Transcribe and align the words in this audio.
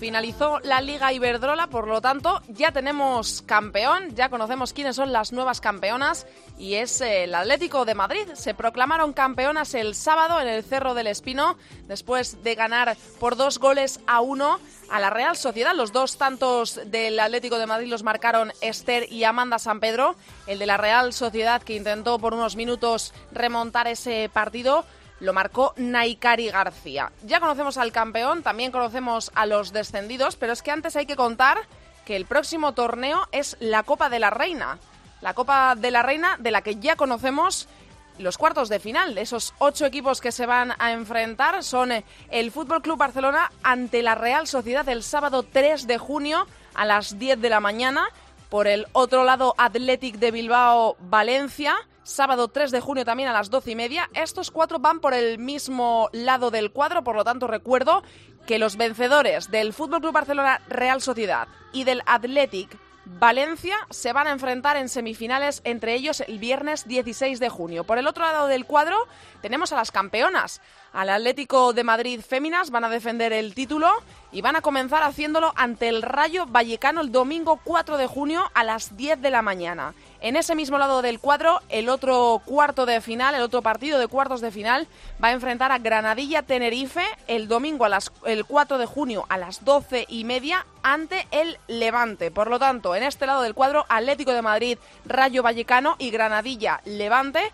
finalizó 0.00 0.60
la 0.60 0.80
liga 0.80 1.12
Iberdrola, 1.12 1.66
por 1.66 1.86
lo 1.86 2.00
tanto 2.00 2.40
ya 2.48 2.72
tenemos 2.72 3.42
campeón, 3.42 4.14
ya 4.16 4.30
conocemos 4.30 4.72
quiénes 4.72 4.96
son 4.96 5.12
las 5.12 5.30
nuevas 5.30 5.60
campeonas 5.60 6.26
y 6.58 6.76
es 6.76 7.02
el 7.02 7.34
Atlético 7.34 7.84
de 7.84 7.94
Madrid. 7.94 8.26
Se 8.32 8.54
proclamaron 8.54 9.12
campeonas 9.12 9.74
el 9.74 9.94
sábado 9.94 10.40
en 10.40 10.48
el 10.48 10.64
Cerro 10.64 10.94
del 10.94 11.06
Espino 11.06 11.58
después 11.86 12.42
de 12.42 12.54
ganar 12.54 12.96
por 13.18 13.36
dos 13.36 13.58
goles 13.58 14.00
a 14.06 14.22
uno 14.22 14.58
a 14.90 15.00
la 15.00 15.10
Real 15.10 15.36
Sociedad. 15.36 15.74
Los 15.74 15.92
dos 15.92 16.16
tantos 16.16 16.80
del 16.86 17.20
Atlético 17.20 17.58
de 17.58 17.66
Madrid 17.66 17.88
los 17.88 18.02
marcaron 18.02 18.52
Esther 18.62 19.06
y 19.12 19.24
Amanda 19.24 19.58
San 19.58 19.80
Pedro. 19.80 20.16
El 20.46 20.58
de 20.58 20.66
la 20.66 20.78
Real 20.78 21.12
Sociedad 21.12 21.60
que 21.60 21.76
intentó 21.76 22.18
por 22.18 22.32
unos 22.32 22.56
minutos 22.56 23.12
remontar 23.32 23.86
ese 23.86 24.30
partido 24.32 24.86
lo 25.20 25.32
marcó 25.32 25.74
Naikari 25.76 26.50
García. 26.50 27.12
Ya 27.22 27.40
conocemos 27.40 27.78
al 27.78 27.92
campeón, 27.92 28.42
también 28.42 28.72
conocemos 28.72 29.30
a 29.34 29.46
los 29.46 29.72
descendidos, 29.72 30.36
pero 30.36 30.52
es 30.52 30.62
que 30.62 30.70
antes 30.70 30.96
hay 30.96 31.06
que 31.06 31.16
contar 31.16 31.58
que 32.04 32.16
el 32.16 32.26
próximo 32.26 32.72
torneo 32.72 33.28
es 33.30 33.56
la 33.60 33.82
Copa 33.82 34.08
de 34.08 34.18
la 34.18 34.30
Reina. 34.30 34.78
La 35.20 35.34
Copa 35.34 35.74
de 35.76 35.90
la 35.90 36.02
Reina 36.02 36.36
de 36.38 36.50
la 36.50 36.62
que 36.62 36.76
ya 36.76 36.96
conocemos 36.96 37.68
los 38.18 38.38
cuartos 38.38 38.68
de 38.68 38.80
final. 38.80 39.16
Esos 39.18 39.54
ocho 39.58 39.86
equipos 39.86 40.20
que 40.20 40.32
se 40.32 40.46
van 40.46 40.74
a 40.78 40.92
enfrentar 40.92 41.62
son 41.62 41.92
el 42.30 42.50
Fútbol 42.50 42.82
Club 42.82 42.98
Barcelona 42.98 43.50
ante 43.62 44.02
la 44.02 44.14
Real 44.14 44.46
Sociedad 44.46 44.88
el 44.88 45.02
sábado 45.02 45.42
3 45.42 45.86
de 45.86 45.98
junio 45.98 46.46
a 46.74 46.84
las 46.84 47.18
10 47.18 47.40
de 47.40 47.50
la 47.50 47.60
mañana. 47.60 48.08
Por 48.48 48.66
el 48.66 48.86
otro 48.92 49.24
lado, 49.24 49.54
Athletic 49.58 50.16
de 50.16 50.30
Bilbao 50.30 50.96
Valencia 50.98 51.76
sábado 52.02 52.48
3 52.48 52.70
de 52.70 52.80
junio 52.80 53.04
también 53.04 53.28
a 53.28 53.32
las 53.32 53.50
12 53.50 53.72
y 53.72 53.76
media. 53.76 54.10
Estos 54.14 54.50
cuatro 54.50 54.78
van 54.78 55.00
por 55.00 55.14
el 55.14 55.38
mismo 55.38 56.08
lado 56.12 56.50
del 56.50 56.70
cuadro, 56.70 57.04
por 57.04 57.16
lo 57.16 57.24
tanto 57.24 57.46
recuerdo 57.46 58.02
que 58.46 58.58
los 58.58 58.76
vencedores 58.76 59.50
del 59.50 59.72
Fútbol 59.72 60.00
Club 60.00 60.12
Barcelona 60.12 60.60
Real 60.68 61.00
Sociedad 61.00 61.48
y 61.72 61.84
del 61.84 62.02
Athletic 62.06 62.76
Valencia 63.18 63.76
se 63.90 64.12
van 64.12 64.26
a 64.26 64.30
enfrentar 64.30 64.76
en 64.76 64.88
semifinales 64.88 65.62
entre 65.64 65.94
ellos 65.94 66.20
el 66.20 66.38
viernes 66.38 66.86
16 66.86 67.40
de 67.40 67.48
junio. 67.48 67.84
Por 67.84 67.98
el 67.98 68.06
otro 68.06 68.24
lado 68.24 68.46
del 68.46 68.66
cuadro 68.66 68.96
tenemos 69.40 69.72
a 69.72 69.76
las 69.76 69.90
campeonas. 69.90 70.60
Al 70.92 71.08
Atlético 71.08 71.72
de 71.72 71.84
Madrid 71.84 72.20
Féminas 72.20 72.70
van 72.70 72.84
a 72.84 72.88
defender 72.88 73.32
el 73.32 73.54
título 73.54 73.88
y 74.32 74.40
van 74.40 74.56
a 74.56 74.60
comenzar 74.60 75.04
haciéndolo 75.04 75.52
ante 75.56 75.88
el 75.88 76.02
Rayo 76.02 76.46
Vallecano 76.46 77.00
el 77.00 77.12
domingo 77.12 77.60
4 77.62 77.96
de 77.96 78.08
junio 78.08 78.42
a 78.54 78.64
las 78.64 78.96
10 78.96 79.20
de 79.22 79.30
la 79.30 79.40
mañana. 79.40 79.94
En 80.20 80.36
ese 80.36 80.54
mismo 80.54 80.78
lado 80.78 81.00
del 81.00 81.20
cuadro, 81.20 81.60
el 81.68 81.88
otro 81.88 82.42
cuarto 82.44 82.86
de 82.86 83.00
final, 83.00 83.34
el 83.34 83.42
otro 83.42 83.62
partido 83.62 83.98
de 83.98 84.08
cuartos 84.08 84.40
de 84.40 84.50
final, 84.50 84.88
va 85.22 85.28
a 85.28 85.32
enfrentar 85.32 85.70
a 85.72 85.78
Granadilla 85.78 86.42
Tenerife 86.42 87.04
el 87.28 87.46
domingo 87.46 87.84
a 87.84 87.88
las, 87.88 88.12
el 88.26 88.44
4 88.44 88.78
de 88.78 88.86
junio 88.86 89.26
a 89.28 89.38
las 89.38 89.64
12 89.64 90.06
y 90.08 90.24
media 90.24 90.66
ante 90.82 91.26
el 91.30 91.56
Levante. 91.68 92.30
Por 92.30 92.50
lo 92.50 92.58
tanto, 92.58 92.96
en 92.96 93.04
este 93.04 93.26
lado 93.26 93.42
del 93.42 93.54
cuadro, 93.54 93.86
Atlético 93.88 94.32
de 94.32 94.42
Madrid, 94.42 94.78
Rayo 95.06 95.42
Vallecano 95.42 95.94
y 95.98 96.10
Granadilla 96.10 96.80
Levante. 96.84 97.52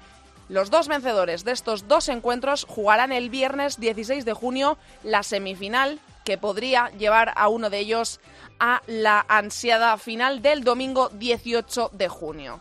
Los 0.49 0.71
dos 0.71 0.87
vencedores 0.87 1.45
de 1.45 1.53
estos 1.53 1.89
dos 1.89 2.09
encuentros 2.09 2.67
jugarán 2.69 3.11
el 3.13 3.31
viernes 3.31 3.81
16 3.81 4.25
de 4.25 4.33
junio 4.33 4.79
la 5.03 5.23
semifinal 5.23 5.99
que 6.25 6.39
podría 6.39 6.91
llevar 6.91 7.33
a 7.37 7.49
uno 7.49 7.71
de 7.71 7.79
ellos 7.79 8.21
a 8.61 8.83
la 8.87 9.25
ansiada 9.29 9.97
final 9.99 10.43
del 10.43 10.65
domingo 10.65 11.09
18 11.11 11.91
de 11.93 12.09
junio. 12.09 12.61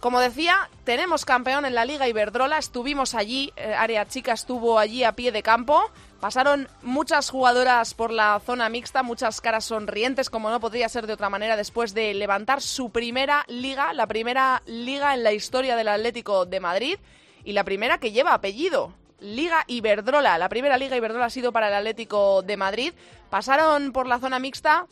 Como 0.00 0.20
decía, 0.20 0.70
tenemos 0.84 1.26
campeón 1.26 1.66
en 1.66 1.74
la 1.74 1.84
Liga 1.84 2.08
Iberdrola, 2.08 2.56
estuvimos 2.56 3.14
allí, 3.14 3.52
eh, 3.56 3.74
Área 3.74 4.08
Chica 4.08 4.32
estuvo 4.32 4.78
allí 4.78 5.04
a 5.04 5.12
pie 5.12 5.30
de 5.30 5.42
campo, 5.42 5.90
pasaron 6.20 6.68
muchas 6.82 7.30
jugadoras 7.30 7.94
por 7.94 8.12
la 8.12 8.40
zona 8.44 8.68
mixta, 8.68 9.02
muchas 9.02 9.40
caras 9.40 9.64
sonrientes, 9.64 10.30
como 10.30 10.50
no 10.50 10.60
podría 10.60 10.88
ser 10.88 11.06
de 11.06 11.14
otra 11.14 11.30
manera, 11.30 11.56
después 11.56 11.94
de 11.94 12.14
levantar 12.14 12.60
su 12.60 12.90
primera 12.90 13.44
liga, 13.48 13.92
la 13.92 14.06
primera 14.06 14.62
liga 14.66 15.14
en 15.14 15.22
la 15.22 15.32
historia 15.32 15.76
del 15.76 15.88
Atlético 15.88 16.46
de 16.46 16.60
Madrid 16.60 16.98
y 17.44 17.52
la 17.52 17.64
primera 17.64 17.98
que 17.98 18.12
lleva 18.12 18.34
apellido. 18.34 18.94
Liga 19.20 19.64
Iberdrola, 19.66 20.38
la 20.38 20.48
primera 20.48 20.78
Liga 20.78 20.96
Iberdrola 20.96 21.26
ha 21.26 21.30
sido 21.30 21.52
para 21.52 21.68
el 21.68 21.74
Atlético 21.74 22.42
de 22.42 22.56
Madrid. 22.56 22.94
Pasaron 23.28 23.92
por 23.92 24.06
la 24.06 24.18
zona 24.18 24.38
mixta 24.38 24.86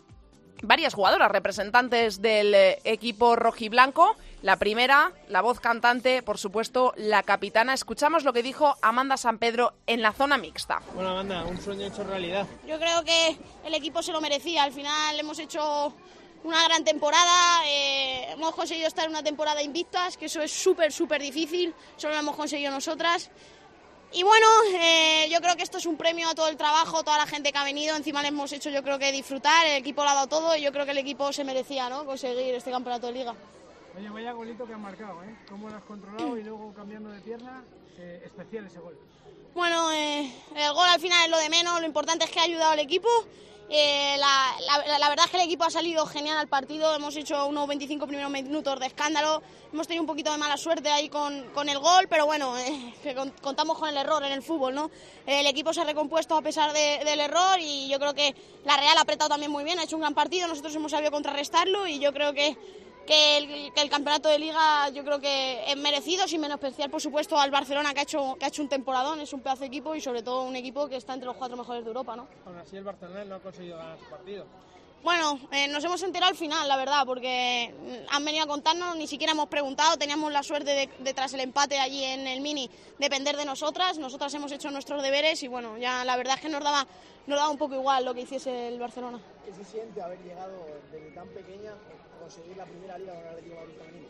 varias 0.62 0.94
jugadoras 0.94 1.30
representantes 1.30 2.20
del 2.20 2.54
eh, 2.54 2.78
equipo 2.84 3.36
rojiblanco. 3.36 4.16
La 4.40 4.56
primera, 4.56 5.12
la 5.28 5.42
voz 5.42 5.58
cantante, 5.58 6.22
por 6.22 6.38
supuesto, 6.38 6.92
la 6.96 7.24
capitana. 7.24 7.74
Escuchamos 7.74 8.22
lo 8.22 8.32
que 8.32 8.44
dijo 8.44 8.76
Amanda 8.82 9.16
San 9.16 9.38
Pedro 9.38 9.74
en 9.88 10.00
la 10.00 10.12
zona 10.12 10.38
mixta. 10.38 10.80
Bueno, 10.94 11.10
Amanda, 11.10 11.44
un 11.44 11.60
sueño 11.60 11.86
hecho 11.86 12.04
realidad. 12.04 12.46
Yo 12.64 12.78
creo 12.78 13.02
que 13.02 13.36
el 13.64 13.74
equipo 13.74 14.00
se 14.00 14.12
lo 14.12 14.20
merecía. 14.20 14.62
Al 14.62 14.72
final 14.72 15.18
hemos 15.18 15.40
hecho 15.40 15.92
una 16.44 16.62
gran 16.64 16.84
temporada. 16.84 17.66
Eh, 17.66 18.30
hemos 18.30 18.54
conseguido 18.54 18.86
estar 18.86 19.06
en 19.06 19.10
una 19.10 19.24
temporada 19.24 19.60
invictas, 19.60 20.16
que 20.16 20.26
eso 20.26 20.40
es 20.40 20.52
súper, 20.52 20.92
súper 20.92 21.20
difícil. 21.20 21.74
Solo 21.96 22.14
lo 22.14 22.20
hemos 22.20 22.36
conseguido 22.36 22.70
nosotras. 22.70 23.30
Y 24.12 24.22
bueno, 24.22 24.46
eh, 24.72 25.28
yo 25.32 25.40
creo 25.40 25.56
que 25.56 25.64
esto 25.64 25.78
es 25.78 25.86
un 25.86 25.96
premio 25.96 26.28
a 26.28 26.34
todo 26.36 26.46
el 26.46 26.56
trabajo, 26.56 27.02
toda 27.02 27.18
la 27.18 27.26
gente 27.26 27.50
que 27.50 27.58
ha 27.58 27.64
venido. 27.64 27.96
Encima 27.96 28.22
le 28.22 28.28
hemos 28.28 28.52
hecho, 28.52 28.70
yo 28.70 28.84
creo 28.84 29.00
que 29.00 29.10
disfrutar. 29.10 29.66
El 29.66 29.78
equipo 29.78 30.04
lo 30.04 30.10
ha 30.10 30.14
dado 30.14 30.28
todo 30.28 30.56
y 30.56 30.62
yo 30.62 30.70
creo 30.70 30.84
que 30.84 30.92
el 30.92 30.98
equipo 30.98 31.32
se 31.32 31.42
merecía 31.42 31.88
¿no? 31.90 32.06
conseguir 32.06 32.54
este 32.54 32.70
campeonato 32.70 33.08
de 33.08 33.14
liga. 33.14 33.34
Oye, 33.98 34.10
vaya 34.10 34.32
golito 34.32 34.64
que 34.64 34.74
han 34.74 34.80
marcado, 34.80 35.24
¿eh? 35.24 35.36
¿Cómo 35.48 35.68
lo 35.68 35.76
has 35.76 35.82
controlado 35.82 36.36
y 36.38 36.44
luego 36.44 36.72
cambiando 36.72 37.10
de 37.10 37.20
pierna? 37.20 37.64
Eh, 37.98 38.22
especial 38.24 38.66
ese 38.66 38.78
gol. 38.78 38.96
Bueno, 39.54 39.90
eh, 39.90 40.32
el 40.54 40.72
gol 40.72 40.86
al 40.86 41.00
final 41.00 41.24
es 41.24 41.30
lo 41.30 41.38
de 41.38 41.50
menos. 41.50 41.80
Lo 41.80 41.86
importante 41.86 42.24
es 42.24 42.30
que 42.30 42.38
ha 42.38 42.44
ayudado 42.44 42.72
al 42.72 42.78
equipo 42.78 43.08
eh, 43.70 44.16
la, 44.16 45.08
verdad 45.10 45.26
es 45.26 45.30
que 45.30 45.36
el 45.36 45.42
equipo 45.42 45.64
ha 45.64 45.70
salido 45.70 46.06
genial 46.06 46.38
al 46.38 46.48
partido, 46.48 46.94
hemos 46.94 47.14
hecho 47.16 47.46
unos 47.46 47.68
25 47.68 48.06
primeros 48.06 48.30
minutos 48.30 48.80
de 48.80 48.86
escándalo, 48.86 49.42
hemos 49.70 49.86
tenido 49.86 50.02
un 50.04 50.06
poquito 50.06 50.32
de 50.32 50.38
mala 50.38 50.56
suerte 50.56 50.88
ahí 50.88 51.10
con, 51.10 51.68
el 51.68 51.78
gol, 51.78 52.06
pero 52.08 52.24
bueno, 52.24 52.56
eh, 52.56 52.94
contamos 53.42 53.78
con 53.78 53.90
el 53.90 53.96
error 53.98 54.24
en 54.24 54.32
el 54.32 54.42
fútbol, 54.42 54.74
¿no? 54.74 54.90
El 55.26 55.46
equipo 55.46 55.74
se 55.74 55.82
ha 55.82 55.84
recompuesto 55.84 56.34
a 56.34 56.40
pesar 56.40 56.72
del 56.72 57.20
error 57.20 57.60
y 57.60 57.88
yo 57.90 57.98
creo 57.98 58.14
que 58.14 58.34
la 58.64 58.78
Real 58.78 58.96
ha 58.96 59.02
apretado 59.02 59.28
también 59.28 59.52
muy 59.52 59.64
bien, 59.64 59.78
ha 59.78 59.84
hecho 59.84 59.96
un 59.96 60.02
gran 60.02 60.14
partido, 60.14 60.48
nosotros 60.48 60.74
hemos 60.74 60.90
sabido 60.90 61.10
contrarrestarlo 61.10 61.86
y 61.86 61.98
yo 61.98 62.14
creo 62.14 62.32
que 62.32 62.56
que 63.08 63.38
el, 63.74 63.90
campeonato 63.90 64.28
de 64.28 64.38
liga 64.38 64.90
yo 64.90 65.02
creo 65.02 65.18
que 65.18 65.64
es 65.66 65.76
merecido, 65.78 66.28
sin 66.28 66.42
menospreciar 66.42 66.90
por 66.90 67.00
supuesto 67.00 67.40
al 67.40 67.50
Barcelona 67.50 67.94
que 67.94 68.00
ha 68.00 68.02
hecho 68.02 68.36
que 68.38 68.44
ha 68.44 68.48
hecho 68.48 68.60
un 68.60 68.68
temporadón, 68.68 69.20
es 69.20 69.32
un 69.32 69.40
pedazo 69.40 69.60
de 69.60 69.68
equipo 69.68 69.94
y 69.94 70.00
sobre 70.02 70.22
todo 70.22 70.42
un 70.42 70.54
equipo 70.56 70.86
que 70.88 70.96
está 70.96 71.14
entre 71.14 71.26
los 71.26 71.36
cuatro 71.36 71.56
mejores 71.56 71.82
de 71.84 71.88
Europa, 71.88 72.14
¿no? 72.16 72.28
Aún 72.44 72.58
así 72.58 72.76
el 72.76 72.84
Barcelona 72.84 73.24
no 73.24 73.36
ha 73.36 73.40
conseguido 73.40 73.78
ganar 73.78 73.98
su 73.98 74.10
partido. 74.10 74.44
Bueno, 75.02 75.38
eh, 75.52 75.68
nos 75.68 75.82
hemos 75.84 76.02
enterado 76.02 76.30
al 76.30 76.36
final, 76.36 76.68
la 76.68 76.76
verdad, 76.76 77.06
porque 77.06 77.72
han 78.10 78.24
venido 78.24 78.44
a 78.44 78.46
contarnos, 78.46 78.96
ni 78.96 79.06
siquiera 79.06 79.32
hemos 79.32 79.48
preguntado, 79.48 79.96
teníamos 79.96 80.30
la 80.30 80.42
suerte 80.42 80.90
de, 80.98 81.14
tras 81.14 81.32
el 81.32 81.40
empate 81.40 81.78
allí 81.78 82.04
en 82.04 82.26
el 82.26 82.40
Mini 82.40 82.68
depender 82.98 83.36
de 83.36 83.44
nosotras, 83.44 83.96
nosotras 83.96 84.34
hemos 84.34 84.52
hecho 84.52 84.70
nuestros 84.70 85.02
deberes 85.02 85.42
y 85.44 85.48
bueno, 85.48 85.78
ya 85.78 86.04
la 86.04 86.16
verdad 86.16 86.34
es 86.34 86.40
que 86.42 86.48
nos 86.48 86.62
daba, 86.62 86.86
nos 87.26 87.38
daba 87.38 87.48
un 87.48 87.56
poco 87.56 87.76
igual 87.76 88.04
lo 88.04 88.12
que 88.12 88.22
hiciese 88.22 88.68
el 88.68 88.78
Barcelona. 88.78 89.20
¿Qué 89.46 89.54
se 89.54 89.64
siente 89.64 90.02
haber 90.02 90.18
llegado 90.18 90.66
desde 90.90 91.10
tan 91.12 91.28
pequeña 91.28 91.72
conseguir 92.18 92.56
la 92.56 92.64
primera 92.64 92.98
liga 92.98 93.14
con 93.14 93.26
Atlético 93.26 93.54
de 93.54 93.60
Madrid 93.60 94.02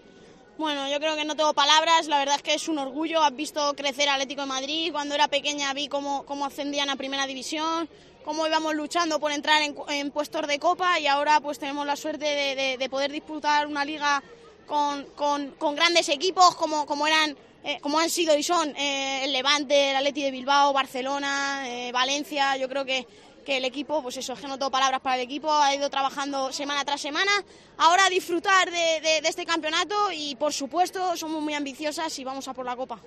Bueno, 0.56 0.88
yo 0.88 0.99
creo 0.99 1.17
que 1.17 1.25
no 1.25 1.37
tengo 1.37 1.55
palabras, 1.55 2.06
la 2.06 2.19
verdad 2.19 2.37
es 2.37 2.43
que 2.43 2.55
es 2.55 2.69
un 2.69 2.79
orgullo, 2.79 3.23
has 3.23 3.35
visto 3.35 3.75
crecer 3.75 4.09
Atlético 4.09 4.43
de 4.43 4.49
Madrid, 4.49 4.93
cuando 4.93 5.15
era 5.15 5.29
pequeña 5.29 5.73
vi 5.75 5.88
cómo, 5.88 6.25
cómo 6.25 6.47
ascendían 6.47 6.91
a 6.91 6.97
primera 6.97 7.27
división, 7.27 7.88
cómo 8.25 8.47
íbamos 8.47 8.75
luchando 8.75 9.21
por 9.21 9.33
entrar 9.33 9.62
en, 9.62 10.11
puestos 10.11 10.47
de 10.47 10.59
copa 10.59 10.99
y 11.00 11.06
ahora 11.06 11.41
pues 11.41 11.59
tenemos 11.59 11.87
la 11.87 11.97
suerte 11.97 12.77
de, 12.79 12.88
poder 12.91 13.11
disputar 13.11 13.67
una 13.67 13.85
liga 13.85 14.23
con, 14.67 15.05
con, 15.15 15.75
grandes 15.75 16.09
equipos 16.09 16.55
como, 16.55 16.85
como 16.85 17.06
eran 17.06 17.37
eh, 17.65 17.79
como 17.81 17.99
han 17.99 18.11
sido 18.11 18.37
y 18.37 18.43
son 18.43 18.75
eh, 18.77 19.25
el 19.25 19.33
Levante, 19.33 19.91
el 19.91 19.97
Atleti 19.97 20.23
de 20.23 20.31
Bilbao, 20.31 20.73
Barcelona, 20.73 21.65
eh, 21.67 21.91
Valencia, 21.91 22.56
yo 22.56 22.69
creo 22.69 22.85
que 22.85 23.06
que 23.49 23.56
el 23.56 23.65
equipo, 23.65 24.03
pues 24.03 24.15
eso, 24.19 24.35
es 24.35 24.41
que 24.41 24.47
no 24.47 24.59
tengo 24.59 24.71
palabras 24.71 25.00
para 25.00 25.17
el 25.17 25.23
equipo, 25.23 25.50
ha 25.50 25.75
ido 25.75 25.89
trabajando 25.89 26.53
semana 26.53 26.85
tras 26.85 27.00
semana. 27.00 27.33
Ahora 27.79 28.11
disfrutar 28.11 28.71
de, 28.71 29.23
este 29.25 29.47
campeonato 29.47 30.12
y, 30.12 30.37
por 30.37 30.53
supuesto, 30.53 31.17
somos 31.17 31.41
muy 31.41 31.55
ambiciosas 31.55 32.19
y 32.19 32.25
vamos 32.25 32.47
a 32.47 32.53
por 32.53 32.67
la 32.67 32.77
Copa. 32.77 33.00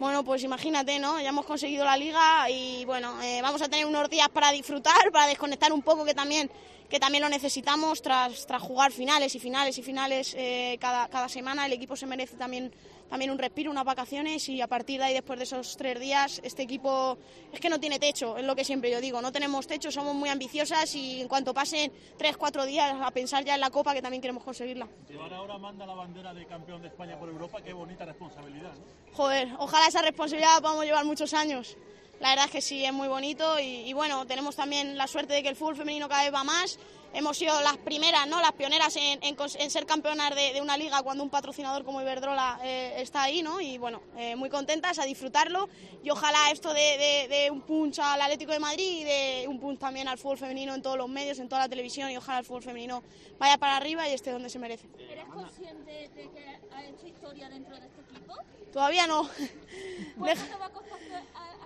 Bueno, 0.00 0.24
pues 0.24 0.42
imagínate, 0.42 0.98
¿no? 0.98 1.20
Ya 1.20 1.28
hemos 1.28 1.46
conseguido 1.46 1.84
la 1.84 1.96
liga 1.96 2.50
y 2.50 2.84
bueno, 2.86 3.22
eh, 3.22 3.40
vamos 3.40 3.62
a 3.62 3.68
tener 3.68 3.86
unos 3.86 4.10
días 4.10 4.28
para 4.30 4.50
disfrutar, 4.50 5.12
para 5.12 5.28
desconectar 5.28 5.72
un 5.72 5.82
poco, 5.82 6.04
que 6.04 6.12
también 6.12 6.50
que 6.90 7.00
también 7.00 7.22
lo 7.22 7.30
necesitamos 7.30 8.02
tras, 8.02 8.46
tras 8.46 8.60
jugar 8.60 8.92
finales 8.92 9.34
y 9.34 9.38
finales 9.38 9.78
y 9.78 9.82
finales 9.82 10.34
eh, 10.36 10.76
cada, 10.78 11.08
cada 11.08 11.26
semana. 11.28 11.64
El 11.64 11.72
equipo 11.72 11.96
se 11.96 12.04
merece 12.04 12.36
también 12.36 12.70
también 13.12 13.30
un 13.30 13.36
respiro, 13.36 13.70
unas 13.70 13.84
vacaciones 13.84 14.48
y 14.48 14.62
a 14.62 14.66
partir 14.66 14.98
de 14.98 15.04
ahí, 15.04 15.12
después 15.12 15.38
de 15.38 15.44
esos 15.44 15.76
tres 15.76 16.00
días, 16.00 16.40
este 16.42 16.62
equipo 16.62 17.18
es 17.52 17.60
que 17.60 17.68
no 17.68 17.78
tiene 17.78 17.98
techo, 17.98 18.38
es 18.38 18.44
lo 18.46 18.56
que 18.56 18.64
siempre 18.64 18.90
yo 18.90 19.02
digo, 19.02 19.20
no 19.20 19.30
tenemos 19.30 19.66
techo, 19.66 19.92
somos 19.92 20.14
muy 20.14 20.30
ambiciosas 20.30 20.94
y 20.94 21.20
en 21.20 21.28
cuanto 21.28 21.52
pasen 21.52 21.92
tres, 22.16 22.38
cuatro 22.38 22.64
días 22.64 22.96
a 22.98 23.10
pensar 23.10 23.44
ya 23.44 23.54
en 23.54 23.60
la 23.60 23.68
Copa 23.68 23.92
que 23.92 24.00
también 24.00 24.22
queremos 24.22 24.42
conseguirla. 24.42 24.88
Llevar 25.10 25.34
ahora 25.34 25.58
manda 25.58 25.84
la 25.84 25.92
bandera 25.92 26.32
de 26.32 26.46
campeón 26.46 26.80
de 26.80 26.88
España 26.88 27.18
por 27.18 27.28
Europa, 27.28 27.60
qué 27.60 27.74
bonita 27.74 28.06
responsabilidad. 28.06 28.72
Joder, 29.12 29.48
ojalá 29.58 29.88
esa 29.88 30.00
responsabilidad 30.00 30.54
la 30.54 30.60
podamos 30.62 30.86
llevar 30.86 31.04
muchos 31.04 31.34
años. 31.34 31.76
La 32.18 32.30
verdad 32.30 32.46
es 32.46 32.50
que 32.50 32.60
sí, 32.62 32.82
es 32.82 32.94
muy 32.94 33.08
bonito 33.08 33.60
y, 33.60 33.90
y 33.90 33.92
bueno, 33.92 34.26
tenemos 34.26 34.56
también 34.56 34.96
la 34.96 35.06
suerte 35.06 35.34
de 35.34 35.42
que 35.42 35.50
el 35.50 35.56
fútbol 35.56 35.76
femenino 35.76 36.08
cada 36.08 36.22
vez 36.22 36.32
va 36.32 36.44
más 36.44 36.78
hemos 37.14 37.36
sido 37.36 37.60
las 37.62 37.76
primeras, 37.78 38.26
¿no? 38.26 38.40
las 38.40 38.52
pioneras 38.52 38.96
en, 38.96 39.20
en, 39.22 39.70
ser 39.70 39.86
campeonas 39.86 40.34
de, 40.34 40.60
una 40.60 40.76
liga 40.76 41.02
cuando 41.02 41.24
un 41.24 41.30
patrocinador 41.30 41.84
como 41.84 42.00
Iberdrola 42.00 42.60
eh, 42.62 42.94
está 42.98 43.22
ahí, 43.24 43.42
¿no? 43.42 43.60
Y 43.60 43.78
bueno, 43.78 44.02
eh, 44.16 44.36
muy 44.36 44.48
contentas 44.48 44.98
a 44.98 45.04
disfrutarlo 45.04 45.68
y 46.02 46.10
ojalá 46.10 46.50
esto 46.50 46.72
de, 46.72 47.26
de, 47.28 47.50
un 47.50 47.62
punch 47.62 47.98
al 47.98 48.20
Atlético 48.20 48.52
de 48.52 48.58
Madrid 48.58 49.00
y 49.00 49.04
de 49.04 49.46
un 49.48 49.58
punch 49.58 49.78
también 49.78 50.08
al 50.08 50.18
fútbol 50.18 50.38
femenino 50.38 50.74
en 50.74 50.82
todos 50.82 50.96
los 50.96 51.08
medios, 51.08 51.38
en 51.38 51.48
toda 51.48 51.62
la 51.62 51.68
televisión 51.68 52.10
y 52.10 52.16
ojalá 52.16 52.40
el 52.40 52.44
fútbol 52.44 52.62
femenino 52.62 53.02
vaya 53.38 53.58
para 53.58 53.76
arriba 53.76 54.08
y 54.08 54.12
esté 54.12 54.30
donde 54.30 54.48
se 54.48 54.58
merece. 54.58 54.86
¿Eres 54.98 55.26
consciente 55.26 56.08
de 56.14 56.30
que 56.30 56.60
ha 56.72 56.84
hecho 56.84 57.06
historia 57.06 57.48
dentro 57.48 57.78
de 57.78 57.86
este 57.86 58.00
equipo? 58.00 58.34
Todavía 58.72 59.06
no. 59.06 59.28
¿Cuánto 60.18 60.44
te 60.44 60.56
va 60.56 60.66
a 60.66 60.70
costar 60.70 61.00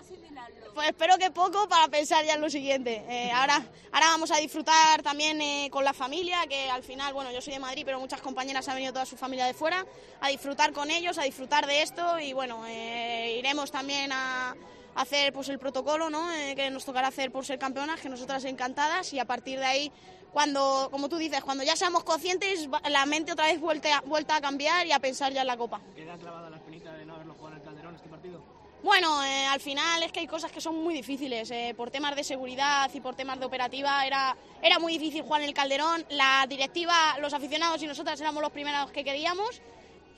asimilarlo? 0.01 0.75
Pues 0.75 0.89
espero 0.89 1.17
que 1.19 1.31
poco 1.31 1.69
para 1.69 1.89
pensar 1.89 2.25
ya 2.25 2.35
en 2.35 2.41
lo 2.41 2.51
siguiente. 2.51 3.05
Eh, 3.09 3.31
ahora, 3.31 3.65
ahora 3.93 4.07
vamos 4.09 4.31
a 4.31 4.37
disfrutar 4.39 5.03
también 5.03 5.36
eh, 5.41 5.69
con 5.71 5.85
la 5.85 5.93
familia, 5.93 6.47
que 6.49 6.71
al 6.71 6.83
final, 6.83 7.15
bueno, 7.15 7.31
yo 7.31 7.41
soy 7.41 7.55
de 7.55 7.59
Madrid, 7.59 7.83
pero 7.85 8.01
muchas 8.01 8.21
compañeras 8.21 8.69
han 8.69 8.75
venido 8.75 8.93
toda 8.93 9.07
su 9.07 9.17
familia 9.17 9.47
de 9.47 9.55
fuera, 9.55 9.85
a 10.21 10.29
disfrutar 10.29 10.73
con 10.73 10.91
ellos, 10.91 11.19
a 11.19 11.23
disfrutar 11.23 11.67
de 11.67 11.83
esto 11.83 12.19
y 12.19 12.33
bueno, 12.33 12.65
eh, 12.67 13.37
iremos 13.39 13.71
también 13.71 14.13
a 14.13 14.55
hacer 14.95 15.33
pues 15.33 15.49
el 15.49 15.59
protocolo 15.59 16.11
¿no? 16.11 16.27
que 16.57 16.71
nos 16.71 16.85
tocará 16.85 17.09
hacer 17.09 17.31
por 17.31 17.45
ser 17.45 17.59
campeonas, 17.59 18.01
que 18.01 18.09
nosotras 18.09 18.45
encantadas 18.45 19.13
y 19.13 19.19
a 19.19 19.25
partir 19.27 19.59
de 19.59 19.67
ahí 19.67 19.93
cuando, 20.33 20.89
como 20.91 21.09
tú 21.09 21.17
dices, 21.17 21.43
cuando 21.43 21.65
ya 21.65 21.77
seamos 21.77 22.05
conscientes, 22.05 22.69
la 22.91 23.07
mente 23.07 23.33
otra 23.33 23.47
vez 23.47 23.59
vuelta, 23.59 24.03
vuelta 24.05 24.37
a 24.37 24.41
cambiar 24.41 24.87
y 24.87 24.93
a 24.93 24.99
pensar 24.99 25.33
ya 25.33 25.41
en 25.41 25.47
la 25.47 25.57
Copa. 25.57 25.81
¿Queda 25.95 26.17
clavada 26.19 26.51
la 26.51 26.57
espinita 26.57 26.93
de 26.93 27.07
no 27.07 27.15
haberlo 27.15 27.35
jugado 27.35 27.55
en 27.55 27.61
el 27.63 27.65
Calderón 27.67 27.95
este 27.95 28.09
partido? 28.09 28.43
Bueno, 28.87 29.25
eh, 29.25 29.47
al 29.47 29.59
final 29.59 30.05
es 30.05 30.13
que 30.13 30.21
hay 30.21 30.29
cosas 30.29 30.53
que 30.53 30.61
son 30.61 30.77
muy 30.77 30.95
difíciles. 30.95 31.51
Eh, 31.51 31.75
por 31.77 31.91
temas 31.91 32.15
de 32.15 32.23
seguridad 32.23 32.89
y 32.95 33.01
por 33.01 33.17
temas 33.17 33.41
de 33.41 33.45
operativa 33.45 34.07
era, 34.07 34.37
era 34.63 34.79
muy 34.79 34.97
difícil 34.97 35.23
jugar 35.23 35.43
en 35.43 35.49
el 35.49 35.55
Calderón. 35.55 36.07
La 36.11 36.47
directiva, 36.49 37.19
los 37.21 37.35
aficionados 37.35 37.83
y 37.83 37.89
nosotras 37.89 38.21
éramos 38.21 38.41
los 38.41 38.53
primeros 38.53 38.93
que 38.93 39.03
queríamos 39.03 39.61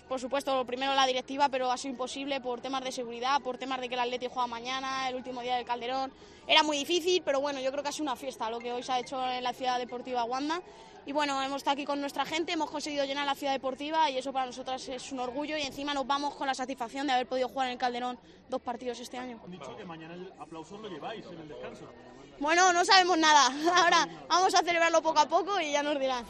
por 0.08 0.18
supuesto, 0.18 0.64
primero 0.64 0.94
la 0.94 1.06
directiva, 1.06 1.50
pero 1.50 1.70
ha 1.70 1.76
sido 1.76 1.92
imposible 1.92 2.40
por 2.40 2.62
temas 2.62 2.82
de 2.82 2.90
seguridad, 2.92 3.42
por 3.42 3.58
temas 3.58 3.78
de 3.78 3.90
que 3.90 3.94
el 3.94 4.00
Atleti 4.00 4.26
juega 4.26 4.46
mañana, 4.46 5.06
el 5.06 5.14
último 5.14 5.42
día 5.42 5.56
del 5.56 5.66
Calderón. 5.66 6.10
Era 6.46 6.62
muy 6.62 6.78
difícil, 6.78 7.20
pero 7.22 7.42
bueno, 7.42 7.60
yo 7.60 7.70
creo 7.70 7.82
que 7.82 7.90
ha 7.90 7.92
sido 7.92 8.04
una 8.04 8.16
fiesta 8.16 8.48
lo 8.48 8.58
que 8.58 8.72
hoy 8.72 8.82
se 8.82 8.90
ha 8.90 9.00
hecho 9.00 9.22
en 9.30 9.44
la 9.44 9.52
ciudad 9.52 9.78
deportiva 9.78 10.24
Wanda. 10.24 10.62
Y 11.08 11.12
bueno, 11.12 11.42
hemos 11.42 11.56
estado 11.56 11.72
aquí 11.72 11.86
con 11.86 12.02
nuestra 12.02 12.26
gente, 12.26 12.52
hemos 12.52 12.70
conseguido 12.70 13.02
llenar 13.06 13.24
la 13.24 13.34
ciudad 13.34 13.54
deportiva 13.54 14.10
y 14.10 14.18
eso 14.18 14.30
para 14.30 14.44
nosotras 14.44 14.86
es 14.90 15.10
un 15.10 15.20
orgullo 15.20 15.56
y 15.56 15.62
encima 15.62 15.94
nos 15.94 16.06
vamos 16.06 16.34
con 16.34 16.46
la 16.46 16.52
satisfacción 16.52 17.06
de 17.06 17.14
haber 17.14 17.26
podido 17.26 17.48
jugar 17.48 17.68
en 17.68 17.72
el 17.72 17.78
Calderón 17.78 18.18
dos 18.50 18.60
partidos 18.60 19.00
este 19.00 19.16
año. 19.16 19.40
Han 19.42 19.50
dicho 19.50 19.74
que 19.74 19.86
mañana 19.86 20.12
el 20.12 20.30
aplauso 20.38 20.76
lo 20.76 20.86
lleváis 20.86 21.24
en 21.24 21.40
el 21.40 21.48
descanso. 21.48 21.86
Bueno, 22.38 22.74
no 22.74 22.84
sabemos 22.84 23.16
nada. 23.16 23.46
Ahora 23.82 24.06
vamos 24.28 24.54
a 24.54 24.58
celebrarlo 24.58 25.00
poco 25.00 25.20
a 25.20 25.26
poco 25.26 25.58
y 25.58 25.72
ya 25.72 25.82
nos 25.82 25.98
dirán. 25.98 26.26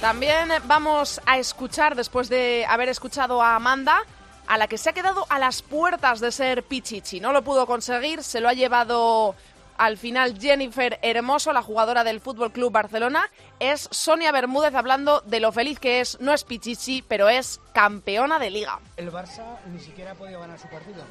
También 0.00 0.48
vamos 0.64 1.20
a 1.24 1.38
escuchar, 1.38 1.94
después 1.94 2.28
de 2.28 2.66
haber 2.68 2.88
escuchado 2.88 3.40
a 3.40 3.54
Amanda, 3.54 4.02
a 4.48 4.58
la 4.58 4.66
que 4.66 4.78
se 4.78 4.90
ha 4.90 4.94
quedado 4.94 5.26
a 5.28 5.38
las 5.38 5.62
puertas 5.62 6.18
de 6.18 6.32
ser 6.32 6.64
Pichichi. 6.64 7.20
No 7.20 7.32
lo 7.32 7.44
pudo 7.44 7.68
conseguir, 7.68 8.24
se 8.24 8.40
lo 8.40 8.48
ha 8.48 8.52
llevado 8.52 9.36
al 9.76 9.96
final 9.96 10.38
Jennifer 10.38 10.98
Hermoso, 11.02 11.52
la 11.52 11.62
jugadora 11.62 12.04
del 12.04 12.20
Fútbol 12.20 12.52
Club 12.52 12.72
Barcelona. 12.72 13.30
Es 13.60 13.88
Sonia 13.90 14.32
Bermúdez 14.32 14.74
hablando 14.74 15.20
de 15.22 15.40
lo 15.40 15.52
feliz 15.52 15.78
que 15.78 16.00
es, 16.00 16.20
no 16.20 16.32
es 16.32 16.44
Pichichi, 16.44 17.02
pero 17.06 17.28
es 17.28 17.60
campeona 17.72 18.38
de 18.38 18.50
liga. 18.50 18.80
El 18.96 19.10
Barça 19.10 19.44
ni 19.72 19.80
siquiera 19.80 20.12
ha 20.12 20.14
podido 20.14 20.40
ganar 20.40 20.58
su 20.58 20.68
partido. 20.68 21.02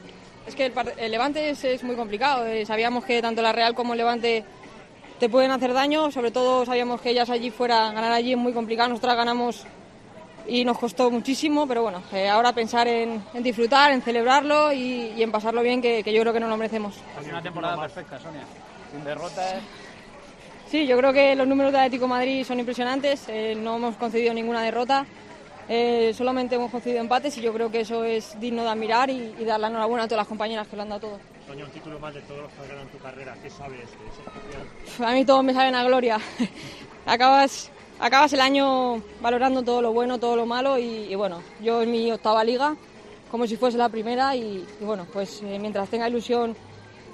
Es 0.47 0.55
que 0.55 0.65
el, 0.97 1.11
Levante 1.11 1.49
es, 1.49 1.83
muy 1.83 1.95
complicado. 1.95 2.45
Eh, 2.45 2.65
sabíamos 2.65 3.05
que 3.05 3.21
tanto 3.21 3.41
la 3.41 3.51
Real 3.51 3.75
como 3.75 3.93
el 3.93 3.97
Levante 3.97 4.43
te 5.19 5.29
pueden 5.29 5.51
hacer 5.51 5.73
daño, 5.73 6.11
sobre 6.11 6.31
todo 6.31 6.65
sabíamos 6.65 6.99
que 6.99 7.11
ellas 7.11 7.29
allí 7.29 7.49
fuera, 7.49 7.91
ganar 7.91 8.11
allí 8.11 8.33
es 8.33 8.37
muy 8.37 8.51
complicado, 8.51 8.89
nosotras 8.89 9.15
ganamos 9.15 9.65
y 10.47 10.65
nos 10.65 10.77
costó 10.77 11.09
muchísimo, 11.09 11.67
pero 11.67 11.83
bueno, 11.83 12.01
eh, 12.11 12.29
ahora 12.29 12.53
pensar 12.53 12.87
en, 12.87 13.23
disfrutar, 13.39 13.91
en 13.91 14.01
celebrarlo 14.01 14.71
y, 14.73 15.21
en 15.21 15.31
pasarlo 15.31 15.61
bien, 15.61 15.81
que, 15.81 16.03
yo 16.03 16.21
creo 16.21 16.33
que 16.33 16.39
no 16.39 16.47
lo 16.47 16.57
merecemos. 16.57 16.95
Ha 17.17 17.21
sido 17.21 17.33
una 17.33 17.41
temporada 17.41 17.79
perfecta, 17.79 18.19
Sonia, 18.19 18.43
sin 18.91 19.03
derrotas. 19.03 19.55
Sí, 20.69 20.87
yo 20.87 20.97
creo 20.97 21.13
que 21.13 21.35
los 21.35 21.47
números 21.47 21.71
de 21.71 21.79
Atlético 21.79 22.07
Madrid 22.07 22.43
son 22.43 22.59
impresionantes, 22.59 23.25
eh, 23.27 23.55
no 23.55 23.75
hemos 23.75 23.95
concedido 23.95 24.33
ninguna 24.33 24.61
derrota. 24.61 25.05
Eh, 25.69 26.13
solamente 26.13 26.55
hemos 26.55 26.71
concedido 26.71 26.99
empates 26.99 27.37
y 27.37 27.41
yo 27.41 27.53
creo 27.53 27.71
que 27.71 27.81
eso 27.81 28.03
es 28.03 28.37
digno 28.37 28.63
de 28.63 28.69
admirar 28.69 29.09
y, 29.09 29.33
y 29.39 29.45
dar 29.45 29.61
la 29.61 29.67
enhorabuena 29.67 30.03
a 30.03 30.07
todas 30.07 30.21
las 30.21 30.27
compañeras 30.27 30.67
que 30.67 30.75
lo 30.75 30.81
han 30.81 30.89
dado 30.89 31.01
todo. 31.01 31.19
Soña, 31.47 31.65
un 31.65 31.71
título 31.71 31.99
más 31.99 32.13
de 32.13 32.21
todos 32.21 32.41
los 32.41 32.51
que 32.51 32.61
has 32.61 32.67
ganado 32.67 32.85
en 32.85 32.91
tu 32.91 32.97
carrera, 32.97 33.35
¿qué 33.41 33.49
sabes 33.49 33.79
de 33.79 33.85
eso? 33.85 35.05
A 35.05 35.11
mí 35.11 35.23
todos 35.25 35.43
me 35.43 35.53
saben 35.53 35.75
a 35.75 35.83
gloria. 35.83 36.19
acabas, 37.05 37.71
acabas 38.03 38.33
el 38.33 38.41
año 38.41 39.01
valorando 39.21 39.63
todo 39.63 39.81
lo 39.81 39.93
bueno, 39.93 40.19
todo 40.19 40.35
lo 40.35 40.45
malo 40.45 40.77
y, 40.77 41.15
bueno, 41.15 41.41
yo 41.61 41.81
en 41.81 41.91
mi 41.91 42.11
octava 42.11 42.43
liga, 42.43 42.75
como 43.31 43.47
si 43.47 43.55
fuese 43.55 43.77
la 43.77 43.87
primera 43.87 44.35
y, 44.35 44.67
bueno, 44.81 45.07
pues 45.11 45.41
eh, 45.41 45.57
mientras 45.59 45.89
tenga 45.89 46.09
ilusión 46.09 46.55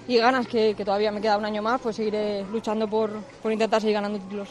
y 0.07 0.17
ganas, 0.17 0.47
que, 0.47 0.73
que, 0.75 0.83
todavía 0.83 1.11
me 1.11 1.21
queda 1.21 1.37
un 1.37 1.45
año 1.45 1.61
más, 1.61 1.79
pues 1.79 1.95
seguiré 1.95 2.43
luchando 2.45 2.87
por, 2.87 3.11
por 3.43 3.51
intentar 3.51 3.79
seguir 3.79 3.93
ganando 3.93 4.17
títulos. 4.17 4.49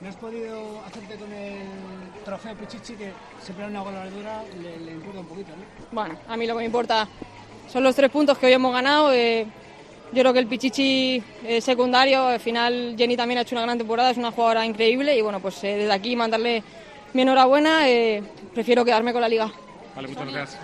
¿No 0.00 0.08
has 0.08 0.16
podido 0.16 0.80
hacerte 0.86 1.16
con 1.16 1.30
el 1.32 1.58
trofeo 2.24 2.54
Pichichi 2.54 2.94
que 2.94 3.12
siempre 3.42 3.66
es 3.66 3.70
una 3.70 3.82
goleadora 3.82 4.42
le, 4.62 4.78
le 4.78 4.92
importa 4.92 5.20
un 5.20 5.26
poquito, 5.26 5.50
¿no? 5.50 5.86
Bueno, 5.92 6.16
a 6.26 6.36
mí 6.38 6.46
lo 6.46 6.54
que 6.54 6.58
me 6.60 6.64
importa 6.64 7.06
son 7.70 7.82
los 7.82 7.94
tres 7.94 8.10
puntos 8.10 8.38
que 8.38 8.46
hoy 8.46 8.52
hemos 8.54 8.72
ganado. 8.72 9.12
Eh, 9.12 9.46
yo 10.16 10.22
creo 10.22 10.32
que 10.32 10.38
el 10.38 10.46
Pichichi 10.46 11.22
eh, 11.44 11.60
secundario, 11.60 12.28
al 12.28 12.40
final 12.40 12.94
Jenny 12.96 13.16
también 13.18 13.38
ha 13.38 13.42
hecho 13.42 13.54
una 13.54 13.62
gran 13.62 13.76
temporada, 13.76 14.10
es 14.10 14.16
una 14.16 14.32
jugadora 14.32 14.64
increíble 14.64 15.16
y 15.16 15.20
bueno, 15.20 15.40
pues 15.40 15.62
eh, 15.62 15.76
desde 15.76 15.92
aquí 15.92 16.16
mandarle 16.16 16.62
mi 17.12 17.20
enhorabuena, 17.22 17.82
prefiero 18.54 18.82
quedarme 18.82 19.12
con 19.12 19.20
la 19.20 19.28
liga. 19.28 19.52
Vale, 19.94 20.08
muchas 20.08 20.32
gracias. 20.32 20.62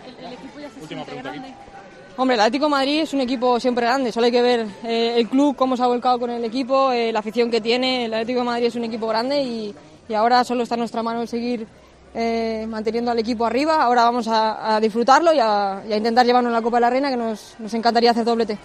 Última 0.80 1.04
pregunta 1.04 1.30
aquí. 1.30 1.40
Hombre, 2.16 2.34
el 2.34 2.40
Atlético 2.40 2.68
Madrid 2.68 3.00
es 3.02 3.12
un 3.12 3.20
equipo 3.20 3.60
siempre 3.60 3.86
grande, 3.86 4.10
solo 4.10 4.26
hay 4.26 4.32
que 4.32 4.42
ver 4.42 4.66
el 4.84 5.28
club, 5.28 5.54
cómo 5.54 5.76
se 5.76 5.82
ha 5.82 5.86
volcado 5.86 6.18
con 6.18 6.30
el 6.30 6.44
equipo, 6.44 6.90
la 6.92 7.18
afición 7.18 7.50
que 7.50 7.60
tiene. 7.60 8.06
El 8.06 8.14
Atlético 8.14 8.40
de 8.40 8.46
Madrid 8.46 8.66
es 8.66 8.74
un 8.74 8.84
equipo 8.84 9.06
grande 9.06 9.42
y, 9.42 9.74
y 10.08 10.14
ahora 10.14 10.44
solo 10.44 10.62
está 10.62 10.74
en 10.76 10.80
nuestra 10.80 11.02
mano 11.02 11.22
el 11.22 11.28
seguir 11.28 11.66
eh, 12.14 12.66
manteniendo 12.68 13.10
al 13.10 13.18
equipo 13.18 13.46
arriba. 13.46 13.82
Ahora 13.82 14.04
vamos 14.04 14.26
a, 14.28 14.78
disfrutarlo 14.80 15.32
y 15.32 15.38
a, 15.40 15.82
intentar 15.90 16.26
llevarnos 16.26 16.52
la 16.52 16.60
Copa 16.60 16.76
de 16.76 16.80
la 16.82 16.90
Reina, 16.90 17.10
que 17.10 17.16
nos, 17.16 17.54
nos 17.58 17.72
encantaría 17.72 18.10
hacer 18.10 18.24
doblete. 18.24 18.58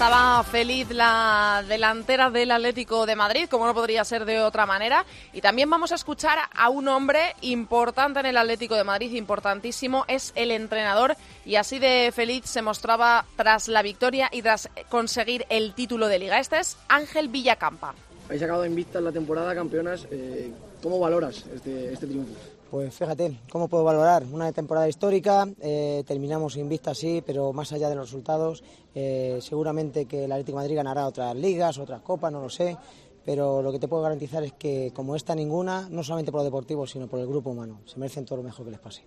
Estaba 0.00 0.42
feliz 0.44 0.88
la 0.92 1.62
delantera 1.68 2.30
del 2.30 2.52
Atlético 2.52 3.04
de 3.04 3.14
Madrid, 3.16 3.48
como 3.50 3.66
no 3.66 3.74
podría 3.74 4.02
ser 4.02 4.24
de 4.24 4.40
otra 4.40 4.64
manera. 4.64 5.04
Y 5.34 5.42
también 5.42 5.68
vamos 5.68 5.92
a 5.92 5.96
escuchar 5.96 6.38
a 6.56 6.70
un 6.70 6.88
hombre 6.88 7.20
importante 7.42 8.18
en 8.20 8.24
el 8.24 8.38
Atlético 8.38 8.76
de 8.76 8.84
Madrid, 8.84 9.12
importantísimo, 9.12 10.06
es 10.08 10.32
el 10.36 10.52
entrenador. 10.52 11.16
Y 11.44 11.56
así 11.56 11.78
de 11.78 12.12
feliz 12.14 12.46
se 12.46 12.62
mostraba 12.62 13.26
tras 13.36 13.68
la 13.68 13.82
victoria 13.82 14.30
y 14.32 14.40
tras 14.40 14.70
conseguir 14.88 15.44
el 15.50 15.74
título 15.74 16.08
de 16.08 16.18
liga. 16.18 16.40
Este 16.40 16.60
es 16.60 16.78
Ángel 16.88 17.28
Villacampa. 17.28 17.94
Habéis 18.24 18.40
sacado 18.40 18.64
en 18.64 18.74
vista 18.74 19.02
la 19.02 19.12
temporada 19.12 19.54
campeonas. 19.54 20.06
Eh, 20.10 20.50
¿Cómo 20.82 20.98
valoras 20.98 21.44
este, 21.54 21.92
este, 21.92 22.06
triunfo? 22.06 22.32
Pues 22.70 22.94
fíjate, 22.94 23.40
¿cómo 23.50 23.66
puedo 23.66 23.82
valorar? 23.82 24.24
Una 24.30 24.52
temporada 24.52 24.88
histórica, 24.88 25.44
eh, 25.60 26.04
terminamos 26.06 26.52
sin 26.52 26.68
vista 26.68 26.94
sí, 26.94 27.20
pero 27.26 27.52
más 27.52 27.72
allá 27.72 27.88
de 27.88 27.96
los 27.96 28.06
resultados, 28.06 28.62
eh, 28.94 29.38
seguramente 29.40 30.06
que 30.06 30.26
el 30.26 30.30
Atlético 30.30 30.58
de 30.58 30.62
Madrid 30.62 30.76
ganará 30.76 31.08
otras 31.08 31.34
ligas, 31.34 31.78
otras 31.78 32.00
copas, 32.02 32.30
no 32.30 32.40
lo 32.40 32.48
sé, 32.48 32.76
pero 33.24 33.60
lo 33.60 33.72
que 33.72 33.80
te 33.80 33.88
puedo 33.88 34.04
garantizar 34.04 34.44
es 34.44 34.52
que 34.52 34.92
como 34.94 35.16
esta 35.16 35.34
ninguna, 35.34 35.88
no 35.90 36.04
solamente 36.04 36.30
por 36.30 36.42
lo 36.42 36.44
deportivo, 36.44 36.86
sino 36.86 37.08
por 37.08 37.18
el 37.18 37.26
grupo 37.26 37.50
humano, 37.50 37.80
se 37.86 37.98
merecen 37.98 38.24
todo 38.24 38.36
lo 38.36 38.44
mejor 38.44 38.64
que 38.64 38.70
les 38.70 38.80
pase. 38.80 39.02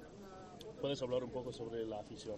¿Puedes 0.81 1.01
hablar 1.01 1.23
un 1.23 1.29
poco 1.29 1.53
sobre 1.53 1.85
la 1.87 2.01
afición? 2.01 2.35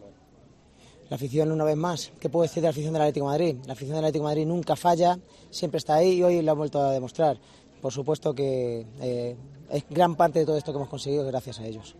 La 1.09 1.15
afición, 1.15 1.51
una 1.51 1.63
vez 1.63 1.75
más, 1.75 2.11
¿qué 2.19 2.29
puedo 2.29 2.43
decir 2.43 2.61
de 2.61 2.67
la 2.67 2.69
afición 2.69 2.93
del 2.93 3.01
Atlético 3.01 3.25
de 3.25 3.31
Madrid? 3.31 3.55
La 3.65 3.73
afición 3.73 3.95
del 3.95 4.05
Atlético 4.05 4.25
de 4.25 4.29
Madrid 4.29 4.45
nunca 4.45 4.75
falla, 4.75 5.17
siempre 5.49 5.79
está 5.79 5.95
ahí 5.95 6.19
y 6.19 6.23
hoy 6.23 6.43
lo 6.43 6.51
ha 6.51 6.55
vuelto 6.55 6.79
a 6.79 6.91
demostrar 6.91 7.39
por 7.85 7.93
supuesto 7.93 8.33
que 8.33 8.83
eh, 8.99 9.35
es 9.69 9.85
gran 9.89 10.15
parte 10.15 10.39
de 10.39 10.45
todo 10.45 10.57
esto 10.57 10.71
que 10.71 10.77
hemos 10.77 10.89
conseguido 10.89 11.25
gracias 11.25 11.59
a 11.59 11.65
ellos. 11.65 11.95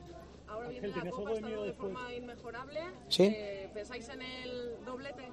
Ahora 0.47 0.69
viene 0.69 0.87
la 0.87 1.09
Copa, 1.09 1.31
de 1.33 1.73
forma 1.73 2.13
inmejorable. 2.13 2.79
¿Sí? 3.09 3.23
Eh, 3.23 3.69
¿Pensáis 3.73 4.07
en 4.09 4.21
el 4.21 4.85
doblete? 4.85 5.23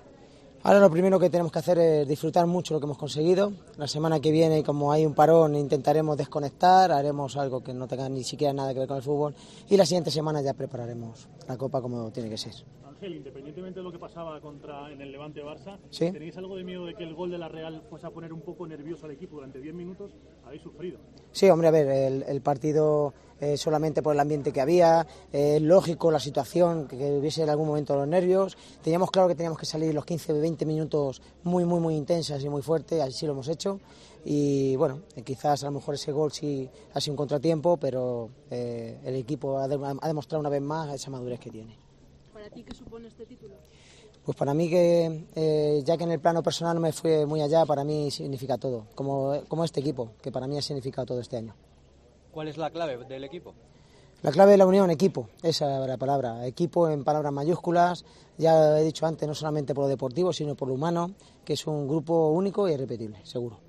Ahora 0.64 0.78
lo 0.78 0.90
primero 0.90 1.18
que 1.18 1.28
tenemos 1.28 1.50
que 1.50 1.58
hacer 1.58 1.78
es 1.78 2.06
disfrutar 2.06 2.46
mucho 2.46 2.74
lo 2.74 2.78
que 2.78 2.86
hemos 2.86 2.98
conseguido. 2.98 3.52
La 3.78 3.88
semana 3.88 4.20
que 4.20 4.30
viene, 4.30 4.62
como 4.62 4.92
hay 4.92 5.04
un 5.04 5.12
parón, 5.12 5.56
intentaremos 5.56 6.16
desconectar, 6.16 6.92
haremos 6.92 7.36
algo 7.36 7.64
que 7.64 7.74
no 7.74 7.88
tenga 7.88 8.08
ni 8.08 8.22
siquiera 8.22 8.52
nada 8.52 8.72
que 8.72 8.78
ver 8.78 8.86
con 8.86 8.98
el 8.98 9.02
fútbol 9.02 9.34
y 9.68 9.76
la 9.76 9.84
siguiente 9.84 10.12
semana 10.12 10.40
ya 10.40 10.54
prepararemos 10.54 11.26
la 11.48 11.56
Copa 11.56 11.82
como 11.82 12.12
tiene 12.12 12.30
que 12.30 12.38
ser. 12.38 12.54
Ángel, 13.02 13.16
independientemente 13.16 13.80
de 13.80 13.85
lo 13.85 13.90
que 13.90 13.99
pasaba 13.99 14.40
contra 14.40 14.92
en 14.92 15.00
el 15.00 15.11
Levante 15.11 15.42
Barça, 15.42 15.76
Sí. 15.90 16.12
¿tenéis 16.12 16.37
algo 16.37 16.54
de 16.54 16.62
miedo 16.62 16.87
de 16.87 16.94
que 16.94 17.02
el 17.02 17.14
gol 17.16 17.32
de 17.32 17.38
la 17.38 17.49
Real 17.49 17.82
fuese 17.90 18.06
a 18.06 18.11
poner 18.11 18.32
un 18.32 18.42
poco 18.42 18.64
nervioso 18.64 19.06
al 19.06 19.12
equipo 19.12 19.35
durante 19.37 19.59
10 19.61 19.75
minutos? 19.75 20.12
Habéis 20.47 20.62
sufrido. 20.62 21.00
Sí, 21.32 21.50
hombre, 21.50 21.66
a 21.66 21.71
ver, 21.73 21.88
el, 21.88 22.23
el 22.23 22.40
partido 22.42 23.12
eh, 23.40 23.56
solamente 23.56 24.02
por 24.04 24.14
el 24.14 24.21
ambiente 24.21 24.52
que 24.52 24.61
había, 24.61 25.04
eh, 25.32 25.59
lógico 25.59 26.12
la 26.12 26.21
situación, 26.21 26.87
que, 26.87 26.97
que 26.97 27.18
hubiese 27.18 27.42
en 27.42 27.50
algún 27.50 27.66
momento 27.66 27.97
los 27.97 28.06
nervios. 28.06 28.56
Teníamos 28.82 29.11
claro 29.11 29.26
que 29.26 29.35
teníamos 29.35 29.59
que 29.59 29.66
salir 29.66 29.92
los 29.92 30.04
15 30.04 30.32
20 30.35 30.64
minutos 30.64 31.21
muy, 31.42 31.64
muy, 31.64 31.80
muy 31.80 31.97
intensas 31.97 32.44
y 32.44 32.49
muy 32.49 32.62
fuertes, 32.62 33.00
así 33.00 33.26
lo 33.26 33.32
hemos 33.32 33.49
hecho. 33.49 33.80
Y 34.25 34.76
bueno, 34.76 35.00
eh, 35.16 35.23
quizás 35.23 35.64
a 35.64 35.66
lo 35.66 35.73
mejor 35.73 35.97
ese 35.97 36.12
gol 36.12 36.30
sí 36.30 36.71
ha 36.94 37.00
sido 37.00 37.14
un 37.14 37.16
contratiempo, 37.16 37.78
pero 37.78 38.30
el 38.49 39.16
equipo 39.16 39.59
ha, 39.59 39.66
de- 39.66 39.99
ha 40.00 40.06
demostrado 40.06 40.38
una 40.38 40.50
vez 40.50 40.62
más 40.62 40.94
esa 40.94 41.11
madurez 41.11 41.40
que 41.40 41.50
tiene. 41.50 41.76
¿Para 42.42 42.54
ti 42.56 42.64
qué 42.64 42.75
supone 42.75 43.06
este 43.06 43.25
título? 43.25 43.54
Pues 44.25 44.37
para 44.37 44.52
mí 44.52 44.68
que, 44.68 45.26
eh, 45.37 45.80
ya 45.84 45.96
que 45.96 46.02
en 46.02 46.11
el 46.11 46.18
plano 46.18 46.42
personal 46.42 46.75
no 46.75 46.80
me 46.80 46.92
fue 46.92 47.25
muy 47.25 47.40
allá, 47.40 47.64
para 47.64 47.84
mí 47.84 48.11
significa 48.11 48.58
todo, 48.58 48.88
como, 48.96 49.44
como 49.46 49.62
este 49.62 49.78
equipo, 49.78 50.14
que 50.20 50.32
para 50.32 50.49
mí 50.49 50.58
ha 50.58 50.62
significado 50.62 51.06
todo 51.06 51.20
este 51.20 51.37
año. 51.37 51.54
¿Cuál 52.32 52.49
es 52.49 52.56
la 52.56 52.70
clave 52.70 52.99
del 53.04 53.22
equipo? 53.22 53.54
La 54.22 54.32
clave 54.32 54.50
de 54.50 54.56
la 54.56 54.66
unión, 54.66 54.90
equipo, 54.90 55.28
esa 55.40 55.82
es 55.82 55.88
la 55.88 55.96
palabra. 55.99 56.44
Equipo 56.44 56.88
en 56.88 57.04
palabras 57.04 57.32
mayúsculas, 57.32 58.04
ya 58.38 58.76
he 58.76 58.82
dicho 58.82 59.06
antes, 59.06 59.28
no 59.28 59.37
solamente 59.37 59.72
por 59.72 59.84
lo 59.84 59.88
deportivo, 59.88 60.32
sino 60.32 60.56
por 60.56 60.66
lo 60.66 60.75
humano, 60.75 61.14
que 61.44 61.52
es 61.52 61.64
un 61.68 61.87
grupo 61.87 62.30
único 62.30 62.68
y 62.68 62.72
irrepetible, 62.72 63.25
seguro. 63.25 63.61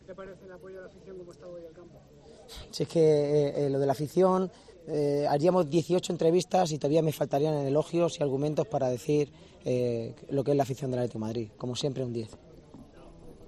¿Qué 0.00 0.06
te 0.06 0.14
parece 0.14 0.46
el 0.46 0.52
apoyo 0.52 0.76
de 0.76 0.80
la 0.80 0.86
afición 0.86 1.18
como 1.18 1.30
está 1.30 1.46
hoy 1.46 1.66
al 1.66 1.74
campo? 1.74 1.98
Si 2.70 2.84
es 2.84 2.88
que 2.88 3.00
eh, 3.00 3.66
eh, 3.66 3.68
lo 3.68 3.78
de 3.78 3.84
la 3.84 3.92
afición, 3.92 4.50
eh, 4.88 5.26
haríamos 5.28 5.68
18 5.68 6.12
entrevistas 6.12 6.72
y 6.72 6.78
todavía 6.78 7.02
me 7.02 7.12
faltarían 7.12 7.54
elogios 7.54 8.18
y 8.18 8.22
argumentos 8.22 8.66
para 8.66 8.88
decir 8.88 9.30
eh, 9.64 10.14
lo 10.30 10.42
que 10.42 10.52
es 10.52 10.56
la 10.56 10.62
afición 10.62 10.90
del 10.90 11.00
Atlético 11.00 11.18
de 11.18 11.26
Madrid. 11.26 11.48
Como 11.56 11.76
siempre, 11.76 12.04
un 12.04 12.12
10. 12.12 12.30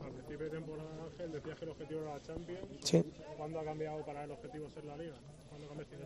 Al 0.04 0.12
principio 0.12 0.44
de 0.44 0.50
temporada, 0.50 0.88
Ángel, 1.10 1.32
decías 1.32 1.58
que 1.58 1.64
el 1.64 1.70
objetivo 1.70 2.00
era 2.02 2.14
la 2.14 2.22
Champions. 2.22 2.60
Sí. 2.82 3.04
¿Cuándo 3.36 3.60
ha 3.60 3.64
cambiado 3.64 4.04
para 4.04 4.24
el 4.24 4.30
objetivo 4.30 4.68
ser 4.70 4.84
la 4.84 4.96
Liga? 4.96 5.16
¿Cuándo 5.48 5.66
cambiaste 5.68 5.96
el? 5.96 6.00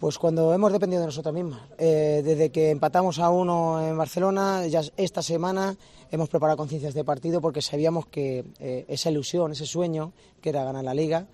Pues 0.00 0.18
cuando 0.18 0.54
hemos 0.54 0.72
dependido 0.72 1.00
de 1.02 1.06
nosotros 1.08 1.34
mismas. 1.34 1.60
Eh, 1.76 2.22
desde 2.24 2.50
que 2.50 2.70
empatamos 2.70 3.18
a 3.18 3.28
uno 3.28 3.86
en 3.86 3.98
Barcelona, 3.98 4.66
ya 4.66 4.80
esta 4.96 5.22
semana 5.22 5.76
hemos 6.10 6.30
preparado 6.30 6.56
conciencias 6.56 6.94
de 6.94 7.04
partido 7.04 7.42
porque 7.42 7.60
sabíamos 7.60 8.06
que 8.06 8.46
eh, 8.60 8.86
esa 8.88 9.10
ilusión, 9.10 9.52
ese 9.52 9.66
sueño 9.66 10.14
que 10.40 10.48
era 10.48 10.64
ganar 10.64 10.84
la 10.84 10.94
liga, 10.94 11.26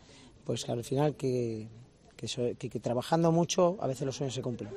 pues 0.44 0.68
al 0.68 0.82
final 0.82 1.14
que, 1.14 1.68
que 2.16 2.80
trabajando 2.80 3.32
mucho 3.32 3.76
a 3.80 3.86
veces 3.86 4.06
los 4.06 4.16
sueños 4.16 4.34
se 4.34 4.42
cumplen. 4.42 4.70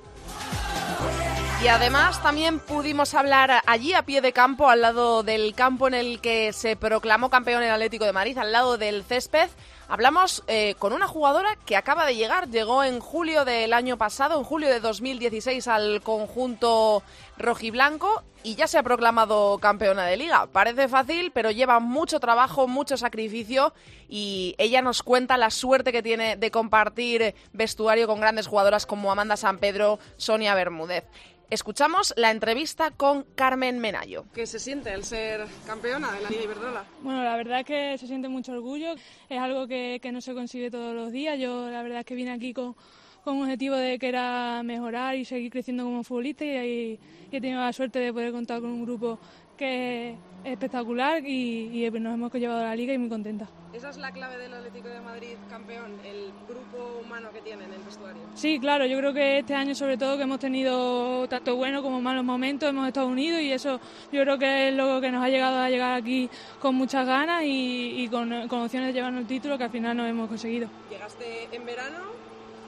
Y 1.63 1.67
además 1.67 2.21
también 2.23 2.59
pudimos 2.59 3.13
hablar 3.13 3.61
allí 3.65 3.93
a 3.93 4.03
pie 4.03 4.21
de 4.21 4.31
campo, 4.31 4.69
al 4.69 4.81
lado 4.81 5.23
del 5.23 5.53
campo 5.53 5.89
en 5.89 5.93
el 5.93 6.21
que 6.21 6.53
se 6.53 6.77
proclamó 6.77 7.29
campeón 7.29 7.63
el 7.63 7.71
Atlético 7.71 8.05
de 8.05 8.13
Madrid, 8.13 8.37
al 8.37 8.53
lado 8.53 8.77
del 8.77 9.03
césped. 9.03 9.49
Hablamos 9.91 10.43
eh, 10.45 10.75
con 10.77 10.93
una 10.93 11.07
jugadora 11.07 11.57
que 11.65 11.75
acaba 11.75 12.05
de 12.05 12.15
llegar, 12.15 12.47
llegó 12.47 12.83
en 12.83 12.99
julio 12.99 13.43
del 13.43 13.73
año 13.73 13.97
pasado, 13.97 14.37
en 14.37 14.43
julio 14.43 14.69
de 14.69 14.79
2016 14.79 15.67
al 15.67 16.01
conjunto 16.03 17.01
rojiblanco 17.39 18.21
y 18.43 18.53
ya 18.53 18.67
se 18.67 18.77
ha 18.77 18.83
proclamado 18.83 19.57
campeona 19.57 20.05
de 20.05 20.15
liga. 20.15 20.45
Parece 20.45 20.87
fácil, 20.89 21.31
pero 21.31 21.49
lleva 21.49 21.79
mucho 21.79 22.19
trabajo, 22.19 22.67
mucho 22.67 22.97
sacrificio 22.97 23.73
y 24.07 24.53
ella 24.59 24.83
nos 24.83 25.01
cuenta 25.01 25.37
la 25.37 25.49
suerte 25.49 25.91
que 25.91 26.03
tiene 26.03 26.35
de 26.37 26.51
compartir 26.51 27.33
vestuario 27.53 28.05
con 28.05 28.21
grandes 28.21 28.45
jugadoras 28.45 28.85
como 28.85 29.11
Amanda 29.11 29.37
San 29.37 29.57
Pedro, 29.57 29.97
Sonia 30.17 30.53
Bermúdez. 30.53 31.05
Escuchamos 31.49 32.13
la 32.15 32.29
entrevista 32.29 32.91
con 32.91 33.23
Carmen 33.33 33.79
Menayo. 33.79 34.25
¿Qué 34.35 34.45
se 34.45 34.59
siente 34.59 34.93
el 34.93 35.03
ser 35.03 35.47
campeona 35.65 36.11
de 36.11 36.21
la 36.21 36.29
Liga 36.29 36.43
Iberdrola? 36.43 36.85
Bueno, 37.01 37.23
la 37.23 37.35
verdad 37.37 37.61
es 37.61 37.65
que 37.65 37.97
se 37.97 38.05
siente 38.05 38.29
mucho 38.29 38.51
orgullo, 38.51 38.93
es 39.27 39.39
algo 39.39 39.67
que, 39.67 39.99
que 39.99 40.11
no 40.11 40.21
se 40.21 40.35
consigue 40.35 40.69
todos 40.69 40.93
los 40.93 41.11
días. 41.11 41.39
Yo 41.39 41.67
la 41.71 41.81
verdad 41.81 42.01
es 42.01 42.05
que 42.05 42.13
vine 42.13 42.31
aquí 42.33 42.53
con, 42.53 42.75
con 43.23 43.37
un 43.37 43.43
objetivo 43.43 43.75
de 43.75 43.97
que 43.97 44.09
era 44.09 44.61
mejorar 44.63 45.15
y 45.15 45.25
seguir 45.25 45.51
creciendo 45.51 45.85
como 45.85 46.03
futbolista 46.03 46.45
y, 46.45 46.99
y 47.31 47.35
he 47.35 47.41
tenido 47.41 47.61
la 47.61 47.73
suerte 47.73 47.97
de 47.97 48.13
poder 48.13 48.31
contar 48.31 48.61
con 48.61 48.69
un 48.69 48.85
grupo 48.85 49.17
que 49.59 50.11
es 50.11 50.17
espectacular 50.45 51.21
y, 51.25 51.85
y 51.85 51.91
nos 51.91 52.13
hemos 52.13 52.33
llevado 52.33 52.61
a 52.61 52.63
la 52.63 52.75
liga 52.75 52.93
y 52.93 52.97
muy 52.97 53.09
contenta. 53.09 53.49
Esa 53.73 53.89
es 53.89 53.97
la 53.97 54.11
clave 54.11 54.37
del 54.37 54.53
Atlético 54.53 54.87
de 54.87 55.01
Madrid 55.01 55.35
campeón, 55.49 55.91
el 56.03 56.31
grupo 56.47 57.01
humano 57.05 57.29
que 57.31 57.41
tiene 57.41 57.65
en 57.65 57.73
el 57.73 57.81
vestuario. 57.83 58.21
Sí, 58.33 58.57
claro, 58.57 58.85
yo 58.85 58.97
creo 58.97 59.13
que 59.13 59.39
este 59.39 59.53
año 59.53 59.75
sobre 59.75 59.97
todo 59.97 60.15
que 60.17 60.23
hemos 60.23 60.39
tenido 60.39 61.27
tanto 61.27 61.55
buenos 61.57 61.83
como 61.83 62.01
malos 62.01 62.23
momentos, 62.23 62.69
hemos 62.69 62.87
estado 62.87 63.07
unidos 63.07 63.41
y 63.41 63.51
eso 63.51 63.79
yo 64.11 64.21
creo 64.23 64.39
que 64.39 64.69
es 64.69 64.73
lo 64.73 65.01
que 65.01 65.11
nos 65.11 65.23
ha 65.23 65.29
llegado 65.29 65.59
a 65.59 65.69
llegar 65.69 65.93
aquí 65.93 66.29
con 66.59 66.73
muchas 66.75 67.05
ganas 67.05 67.43
y, 67.43 68.03
y 68.03 68.07
con, 68.07 68.47
con 68.47 68.61
opciones 68.61 68.87
de 68.87 68.93
llevarnos 68.93 69.21
el 69.21 69.27
título 69.27 69.57
que 69.57 69.65
al 69.65 69.71
final 69.71 69.97
no 69.97 70.07
hemos 70.07 70.29
conseguido. 70.29 70.69
Llegaste 70.89 71.49
en 71.51 71.65
verano, 71.65 71.97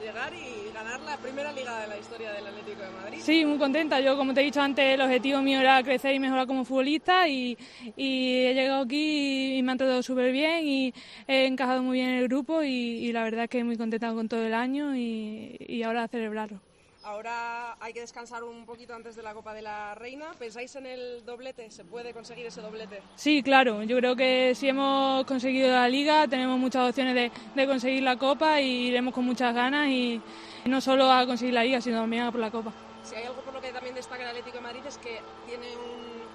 llegar 0.02 0.34
y 0.34 0.74
ganar 0.74 1.00
la 1.02 1.18
primera 1.18 1.52
liga 1.52 1.80
de 1.82 1.88
la 1.88 1.98
historia 1.98 2.32
del 2.32 2.48
Atlético 2.48 2.82
de 2.82 2.90
Madrid. 2.90 3.20
Sí, 3.22 3.46
muy 3.46 3.58
contenta. 3.58 4.00
Yo, 4.00 4.18
como 4.18 4.34
te 4.34 4.42
he 4.42 4.44
dicho 4.44 4.62
antes, 4.62 4.84
el 4.84 5.02
objetivo 5.02 5.42
mío 5.42 5.60
era 5.60 5.82
crecer 5.84 6.16
y 6.16 6.20
mejorar 6.20 6.48
como 6.48 6.66
futbolista 6.66 7.28
y, 7.28 7.58
he 7.96 8.54
llegado 8.54 8.84
aquí 8.84 9.58
y 9.58 9.62
me 9.62 9.72
han 9.72 9.78
tratado 9.78 10.02
súper 10.02 10.32
bien 10.32 10.68
y 10.68 10.94
he 11.28 11.46
encajado 11.46 11.84
muy 11.84 11.98
bien 11.98 12.10
en 12.10 12.16
el 12.16 12.28
grupo 12.28 12.64
y, 12.64 13.12
la 13.12 13.24
verdad 13.24 13.44
es 13.44 13.50
que 13.50 13.64
muy 13.64 13.78
contenta 13.78 14.12
con 14.14 14.28
todo 14.28 14.46
el 14.46 14.54
año 14.54 14.96
y, 14.96 15.84
ahora 15.84 16.08
celebrarlo. 16.08 16.60
Ahora 17.04 17.76
hay 17.80 17.94
que 17.94 18.02
descansar 18.02 18.44
un 18.44 18.66
poquito 18.66 18.94
antes 18.94 19.16
de 19.16 19.24
la 19.24 19.34
Copa 19.34 19.54
de 19.54 19.64
la 19.64 19.96
Reina. 19.96 20.34
¿Pensáis 20.38 20.76
en 20.76 20.86
el 20.86 21.26
doblete? 21.26 21.72
¿Se 21.72 21.84
puede 21.84 22.14
conseguir 22.14 22.46
ese 22.46 22.62
doblete? 22.62 23.02
Sí, 23.16 23.42
claro. 23.42 23.82
Yo 23.84 23.98
creo 23.98 24.16
que 24.16 24.54
si 24.54 24.70
hemos 24.70 25.26
conseguido 25.26 25.72
la 25.72 25.90
liga, 25.90 26.28
tenemos 26.28 26.60
muchas 26.60 26.88
opciones 26.90 27.16
de, 27.16 27.32
de 27.56 27.68
conseguir 27.68 28.04
la 28.04 28.18
copa 28.18 28.62
y 28.62 28.88
iremos 28.88 29.14
con 29.16 29.26
muchas 29.26 29.54
ganas 29.56 29.88
y 29.88 30.22
no 30.66 30.80
solo 30.80 31.12
a 31.12 31.26
conseguir 31.26 31.56
la 31.56 31.64
liga, 31.64 31.82
sino 31.82 32.02
también 32.02 32.24
a 32.24 32.32
por 32.32 32.40
la 32.40 32.52
copa. 32.52 32.72
Si 33.04 33.16
hay 33.16 33.24
algo 33.24 33.42
por 33.42 33.56
lo 33.56 33.62
que 33.62 33.72
también 33.72 33.96
destaca 33.96 34.22
el 34.22 34.30
Atlético 34.30 34.58
de 34.58 34.64
Madrid 34.64 34.82
es 34.88 34.98
que 35.00 35.20
tiene 35.48 35.76
un 35.76 35.91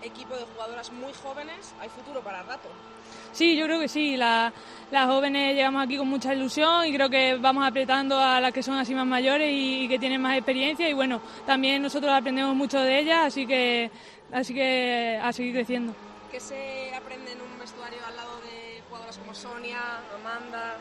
equipo 0.07 0.35
de 0.37 0.45
jugadoras 0.45 0.91
muy 0.93 1.13
jóvenes. 1.13 1.75
Hay 1.81 1.89
futuro 1.89 2.21
para 2.21 2.43
rato. 2.43 2.69
Sí, 3.33 3.57
yo 3.57 3.67
creo 3.67 3.79
que 3.81 3.89
sí. 3.89 4.17
La- 4.17 4.53
las 4.91 5.07
jóvenes 5.07 5.55
llegamos 5.55 5.85
aquí 5.85 5.97
con 5.99 6.09
mucha 6.09 6.33
ilusión 6.35 6.87
y 6.87 6.93
creo 6.95 7.11
que 7.11 7.35
vamos 7.37 7.67
apretando 7.67 8.19
a 8.19 8.41
las 8.41 8.53
que 8.53 8.63
son 8.63 8.79
así 8.79 8.95
más 8.95 9.07
mayores 9.07 9.51
y, 9.53 9.85
y 9.85 9.89
que 9.89 9.99
tienen 9.99 10.21
más 10.23 10.37
experiencia 10.37 10.89
y 10.89 10.93
bueno, 10.93 11.21
también 11.45 11.83
nosotros 11.83 12.13
aprendemos 12.13 12.55
mucho 12.55 12.81
de 12.81 13.01
ellas, 13.01 13.27
así 13.27 13.47
que 13.47 13.91
así 14.33 14.55
que 14.55 15.19
a 15.23 15.33
seguir 15.33 15.55
creciendo. 15.55 15.93
¿Qué 16.31 16.41
se 16.41 16.93
aprende 16.95 17.33
en 17.33 17.41
un 17.41 17.59
vestuario 17.59 17.99
al 18.07 18.17
lado 18.17 18.37
de 18.43 18.81
jugadoras 18.89 19.19
como 19.19 19.35
Sonia, 19.35 19.79
Amanda? 20.21 20.75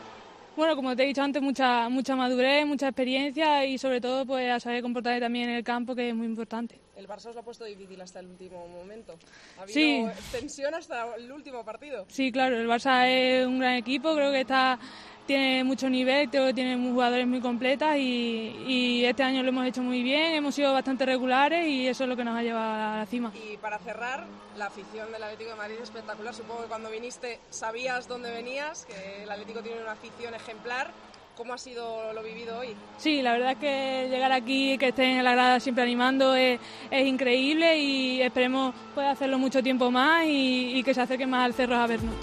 Bueno, 0.56 0.74
como 0.74 0.96
te 0.96 1.02
he 1.02 1.06
dicho 1.06 1.22
antes, 1.22 1.42
mucha 1.42 1.88
mucha 1.90 2.16
madurez, 2.16 2.64
mucha 2.64 2.88
experiencia 2.88 3.64
y 3.66 3.76
sobre 3.76 4.00
todo 4.00 4.24
pues 4.24 4.50
a 4.50 4.58
saber 4.60 4.82
comportarse 4.82 5.20
también 5.20 5.50
en 5.50 5.56
el 5.56 5.64
campo, 5.64 5.94
que 5.94 6.08
es 6.08 6.14
muy 6.14 6.26
importante. 6.26 6.78
El 6.96 7.06
Barça 7.06 7.26
os 7.28 7.34
lo 7.34 7.40
ha 7.42 7.44
puesto 7.44 7.64
difícil 7.64 8.00
hasta 8.00 8.20
el 8.20 8.26
último 8.26 8.66
momento. 8.68 9.18
Ha 9.58 9.62
habido 9.62 9.74
Sí. 9.74 10.06
tensión 10.32 10.74
hasta 10.74 11.14
el 11.16 11.30
último 11.30 11.64
partido. 11.64 12.06
Sí, 12.08 12.32
claro, 12.32 12.56
el 12.56 12.66
Barça 12.66 13.06
es 13.08 13.46
un 13.46 13.58
gran 13.58 13.74
equipo, 13.74 14.14
creo 14.14 14.30
que 14.32 14.40
está 14.40 14.78
tiene 15.26 15.64
mucho 15.64 15.90
nivel, 15.90 16.30
creo 16.30 16.46
que 16.46 16.54
tiene 16.54 16.76
jugadores 16.76 17.26
muy 17.26 17.40
completas 17.40 17.96
y, 17.96 18.54
y 18.64 19.04
este 19.04 19.24
año 19.24 19.42
lo 19.42 19.48
hemos 19.48 19.66
hecho 19.66 19.82
muy 19.82 20.04
bien, 20.04 20.34
hemos 20.34 20.54
sido 20.54 20.72
bastante 20.72 21.04
regulares 21.04 21.66
y 21.66 21.88
eso 21.88 22.04
es 22.04 22.08
lo 22.08 22.14
que 22.16 22.22
nos 22.22 22.36
ha 22.38 22.42
llevado 22.44 22.72
a 22.72 22.96
la 22.98 23.06
cima. 23.06 23.32
Y 23.34 23.56
para 23.56 23.76
cerrar, 23.80 24.24
la 24.56 24.66
afición 24.66 25.10
del 25.10 25.20
Atlético 25.24 25.50
de 25.50 25.56
Madrid 25.56 25.74
es 25.78 25.82
espectacular. 25.82 26.32
Supongo 26.32 26.62
que 26.62 26.68
cuando 26.68 26.90
viniste 26.90 27.40
sabías 27.50 28.06
dónde 28.06 28.30
venías, 28.30 28.84
que 28.86 29.24
el 29.24 29.30
Atlético 29.30 29.62
tiene 29.62 29.82
una 29.82 29.92
afición 29.92 30.32
ejemplar. 30.32 30.92
¿Cómo 31.36 31.52
ha 31.52 31.58
sido 31.58 32.14
lo 32.14 32.22
vivido 32.22 32.58
hoy? 32.58 32.68
Sí, 32.96 33.20
la 33.20 33.34
verdad 33.34 33.52
es 33.52 33.58
que 33.58 34.08
llegar 34.08 34.32
aquí, 34.32 34.78
que 34.78 34.88
estén 34.88 35.18
en 35.18 35.24
la 35.24 35.32
grada 35.32 35.60
siempre 35.60 35.84
animando 35.84 36.34
es, 36.34 36.58
es 36.90 37.06
increíble 37.06 37.76
y 37.78 38.22
esperemos 38.22 38.74
poder 38.94 39.10
hacerlo 39.10 39.38
mucho 39.38 39.62
tiempo 39.62 39.90
más 39.90 40.24
y, 40.24 40.78
y 40.78 40.82
que 40.82 40.94
se 40.94 41.02
acerquen 41.02 41.28
más 41.28 41.44
al 41.44 41.52
cerro 41.52 41.76
a 41.76 41.86
vernos. 41.86 42.14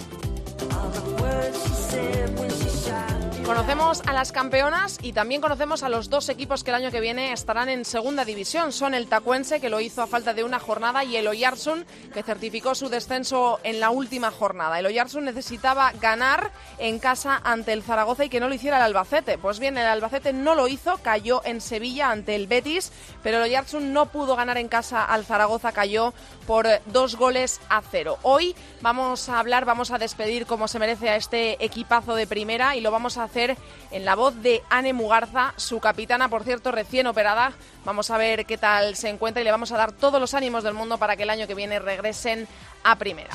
Conocemos 3.46 4.02
a 4.08 4.14
las 4.14 4.32
campeonas 4.32 5.00
y 5.02 5.12
también 5.12 5.42
conocemos 5.42 5.84
a 5.84 5.90
los 5.90 6.10
dos 6.10 6.30
equipos 6.30 6.64
que 6.64 6.72
el 6.72 6.76
año 6.76 6.92
que 6.92 7.02
viene 7.02 7.34
estarán 7.34 7.68
en 7.68 7.84
segunda 7.84 8.24
división. 8.24 8.72
Son 8.72 8.94
el 8.94 9.08
Tacuense, 9.08 9.60
que 9.60 9.70
lo 9.70 9.82
hizo 9.82 10.02
a 10.02 10.08
falta 10.08 10.34
de 10.34 10.46
una 10.46 10.60
jornada, 10.60 11.04
y 11.04 11.18
el 11.18 11.28
Oyarsun, 11.28 11.86
que 12.14 12.24
certificó 12.24 12.74
su 12.74 12.88
descenso 12.88 13.60
en 13.64 13.82
la 13.82 13.90
última 13.90 14.32
jornada. 14.32 14.80
El 14.80 14.86
Oyarsun 14.86 15.26
necesitaba 15.26 15.92
ganar 16.00 16.52
en 16.78 17.00
casa 17.00 17.42
ante 17.44 17.74
el 17.74 17.84
Zaragoza 17.84 18.24
y 18.24 18.30
que 18.30 18.40
no 18.40 18.48
lo 18.48 18.56
hiciera 18.56 18.78
el 18.78 18.84
Albacete. 18.84 19.38
Pues 19.38 19.60
bien, 19.60 19.78
el 19.78 19.88
Albacete 19.88 20.32
no 20.32 20.56
lo 20.56 20.70
hizo, 20.70 20.98
cayó 21.04 21.42
en 21.44 21.60
Sevilla 21.60 22.12
ante 22.12 22.36
el 22.36 22.48
Betis, 22.48 22.94
pero 23.24 23.38
el 23.38 23.44
Oyarsun 23.44 23.92
no 23.92 24.06
pudo 24.06 24.38
ganar 24.38 24.58
en 24.58 24.70
casa 24.70 25.04
al 25.04 25.26
Zaragoza, 25.26 25.74
cayó 25.74 26.14
por 26.48 26.68
dos 26.88 27.18
goles 27.18 27.60
a 27.70 27.82
cero. 27.82 28.18
Hoy 28.24 28.56
vamos 28.82 29.28
a 29.28 29.40
hablar, 29.40 29.66
vamos 29.66 29.92
a 29.92 29.98
despedir 29.98 30.46
como 30.46 30.70
se 30.70 30.80
merece 30.80 31.10
a 31.10 31.18
este 31.18 31.64
equipazo 31.64 32.16
de 32.16 32.26
primera 32.26 32.78
y 32.78 32.82
lo 32.82 32.90
vamos 32.90 33.18
a 33.18 33.24
hacer 33.24 33.33
en 33.36 34.06
la 34.06 34.16
voz 34.16 34.42
de 34.42 34.62
Anne 34.70 34.94
Mugarza, 34.94 35.54
su 35.58 35.80
capitana, 35.80 36.30
por 36.30 36.44
cierto, 36.44 36.72
recién 36.72 37.08
operada. 37.08 37.54
Vamos 37.86 38.12
a 38.12 38.18
ver 38.18 38.46
qué 38.46 38.58
tal 38.58 38.96
se 38.96 39.10
encuentra 39.10 39.42
y 39.42 39.44
le 39.44 39.52
vamos 39.52 39.72
a 39.72 39.78
dar 39.78 39.92
todos 39.92 40.20
los 40.20 40.34
ánimos 40.34 40.64
del 40.64 40.74
mundo 40.74 40.98
para 40.98 41.16
que 41.16 41.24
el 41.24 41.30
año 41.30 41.48
que 41.48 41.56
viene 41.56 41.80
regresen 41.80 42.48
a 42.84 42.98
primera. 42.98 43.32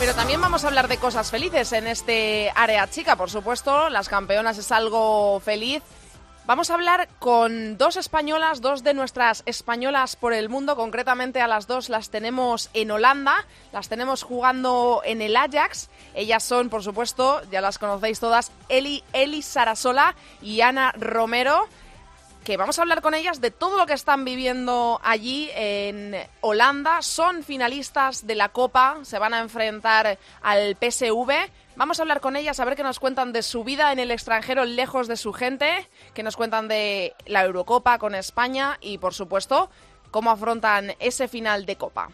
Pero 0.00 0.14
también 0.14 0.40
vamos 0.40 0.64
a 0.64 0.68
hablar 0.68 0.88
de 0.88 0.96
cosas 0.96 1.30
felices 1.30 1.74
en 1.74 1.86
este 1.86 2.50
área 2.54 2.88
chica, 2.88 3.16
por 3.16 3.28
supuesto. 3.28 3.90
Las 3.90 4.08
campeonas 4.08 4.56
es 4.56 4.72
algo 4.72 5.40
feliz. 5.40 5.82
Vamos 6.46 6.70
a 6.70 6.74
hablar 6.74 7.10
con 7.18 7.76
dos 7.76 7.98
españolas, 7.98 8.62
dos 8.62 8.82
de 8.82 8.94
nuestras 8.94 9.42
españolas 9.44 10.16
por 10.16 10.32
el 10.32 10.48
mundo. 10.48 10.74
Concretamente 10.74 11.42
a 11.42 11.46
las 11.46 11.66
dos 11.66 11.90
las 11.90 12.08
tenemos 12.08 12.70
en 12.72 12.90
Holanda, 12.90 13.44
las 13.74 13.90
tenemos 13.90 14.22
jugando 14.22 15.02
en 15.04 15.20
el 15.20 15.36
Ajax. 15.36 15.90
Ellas 16.14 16.44
son, 16.44 16.70
por 16.70 16.82
supuesto, 16.82 17.42
ya 17.50 17.60
las 17.60 17.78
conocéis 17.78 18.20
todas, 18.20 18.52
Eli, 18.70 19.42
Sarasola 19.42 20.14
y 20.40 20.62
Ana 20.62 20.92
Romero 20.92 21.68
que 22.44 22.56
vamos 22.56 22.78
a 22.78 22.82
hablar 22.82 23.02
con 23.02 23.14
ellas 23.14 23.40
de 23.40 23.50
todo 23.50 23.76
lo 23.76 23.86
que 23.86 23.92
están 23.92 24.24
viviendo 24.24 25.00
allí 25.02 25.50
en 25.54 26.16
Holanda. 26.40 27.02
Son 27.02 27.42
finalistas 27.42 28.26
de 28.26 28.34
la 28.34 28.48
Copa, 28.48 28.98
se 29.02 29.18
van 29.18 29.34
a 29.34 29.40
enfrentar 29.40 30.18
al 30.42 30.76
PSV. 30.76 31.30
Vamos 31.76 31.98
a 31.98 32.02
hablar 32.02 32.20
con 32.20 32.36
ellas, 32.36 32.60
a 32.60 32.64
ver 32.64 32.76
qué 32.76 32.82
nos 32.82 32.98
cuentan 32.98 33.32
de 33.32 33.42
su 33.42 33.64
vida 33.64 33.92
en 33.92 33.98
el 33.98 34.10
extranjero, 34.10 34.64
lejos 34.64 35.08
de 35.08 35.16
su 35.16 35.32
gente, 35.32 35.88
que 36.14 36.22
nos 36.22 36.36
cuentan 36.36 36.68
de 36.68 37.14
la 37.26 37.44
Eurocopa 37.44 37.98
con 37.98 38.14
España 38.14 38.78
y, 38.80 38.98
por 38.98 39.14
supuesto, 39.14 39.70
cómo 40.10 40.30
afrontan 40.30 40.94
ese 40.98 41.28
final 41.28 41.66
de 41.66 41.76
Copa. 41.76 42.10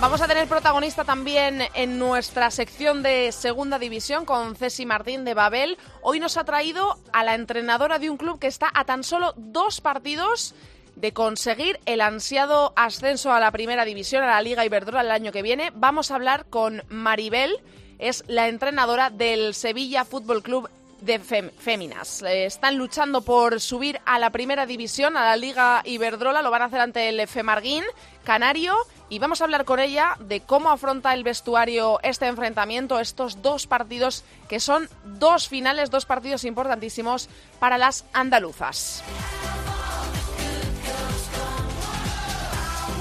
Vamos 0.00 0.22
a 0.22 0.26
tener 0.26 0.48
protagonista 0.48 1.04
también 1.04 1.60
en 1.74 1.98
nuestra 1.98 2.50
sección 2.50 3.02
de 3.02 3.32
Segunda 3.32 3.78
División 3.78 4.24
con 4.24 4.56
Ceci 4.56 4.86
Martín 4.86 5.26
de 5.26 5.34
Babel. 5.34 5.76
Hoy 6.00 6.18
nos 6.20 6.38
ha 6.38 6.44
traído 6.44 6.98
a 7.12 7.22
la 7.22 7.34
entrenadora 7.34 7.98
de 7.98 8.08
un 8.08 8.16
club 8.16 8.38
que 8.38 8.46
está 8.46 8.70
a 8.72 8.86
tan 8.86 9.04
solo 9.04 9.34
dos 9.36 9.82
partidos 9.82 10.54
de 10.96 11.12
conseguir 11.12 11.78
el 11.84 12.00
ansiado 12.00 12.72
ascenso 12.76 13.30
a 13.30 13.40
la 13.40 13.50
Primera 13.50 13.84
División, 13.84 14.24
a 14.24 14.28
la 14.28 14.40
Liga 14.40 14.64
Iberdrola 14.64 15.02
el 15.02 15.10
año 15.10 15.32
que 15.32 15.42
viene. 15.42 15.70
Vamos 15.74 16.10
a 16.10 16.14
hablar 16.14 16.46
con 16.46 16.82
Maribel, 16.88 17.58
es 17.98 18.24
la 18.26 18.48
entrenadora 18.48 19.10
del 19.10 19.52
Sevilla 19.52 20.06
Fútbol 20.06 20.42
Club 20.42 20.70
de 21.02 21.18
féminas. 21.18 22.22
están 22.22 22.76
luchando 22.76 23.20
por 23.20 23.60
subir 23.60 24.00
a 24.06 24.18
la 24.18 24.30
primera 24.30 24.66
división, 24.66 25.16
a 25.16 25.24
la 25.24 25.36
Liga 25.36 25.82
Iberdrola. 25.84 26.42
Lo 26.42 26.50
van 26.50 26.62
a 26.62 26.66
hacer 26.66 26.80
ante 26.80 27.08
el 27.08 27.26
Femarguín 27.26 27.84
Canario. 28.24 28.74
Y 29.10 29.18
vamos 29.18 29.40
a 29.40 29.44
hablar 29.44 29.64
con 29.64 29.80
ella 29.80 30.16
de 30.20 30.40
cómo 30.40 30.70
afronta 30.70 31.12
el 31.12 31.24
vestuario 31.24 31.98
este 32.02 32.26
enfrentamiento, 32.26 33.00
estos 33.00 33.42
dos 33.42 33.66
partidos 33.66 34.24
que 34.48 34.60
son 34.60 34.88
dos 35.04 35.48
finales, 35.48 35.90
dos 35.90 36.06
partidos 36.06 36.44
importantísimos 36.44 37.28
para 37.58 37.76
las 37.76 38.04
andaluzas. 38.12 39.02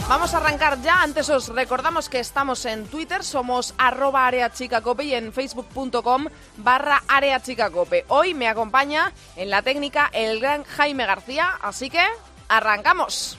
Vamos 0.10 0.34
a 0.34 0.38
arrancar 0.38 0.82
ya. 0.82 1.04
Antes 1.04 1.30
os 1.30 1.50
recordamos 1.50 2.10
que 2.10 2.20
estamos 2.20 2.66
en 2.66 2.88
Twitter, 2.88 3.24
somos 3.24 3.76
arroba 3.78 4.26
areachicacope 4.26 5.04
y 5.04 5.14
en 5.14 5.32
facebook.com 5.32 6.26
barra 6.58 7.04
areachicacope. 7.08 8.06
Hoy 8.08 8.34
me 8.34 8.48
acompaña 8.48 9.14
en 9.36 9.52
la 9.52 9.62
técnica 9.62 10.10
el 10.12 10.40
gran 10.40 10.64
Jaime 10.64 11.06
García, 11.06 11.60
así 11.62 11.92
que 11.92 12.04
arrancamos. 12.48 13.38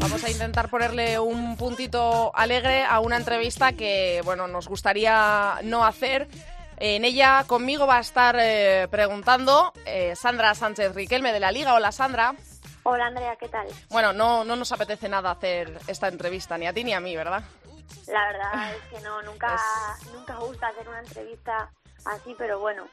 Vamos 0.00 0.24
a 0.24 0.30
intentar 0.30 0.68
ponerle 0.68 1.18
un 1.20 1.56
puntito 1.56 2.34
alegre 2.34 2.84
a 2.84 3.00
una 3.00 3.16
entrevista 3.16 3.72
que, 3.72 4.20
bueno, 4.24 4.48
nos 4.48 4.68
gustaría 4.68 5.60
no 5.62 5.84
hacer. 5.84 6.26
En 6.78 7.04
ella 7.04 7.44
conmigo 7.46 7.86
va 7.86 7.98
a 7.98 8.00
estar 8.00 8.36
eh, 8.40 8.88
preguntando 8.90 9.72
eh, 9.86 10.16
Sandra 10.16 10.54
Sánchez 10.54 10.94
Riquelme 10.94 11.32
de 11.32 11.40
la 11.40 11.52
Liga. 11.52 11.74
Hola 11.74 11.92
Sandra. 11.92 12.34
Hola 12.82 13.06
Andrea, 13.06 13.36
¿qué 13.36 13.48
tal? 13.48 13.68
Bueno, 13.90 14.12
no, 14.12 14.44
no 14.44 14.56
nos 14.56 14.72
apetece 14.72 15.08
nada 15.08 15.30
hacer 15.30 15.78
esta 15.86 16.08
entrevista, 16.08 16.58
ni 16.58 16.66
a 16.66 16.72
ti 16.72 16.82
ni 16.82 16.92
a 16.92 17.00
mí, 17.00 17.14
¿verdad? 17.14 17.44
La 18.08 18.26
verdad 18.26 18.74
es 18.74 18.82
que 18.90 19.00
no, 19.04 19.22
nunca, 19.22 19.56
nunca 20.12 20.36
gusta 20.38 20.66
hacer 20.66 20.88
una 20.88 20.98
entrevista 20.98 21.70
así, 22.04 22.34
pero 22.36 22.58
bueno. 22.58 22.84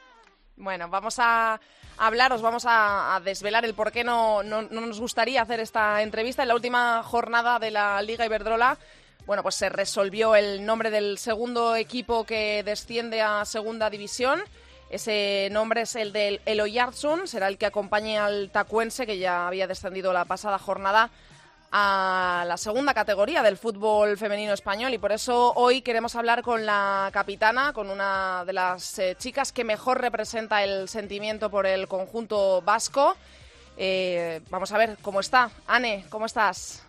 Bueno, 0.56 0.88
vamos 0.88 1.16
a 1.18 1.60
hablaros, 1.96 2.42
vamos 2.42 2.64
a, 2.66 3.20
desvelar 3.24 3.64
el 3.64 3.74
por 3.74 3.92
qué 3.92 4.04
no, 4.04 4.42
no, 4.42 4.62
nos 4.62 5.00
gustaría 5.00 5.42
hacer 5.42 5.60
esta 5.60 6.02
entrevista. 6.02 6.42
En 6.42 6.48
la 6.48 6.54
última 6.54 7.02
jornada 7.02 7.58
de 7.58 7.70
la 7.70 8.00
Liga 8.02 8.26
Iberdrola, 8.26 8.78
bueno, 9.26 9.42
pues 9.42 9.54
se 9.54 9.68
resolvió 9.68 10.34
el 10.34 10.64
nombre 10.64 10.90
del 10.90 11.18
segundo 11.18 11.76
equipo 11.76 12.24
que 12.24 12.62
desciende 12.62 13.22
a 13.22 13.44
Segunda 13.44 13.90
División. 13.90 14.40
Ese 14.90 15.48
nombre 15.52 15.82
es 15.82 15.94
el 15.94 16.12
del 16.12 16.40
Eloyartsun, 16.46 17.28
será 17.28 17.46
el 17.48 17.58
que 17.58 17.66
acompañe 17.66 18.18
al 18.18 18.50
Tacuense, 18.50 19.06
que 19.06 19.18
ya 19.18 19.46
había 19.46 19.68
descendido 19.68 20.12
la 20.12 20.24
pasada 20.24 20.58
jornada 20.58 21.10
a 21.72 22.44
la 22.46 22.56
segunda 22.56 22.94
categoría 22.94 23.42
del 23.42 23.56
fútbol 23.56 24.16
femenino 24.16 24.52
español 24.52 24.92
y 24.92 24.98
por 24.98 25.12
eso 25.12 25.52
hoy 25.54 25.82
queremos 25.82 26.16
hablar 26.16 26.42
con 26.42 26.66
la 26.66 27.10
capitana, 27.12 27.72
con 27.72 27.90
una 27.90 28.44
de 28.44 28.52
las 28.52 28.98
eh, 28.98 29.14
chicas 29.16 29.52
que 29.52 29.62
mejor 29.62 30.00
representa 30.00 30.64
el 30.64 30.88
sentimiento 30.88 31.50
por 31.50 31.66
el 31.66 31.86
conjunto 31.86 32.60
vasco. 32.62 33.14
Eh, 33.76 34.40
vamos 34.50 34.72
a 34.72 34.78
ver 34.78 34.96
cómo 35.00 35.20
está. 35.20 35.50
Ane, 35.68 36.04
¿cómo 36.10 36.26
estás? 36.26 36.86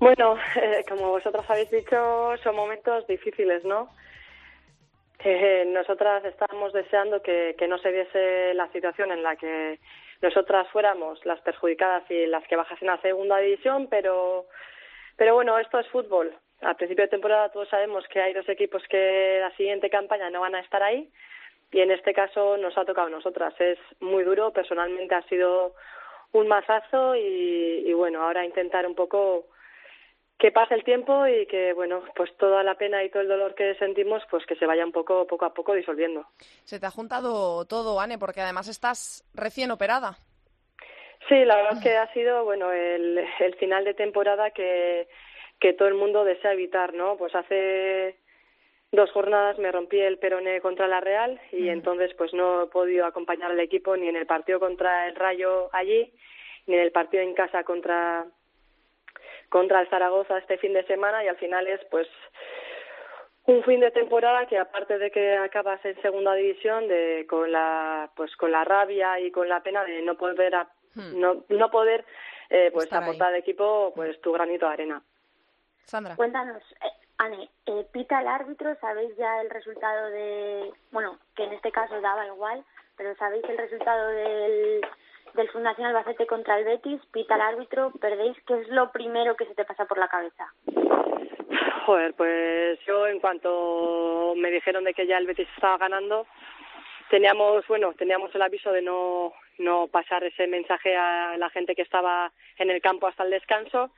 Bueno, 0.00 0.36
eh, 0.56 0.84
como 0.88 1.10
vosotros 1.10 1.44
habéis 1.48 1.70
dicho, 1.70 2.36
son 2.42 2.56
momentos 2.56 3.06
difíciles, 3.06 3.64
¿no? 3.64 3.88
nosotras 5.66 6.24
estábamos 6.24 6.72
deseando 6.72 7.22
que 7.22 7.54
no 7.68 7.78
se 7.78 7.92
diese 7.92 8.54
la 8.54 8.66
situación 8.72 9.12
en 9.12 9.22
la 9.22 9.36
que 9.36 9.78
nosotras 10.22 10.68
fuéramos 10.68 11.24
las 11.26 11.40
perjudicadas 11.40 12.08
y 12.10 12.26
las 12.26 12.46
que 12.46 12.56
bajasen 12.56 12.88
a 12.88 13.00
segunda 13.02 13.38
división, 13.38 13.88
pero, 13.90 14.46
pero 15.16 15.34
bueno, 15.34 15.58
esto 15.58 15.78
es 15.78 15.88
fútbol. 15.88 16.32
A 16.62 16.74
principio 16.74 17.04
de 17.04 17.10
temporada 17.10 17.50
todos 17.50 17.68
sabemos 17.68 18.06
que 18.08 18.20
hay 18.20 18.32
dos 18.32 18.48
equipos 18.48 18.82
que 18.88 19.38
la 19.40 19.50
siguiente 19.56 19.90
campaña 19.90 20.30
no 20.30 20.40
van 20.40 20.54
a 20.54 20.60
estar 20.60 20.82
ahí 20.82 21.10
y 21.72 21.80
en 21.80 21.90
este 21.90 22.14
caso 22.14 22.56
nos 22.56 22.78
ha 22.78 22.84
tocado 22.84 23.08
a 23.08 23.10
nosotras. 23.10 23.52
Es 23.58 23.78
muy 23.98 24.22
duro, 24.22 24.52
personalmente 24.52 25.14
ha 25.14 25.22
sido 25.22 25.74
un 26.32 26.46
mazazo 26.46 27.16
y, 27.16 27.82
y 27.84 27.92
bueno, 27.92 28.22
ahora 28.22 28.44
intentar 28.44 28.86
un 28.86 28.94
poco 28.94 29.46
que 30.42 30.50
pase 30.50 30.74
el 30.74 30.82
tiempo 30.82 31.24
y 31.28 31.46
que 31.46 31.72
bueno 31.72 32.02
pues 32.16 32.36
toda 32.36 32.64
la 32.64 32.74
pena 32.74 33.04
y 33.04 33.10
todo 33.10 33.22
el 33.22 33.28
dolor 33.28 33.54
que 33.54 33.76
sentimos 33.76 34.24
pues 34.28 34.44
que 34.44 34.56
se 34.56 34.66
vaya 34.66 34.84
un 34.84 34.90
poco 34.90 35.24
poco 35.24 35.44
a 35.44 35.54
poco 35.54 35.72
disolviendo. 35.72 36.26
Se 36.64 36.80
te 36.80 36.86
ha 36.86 36.90
juntado 36.90 37.64
todo 37.64 38.00
Anne 38.00 38.18
porque 38.18 38.40
además 38.40 38.66
estás 38.66 39.24
recién 39.34 39.70
operada. 39.70 40.16
Sí 41.28 41.44
la 41.44 41.54
verdad 41.54 41.74
es 41.74 41.82
que 41.84 41.96
ha 41.96 42.12
sido 42.12 42.42
bueno 42.42 42.72
el, 42.72 43.24
el 43.38 43.54
final 43.54 43.84
de 43.84 43.94
temporada 43.94 44.50
que 44.50 45.06
que 45.60 45.74
todo 45.74 45.86
el 45.86 45.94
mundo 45.94 46.24
desea 46.24 46.54
evitar 46.54 46.92
no 46.92 47.16
pues 47.16 47.32
hace 47.36 48.18
dos 48.90 49.12
jornadas 49.12 49.60
me 49.60 49.70
rompí 49.70 50.00
el 50.00 50.18
peroné 50.18 50.60
contra 50.60 50.88
la 50.88 51.00
Real 51.00 51.40
y 51.52 51.68
entonces 51.68 52.14
pues 52.18 52.34
no 52.34 52.64
he 52.64 52.66
podido 52.66 53.06
acompañar 53.06 53.52
al 53.52 53.60
equipo 53.60 53.96
ni 53.96 54.08
en 54.08 54.16
el 54.16 54.26
partido 54.26 54.58
contra 54.58 55.06
el 55.06 55.14
Rayo 55.14 55.70
allí 55.72 56.12
ni 56.66 56.74
en 56.74 56.80
el 56.80 56.90
partido 56.90 57.22
en 57.22 57.32
casa 57.34 57.62
contra 57.62 58.26
contra 59.52 59.82
el 59.82 59.88
Zaragoza 59.90 60.38
este 60.38 60.56
fin 60.56 60.72
de 60.72 60.82
semana 60.84 61.22
y 61.22 61.28
al 61.28 61.36
final 61.36 61.66
es 61.66 61.80
pues 61.90 62.08
un 63.44 63.62
fin 63.64 63.80
de 63.80 63.90
temporada 63.90 64.46
que 64.46 64.56
aparte 64.58 64.96
de 64.96 65.10
que 65.10 65.36
acabas 65.36 65.84
en 65.84 66.00
segunda 66.00 66.32
división 66.32 66.88
de 66.88 67.26
con 67.28 67.52
la 67.52 68.10
pues 68.16 68.34
con 68.36 68.50
la 68.50 68.64
rabia 68.64 69.20
y 69.20 69.30
con 69.30 69.50
la 69.50 69.62
pena 69.62 69.84
de 69.84 70.00
no 70.00 70.16
poder 70.16 70.54
a, 70.54 70.68
no, 70.94 71.44
no 71.50 71.70
poder 71.70 72.02
eh, 72.48 72.70
pues 72.72 72.84
Estar 72.84 73.02
ahí. 73.02 73.10
aportar 73.10 73.28
al 73.28 73.40
equipo 73.40 73.92
pues 73.94 74.18
tu 74.22 74.32
granito 74.32 74.66
de 74.66 74.72
arena 74.72 75.02
Sandra. 75.84 76.16
Cuéntanos, 76.16 76.62
eh, 76.80 76.92
Ane, 77.18 77.50
eh, 77.66 77.86
pita 77.92 78.20
el 78.20 78.28
árbitro, 78.28 78.74
¿sabéis 78.80 79.14
ya 79.18 79.42
el 79.42 79.50
resultado 79.50 80.08
de, 80.10 80.72
bueno, 80.92 81.18
que 81.36 81.44
en 81.44 81.52
este 81.52 81.70
caso 81.72 82.00
daba 82.00 82.26
igual, 82.26 82.64
pero 82.96 83.14
¿sabéis 83.16 83.44
el 83.48 83.58
resultado 83.58 84.08
del, 84.08 84.80
del 85.34 85.48
Fundación 85.50 85.86
Albacete 85.86 86.26
contra 86.26 86.58
el 86.58 86.64
Betis? 86.64 87.00
Pita 87.12 87.34
el 87.34 87.40
árbitro, 87.40 87.92
perdéis, 88.00 88.36
¿qué 88.46 88.60
es 88.60 88.68
lo 88.68 88.90
primero 88.92 89.36
que 89.36 89.46
se 89.46 89.54
te 89.54 89.64
pasa 89.64 89.84
por 89.86 89.98
la 89.98 90.08
cabeza? 90.08 90.52
Joder, 91.86 92.14
pues 92.14 92.78
yo 92.86 93.06
en 93.06 93.20
cuanto 93.20 94.34
me 94.36 94.50
dijeron 94.50 94.84
de 94.84 94.94
que 94.94 95.06
ya 95.06 95.18
el 95.18 95.26
Betis 95.26 95.48
estaba 95.54 95.78
ganando, 95.78 96.26
teníamos, 97.10 97.66
bueno, 97.66 97.92
teníamos 97.94 98.34
el 98.34 98.42
aviso 98.42 98.72
de 98.72 98.82
no, 98.82 99.32
no 99.58 99.88
pasar 99.88 100.24
ese 100.24 100.46
mensaje 100.46 100.96
a 100.96 101.36
la 101.36 101.50
gente 101.50 101.74
que 101.74 101.82
estaba 101.82 102.32
en 102.58 102.70
el 102.70 102.80
campo 102.80 103.06
hasta 103.06 103.24
el 103.24 103.30
descanso. 103.30 103.90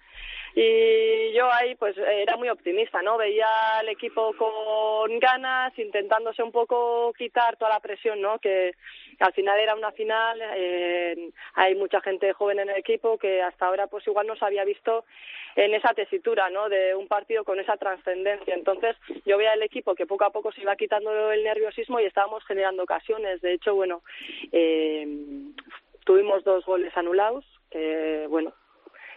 Y 0.55 1.33
yo 1.33 1.53
ahí 1.53 1.75
pues 1.75 1.97
era 1.99 2.37
muy 2.37 2.49
optimista, 2.49 3.03
¿no? 3.03 3.17
Veía 3.17 3.79
al 3.79 3.89
equipo 3.89 4.33
con 4.37 5.19
ganas, 5.19 5.77
intentándose 5.79 6.43
un 6.43 6.53
poco 6.53 7.13
quitar 7.17 7.57
toda 7.57 7.73
la 7.73 7.81
presión, 7.81 8.21
¿no? 8.21 8.39
Que 8.39 8.75
al 9.19 9.33
final 9.33 9.59
era 9.59 9.75
una 9.75 9.93
final, 9.93 10.41
eh, 10.57 11.31
hay 11.55 11.75
mucha 11.75 12.01
gente 12.01 12.33
joven 12.33 12.61
en 12.61 12.71
el 12.71 12.77
equipo 12.77 13.19
que 13.19 13.43
hasta 13.43 13.67
ahora 13.67 13.87
pues 13.87 14.07
igual 14.07 14.27
no 14.27 14.37
se 14.37 14.45
había 14.45 14.65
visto 14.65 15.05
en 15.57 15.75
esa 15.75 15.95
tesitura, 15.95 16.51
¿no? 16.51 16.69
De 16.69 16.95
un 16.95 17.07
partido 17.09 17.45
con 17.45 17.61
esa 17.61 17.77
trascendencia. 17.77 18.55
Entonces 18.55 18.97
yo 19.25 19.39
veía 19.39 19.53
al 19.53 19.63
equipo 19.63 19.95
que 19.95 20.07
poco 20.07 20.25
a 20.25 20.31
poco 20.31 20.53
se 20.53 20.63
iba 20.63 20.77
quitando 20.77 21.33
el 21.33 21.45
nerviosismo 21.45 22.01
y 22.01 22.05
estábamos 22.05 22.45
generando 22.45 22.83
ocasiones. 22.83 23.41
De 23.41 23.55
hecho, 23.55 23.75
bueno, 23.75 24.03
eh, 24.53 25.07
tuvimos 26.05 26.45
dos 26.45 26.65
goles 26.65 26.97
anulados, 26.97 27.45
que 27.71 28.27
bueno, 28.29 28.53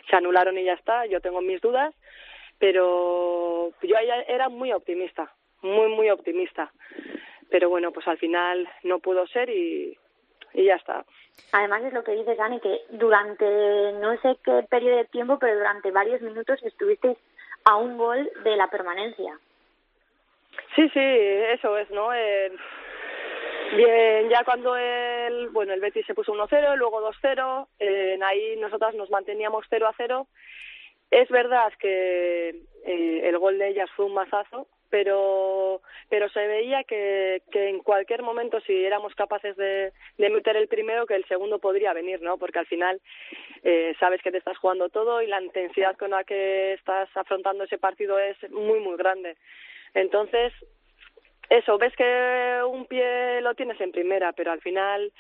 se 0.10 0.16
anularon 0.16 0.58
y 0.58 0.64
ya 0.64 0.74
está. 0.74 1.06
Yo 1.06 1.22
tengo 1.22 1.42
mis 1.42 1.62
dudas, 1.62 1.94
pero 2.60 3.72
yo 3.82 3.96
era 4.28 4.50
muy 4.50 4.72
optimista, 4.72 5.32
muy, 5.62 5.90
muy 5.90 6.10
optimista. 6.10 6.72
Pero 7.50 7.70
bueno, 7.70 7.92
pues 7.92 8.08
al 8.08 8.18
final 8.18 8.68
no 8.84 9.00
pudo 9.00 9.26
ser 9.28 9.50
y, 9.50 9.98
y 10.54 10.66
ya 10.66 10.76
está. 10.76 11.06
Además 11.52 11.84
es 11.84 11.94
lo 11.94 12.04
que 12.04 12.14
dices, 12.14 12.40
Ani, 12.40 12.60
que 12.60 12.82
durante 12.90 13.46
no 13.94 14.20
sé 14.22 14.38
qué 14.44 14.66
periodo 14.70 14.98
de 14.98 15.06
tiempo, 15.06 15.40
pero 15.40 15.56
durante 15.56 15.92
varios 15.92 16.22
minutos 16.22 16.62
estuvisteis 16.64 17.18
a 17.64 17.76
un 17.76 17.98
gol 17.98 18.30
de 18.44 18.56
la 18.56 18.70
permanencia. 18.70 19.40
Sí, 20.76 20.90
sí, 20.90 21.00
eso 21.00 21.78
es, 21.78 21.90
¿no? 21.92 22.14
Eh, 22.14 22.52
bien, 23.76 24.30
ya 24.30 24.44
cuando 24.44 24.76
el, 24.76 25.50
bueno, 25.50 25.74
el 25.74 25.82
Betis 25.82 26.06
se 26.06 26.14
puso 26.14 26.34
1-0, 26.34 26.76
luego 26.78 27.02
2-0, 27.02 27.68
eh, 27.80 28.20
ahí 28.24 28.56
nosotras 28.58 28.94
nos 28.96 29.10
manteníamos 29.10 29.66
0-0. 29.70 30.28
Es 31.10 31.30
verdad 31.30 31.72
que 31.80 32.50
eh, 32.86 33.22
el 33.24 33.38
gol 33.38 33.58
de 33.58 33.70
ellas 33.70 33.90
fue 33.96 34.06
un 34.06 34.14
mazazo, 34.14 34.68
pero 34.90 35.82
pero 36.10 36.30
se 36.30 36.48
veía 36.48 36.84
que, 36.84 37.42
que 37.52 37.70
en 37.70 37.80
cualquier 37.80 38.24
momento 38.24 38.60
si 38.62 38.86
éramos 38.86 39.14
capaces 39.16 39.56
de, 39.58 39.92
de 40.18 40.30
meter 40.30 40.56
el 40.56 40.68
primero 40.68 41.06
que 41.06 41.16
el 41.16 41.26
segundo 41.26 41.60
podría 41.60 41.94
venir 41.94 42.22
no 42.22 42.38
porque 42.38 42.60
al 42.60 42.68
final 42.68 43.02
eh, 43.64 43.94
sabes 44.00 44.22
que 44.22 44.32
te 44.32 44.38
estás 44.38 44.58
jugando 44.58 44.90
todo 44.90 45.22
y 45.22 45.28
la 45.28 45.42
intensidad 45.42 45.98
con 45.98 46.12
la 46.12 46.24
que 46.24 46.74
estás 46.74 47.10
afrontando 47.16 47.66
ese 47.66 47.78
partido 47.78 48.18
es 48.20 48.38
muy 48.52 48.80
muy 48.80 48.96
grande 48.98 49.36
entonces 49.94 50.54
eso 51.50 51.78
ves 51.78 51.96
que 51.96 52.62
un 52.68 52.86
pie 52.86 53.42
lo 53.42 53.56
tienes 53.56 53.80
en 53.82 53.92
primera 53.92 54.34
pero 54.34 54.52
al 54.52 54.62
final 54.62 55.12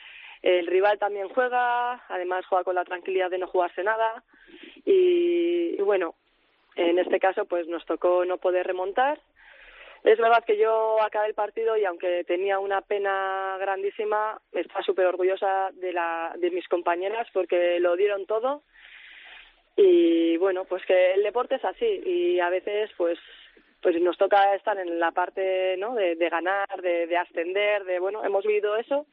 el 0.41 0.67
rival 0.67 0.99
también 0.99 1.29
juega 1.29 2.03
además 2.09 2.45
juega 2.45 2.63
con 2.63 2.75
la 2.75 2.85
tranquilidad 2.85 3.29
de 3.29 3.37
no 3.37 3.47
jugarse 3.47 3.83
nada 3.83 4.23
y, 4.85 5.75
y 5.77 5.81
bueno 5.81 6.15
en 6.75 6.99
este 6.99 7.19
caso 7.19 7.45
pues 7.45 7.67
nos 7.67 7.85
tocó 7.85 8.25
no 8.25 8.37
poder 8.37 8.67
remontar 8.67 9.19
es 10.03 10.17
verdad 10.19 10.43
que 10.45 10.57
yo 10.57 11.01
acabé 11.01 11.27
el 11.27 11.33
partido 11.33 11.75
y 11.75 11.85
aunque 11.85 12.23
tenía 12.23 12.59
una 12.59 12.81
pena 12.81 13.57
grandísima, 13.59 14.39
estaba 14.53 14.81
súper 14.81 15.05
orgullosa 15.05 15.71
de, 15.73 15.91
la, 15.91 16.33
de 16.37 16.51
mis 16.51 16.67
compañeras 16.67 17.27
porque 17.33 17.79
lo 17.79 17.95
dieron 17.95 18.25
todo. 18.25 18.63
Y 19.75 20.37
bueno, 20.37 20.63
pues 20.63 20.85
que 20.85 21.13
el 21.13 21.23
deporte 21.23 21.55
es 21.55 21.65
así 21.65 22.01
y 22.05 22.39
a 22.39 22.49
veces 22.49 22.89
pues 22.97 23.19
pues 23.87 24.01
nos 24.01 24.17
toca 24.17 24.53
estar 24.53 24.77
en 24.77 24.99
la 24.99 25.11
parte 25.11 25.77
¿no? 25.77 25.95
de, 25.95 26.17
de 26.17 26.27
ganar, 26.27 26.81
de, 26.81 27.07
de 27.07 27.15
ascender, 27.15 27.85
de 27.85 27.99
bueno, 27.99 28.21
hemos 28.25 28.43
vivido 28.43 28.75
eso 28.75 29.05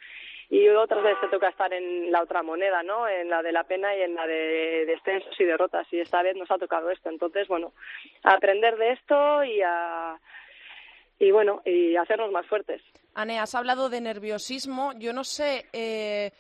y 0.51 0.69
otras 0.69 1.01
veces 1.01 1.21
te 1.21 1.29
toca 1.29 1.49
estar 1.49 1.73
en 1.73 2.11
la 2.11 2.21
otra 2.21 2.43
moneda, 2.43 2.83
¿no? 2.83 3.07
En 3.07 3.31
la 3.31 3.41
de 3.41 3.53
la 3.53 3.63
pena 3.63 3.95
y 3.95 4.03
en 4.03 4.17
la 4.17 4.27
de 4.27 4.85
descensos 4.85 5.39
y 5.39 5.45
derrotas 5.45 5.87
y 5.93 6.01
esta 6.01 6.23
vez 6.23 6.35
nos 6.35 6.51
ha 6.51 6.59
tocado 6.59 6.91
esto. 6.91 7.09
Entonces, 7.09 7.47
bueno, 7.47 7.73
aprender 8.25 8.77
de 8.77 8.91
esto 8.95 9.45
y 9.45 9.63
a 9.63 10.19
y 11.21 11.31
bueno, 11.31 11.63
y 11.65 11.95
hacernos 11.95 12.33
más 12.33 12.45
fuertes. 12.47 12.83
Ane, 13.15 13.39
has 13.39 13.55
hablado 13.55 13.89
de 13.89 14.01
nerviosismo. 14.01 14.93
Yo 14.99 15.13
no 15.13 15.23
sé 15.23 15.67
eh, 15.73 16.33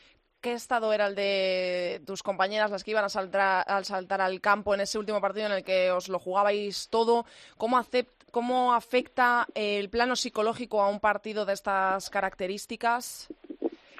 qué 0.44 0.52
estado 0.52 0.92
era 0.92 1.06
el 1.06 1.14
de 1.14 2.02
tus 2.06 2.22
compañeras, 2.22 2.70
las 2.70 2.84
que 2.84 2.90
iban 2.90 3.06
a 3.06 3.08
saltar, 3.08 3.64
a 3.66 3.82
saltar 3.82 4.20
al 4.20 4.42
campo 4.42 4.74
en 4.74 4.82
ese 4.82 4.98
último 4.98 5.18
partido 5.18 5.46
en 5.46 5.52
el 5.52 5.64
que 5.64 5.90
os 5.90 6.10
lo 6.10 6.18
jugabais 6.18 6.90
todo. 6.90 7.24
¿Cómo, 7.56 7.78
acept, 7.78 8.30
cómo 8.30 8.74
afecta 8.74 9.46
el 9.54 9.88
plano 9.88 10.16
psicológico 10.16 10.82
a 10.82 10.90
un 10.90 11.00
partido 11.00 11.46
de 11.46 11.54
estas 11.54 12.10
características? 12.10 13.32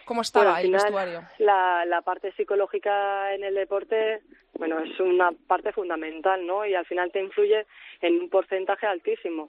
¿Cómo 0.05 0.21
estaba 0.21 0.45
Bueno, 0.45 0.59
al 0.59 0.65
el 0.67 0.73
vestuario? 0.73 1.23
La, 1.39 1.87
la 1.87 2.03
parte 2.03 2.31
psicológica 2.33 3.33
en 3.33 3.43
el 3.43 3.55
deporte, 3.55 4.21
bueno, 4.59 4.81
es 4.81 5.01
una 5.01 5.33
parte 5.47 5.73
fundamental, 5.73 6.47
¿no? 6.47 6.67
Y 6.67 6.75
al 6.75 6.85
final 6.85 7.11
te 7.11 7.23
influye 7.23 7.65
en 8.03 8.21
un 8.21 8.29
porcentaje 8.29 8.87
altísimo. 8.87 9.49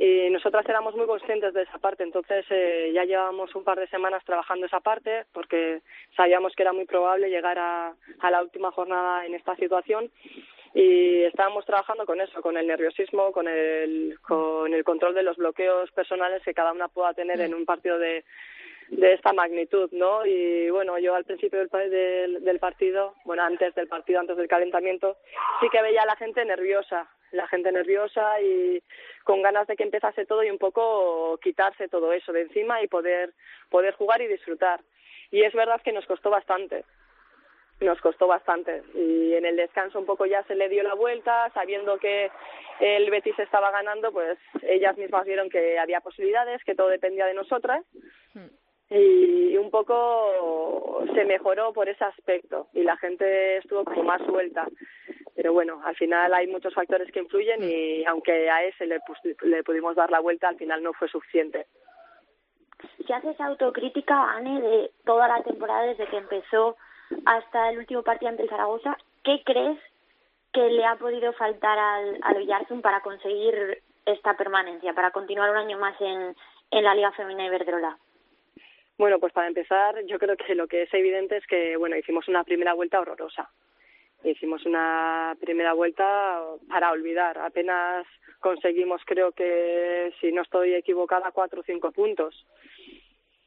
Y 0.00 0.30
nosotras 0.30 0.64
éramos 0.68 0.94
muy 0.94 1.06
conscientes 1.06 1.52
de 1.52 1.62
esa 1.62 1.78
parte, 1.78 2.04
entonces 2.04 2.46
eh, 2.50 2.92
ya 2.94 3.02
llevábamos 3.02 3.52
un 3.56 3.64
par 3.64 3.80
de 3.80 3.88
semanas 3.88 4.24
trabajando 4.24 4.66
esa 4.66 4.78
parte 4.78 5.24
porque 5.32 5.82
sabíamos 6.16 6.54
que 6.54 6.62
era 6.62 6.72
muy 6.72 6.84
probable 6.84 7.28
llegar 7.28 7.58
a, 7.58 7.96
la 8.30 8.40
última 8.40 8.70
jornada 8.70 9.26
en 9.26 9.34
esta 9.34 9.56
situación 9.56 10.08
y 10.72 11.24
estábamos 11.24 11.66
trabajando 11.66 12.06
con 12.06 12.20
eso, 12.20 12.40
con 12.40 12.56
el 12.56 12.68
nerviosismo, 12.68 13.32
con 13.32 13.48
el, 13.48 14.16
con 14.22 14.72
el 14.72 14.84
control 14.84 15.14
de 15.14 15.24
los 15.24 15.36
bloqueos 15.36 15.90
personales 15.90 16.44
que 16.44 16.54
cada 16.54 16.72
una 16.72 16.86
pueda 16.86 17.12
tener 17.12 17.40
en 17.40 17.52
un 17.52 17.64
partido 17.64 17.98
de, 17.98 18.24
de 18.90 19.14
esta 19.14 19.32
magnitud, 19.32 19.90
¿no? 19.90 20.24
Y 20.24 20.70
bueno, 20.70 20.96
yo 21.00 21.16
al 21.16 21.24
principio 21.24 21.58
del, 21.58 21.90
del, 21.90 22.44
del 22.44 22.58
partido, 22.60 23.14
bueno, 23.24 23.42
antes 23.42 23.74
del 23.74 23.88
partido, 23.88 24.20
antes 24.20 24.36
del 24.36 24.46
calentamiento, 24.46 25.16
sí 25.60 25.68
que 25.70 25.82
veía 25.82 26.02
a 26.02 26.06
la 26.06 26.14
gente 26.14 26.44
nerviosa, 26.44 27.10
la 27.32 27.46
gente 27.48 27.72
nerviosa 27.72 28.40
y 28.40 28.82
con 29.24 29.42
ganas 29.42 29.66
de 29.66 29.76
que 29.76 29.82
empezase 29.82 30.26
todo 30.26 30.42
y 30.42 30.50
un 30.50 30.58
poco 30.58 31.38
quitarse 31.42 31.88
todo 31.88 32.12
eso 32.12 32.32
de 32.32 32.42
encima 32.42 32.82
y 32.82 32.88
poder, 32.88 33.34
poder 33.70 33.94
jugar 33.94 34.22
y 34.22 34.26
disfrutar. 34.26 34.80
Y 35.30 35.42
es 35.42 35.52
verdad 35.52 35.80
que 35.82 35.92
nos 35.92 36.06
costó 36.06 36.30
bastante, 36.30 36.84
nos 37.80 38.00
costó 38.00 38.26
bastante. 38.26 38.82
Y 38.94 39.34
en 39.34 39.44
el 39.44 39.56
descanso 39.56 39.98
un 39.98 40.06
poco 40.06 40.26
ya 40.26 40.42
se 40.44 40.54
le 40.54 40.68
dio 40.68 40.82
la 40.82 40.94
vuelta 40.94 41.50
sabiendo 41.52 41.98
que 41.98 42.30
el 42.80 43.10
Betis 43.10 43.38
estaba 43.38 43.70
ganando 43.70 44.12
pues 44.12 44.38
ellas 44.62 44.96
mismas 44.96 45.26
vieron 45.26 45.50
que 45.50 45.78
había 45.78 46.00
posibilidades 46.00 46.62
que 46.64 46.74
todo 46.74 46.88
dependía 46.88 47.26
de 47.26 47.34
nosotras. 47.34 47.84
Y 48.90 49.54
un 49.58 49.70
poco 49.70 51.04
se 51.14 51.24
mejoró 51.26 51.74
por 51.74 51.90
ese 51.90 52.04
aspecto 52.04 52.68
y 52.72 52.82
la 52.84 52.96
gente 52.96 53.58
estuvo 53.58 53.84
como 53.84 54.02
más 54.02 54.22
suelta 54.22 54.66
pero 55.38 55.52
bueno 55.52 55.80
al 55.84 55.94
final 55.94 56.34
hay 56.34 56.48
muchos 56.48 56.74
factores 56.74 57.12
que 57.12 57.20
influyen 57.20 57.62
y 57.62 58.04
aunque 58.06 58.50
a 58.50 58.64
ese 58.64 58.86
le, 58.86 58.98
pus- 59.06 59.22
le 59.42 59.62
pudimos 59.62 59.94
dar 59.94 60.10
la 60.10 60.18
vuelta 60.18 60.48
al 60.48 60.56
final 60.56 60.82
no 60.82 60.92
fue 60.94 61.08
suficiente 61.08 61.66
Si 63.06 63.12
haces 63.12 63.40
autocrítica, 63.40 64.16
Ane, 64.32 64.60
de 64.60 64.90
toda 65.04 65.28
la 65.28 65.42
temporada 65.44 65.82
desde 65.86 66.06
que 66.08 66.16
empezó 66.16 66.76
hasta 67.24 67.70
el 67.70 67.78
último 67.78 68.02
partido 68.02 68.30
ante 68.30 68.42
el 68.42 68.48
Zaragoza, 68.48 68.96
¿qué 69.22 69.42
crees 69.44 69.78
que 70.52 70.68
le 70.70 70.84
ha 70.84 70.96
podido 70.96 71.32
faltar 71.34 71.78
al, 71.78 72.18
al 72.22 72.80
para 72.82 73.00
conseguir 73.00 73.82
esta 74.06 74.34
permanencia, 74.36 74.92
para 74.92 75.10
continuar 75.12 75.50
un 75.50 75.56
año 75.56 75.78
más 75.78 76.00
en, 76.00 76.34
en 76.70 76.84
la 76.84 76.94
Liga 76.94 77.12
Femenina 77.12 77.46
Iberdrola? 77.46 77.96
Bueno, 78.98 79.18
pues 79.20 79.32
para 79.32 79.46
empezar, 79.46 80.04
yo 80.06 80.18
creo 80.18 80.36
que 80.36 80.54
lo 80.56 80.66
que 80.66 80.82
es 80.82 80.92
evidente 80.92 81.36
es 81.36 81.46
que, 81.46 81.76
bueno, 81.76 81.96
hicimos 81.96 82.26
una 82.28 82.42
primera 82.44 82.74
vuelta 82.74 82.98
horrorosa. 83.00 83.48
Hicimos 84.24 84.66
una 84.66 85.36
primera 85.40 85.72
vuelta 85.72 86.40
para 86.68 86.90
olvidar. 86.90 87.38
Apenas 87.38 88.06
conseguimos, 88.40 89.02
creo 89.04 89.32
que, 89.32 90.12
si 90.20 90.32
no 90.32 90.42
estoy 90.42 90.74
equivocada, 90.74 91.30
cuatro 91.32 91.60
o 91.60 91.64
cinco 91.64 91.92
puntos. 91.92 92.46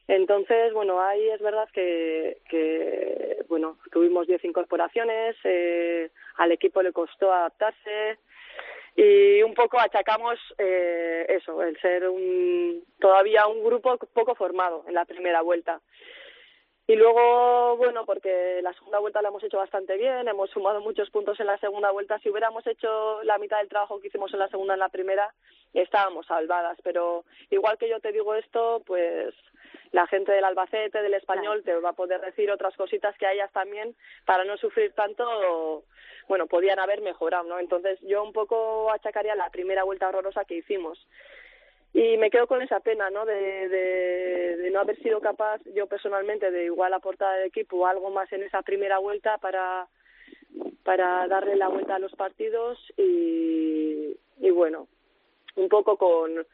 Entonces, 0.08 0.72
bueno, 0.72 1.00
ahí 1.00 1.28
es 1.30 1.40
verdad 1.40 1.68
que, 1.72 2.38
que 2.48 3.44
bueno, 3.48 3.78
tuvimos 3.92 4.26
diez 4.26 4.44
incorporaciones, 4.44 5.36
eh, 5.44 6.10
al 6.36 6.52
equipo 6.52 6.82
le 6.82 6.92
costó 6.92 7.32
adaptarse, 7.32 8.18
y 8.94 9.42
un 9.42 9.54
poco 9.54 9.78
achacamos 9.78 10.38
eh, 10.58 11.24
eso, 11.28 11.62
el 11.62 11.80
ser 11.80 12.08
un, 12.08 12.84
todavía 12.98 13.46
un 13.46 13.64
grupo 13.64 13.96
poco 14.12 14.34
formado 14.34 14.84
en 14.86 14.94
la 14.94 15.04
primera 15.04 15.40
vuelta. 15.40 15.80
Y 16.92 16.96
luego, 16.96 17.78
bueno, 17.78 18.04
porque 18.04 18.60
la 18.60 18.74
segunda 18.74 18.98
vuelta 18.98 19.22
la 19.22 19.28
hemos 19.28 19.42
hecho 19.42 19.56
bastante 19.56 19.96
bien, 19.96 20.28
hemos 20.28 20.50
sumado 20.50 20.82
muchos 20.82 21.08
puntos 21.08 21.40
en 21.40 21.46
la 21.46 21.56
segunda 21.56 21.90
vuelta. 21.90 22.18
Si 22.18 22.28
hubiéramos 22.28 22.66
hecho 22.66 23.22
la 23.22 23.38
mitad 23.38 23.60
del 23.60 23.70
trabajo 23.70 23.98
que 23.98 24.08
hicimos 24.08 24.30
en 24.34 24.40
la 24.40 24.48
segunda 24.48 24.74
en 24.74 24.80
la 24.80 24.90
primera, 24.90 25.32
estábamos 25.72 26.26
salvadas. 26.26 26.76
Pero 26.84 27.24
igual 27.48 27.78
que 27.78 27.88
yo 27.88 27.98
te 28.00 28.12
digo 28.12 28.34
esto, 28.34 28.82
pues 28.84 29.32
la 29.92 30.06
gente 30.06 30.32
del 30.32 30.44
Albacete, 30.44 31.00
del 31.00 31.14
Español, 31.14 31.62
te 31.64 31.74
va 31.76 31.88
a 31.88 31.94
poder 31.94 32.20
decir 32.20 32.50
otras 32.50 32.76
cositas 32.76 33.16
que 33.16 33.24
a 33.24 33.32
ellas 33.32 33.50
también, 33.52 33.96
para 34.26 34.44
no 34.44 34.58
sufrir 34.58 34.92
tanto, 34.92 35.84
bueno, 36.28 36.46
podían 36.46 36.78
haber 36.78 37.00
mejorado, 37.00 37.44
¿no? 37.44 37.58
Entonces 37.58 37.98
yo 38.02 38.22
un 38.22 38.34
poco 38.34 38.92
achacaría 38.92 39.34
la 39.34 39.48
primera 39.48 39.84
vuelta 39.84 40.08
horrorosa 40.08 40.44
que 40.44 40.56
hicimos 40.56 40.98
y 41.94 42.16
me 42.16 42.30
quedo 42.30 42.46
con 42.46 42.62
esa 42.62 42.80
pena 42.80 43.10
no 43.10 43.26
de, 43.26 43.68
de, 43.68 44.70
no 44.70 44.80
haber 44.80 44.96
sido 45.02 45.20
capaz 45.20 45.60
yo 45.74 45.86
personalmente 45.86 46.50
de 46.50 46.64
igual 46.64 46.94
aportar 46.94 47.34
al 47.34 47.44
equipo 47.44 47.86
algo 47.86 48.10
más 48.10 48.32
en 48.32 48.42
esa 48.42 48.62
primera 48.62 48.98
vuelta 48.98 49.36
para 49.38 49.86
para 50.84 51.26
darle 51.28 51.56
la 51.56 51.68
vuelta 51.68 51.96
a 51.96 51.98
los 51.98 52.12
partidos 52.12 52.78
y, 52.96 54.16
y 54.38 54.50
bueno 54.50 54.88
un 55.56 55.68
poco 55.68 55.98
con 55.98 56.46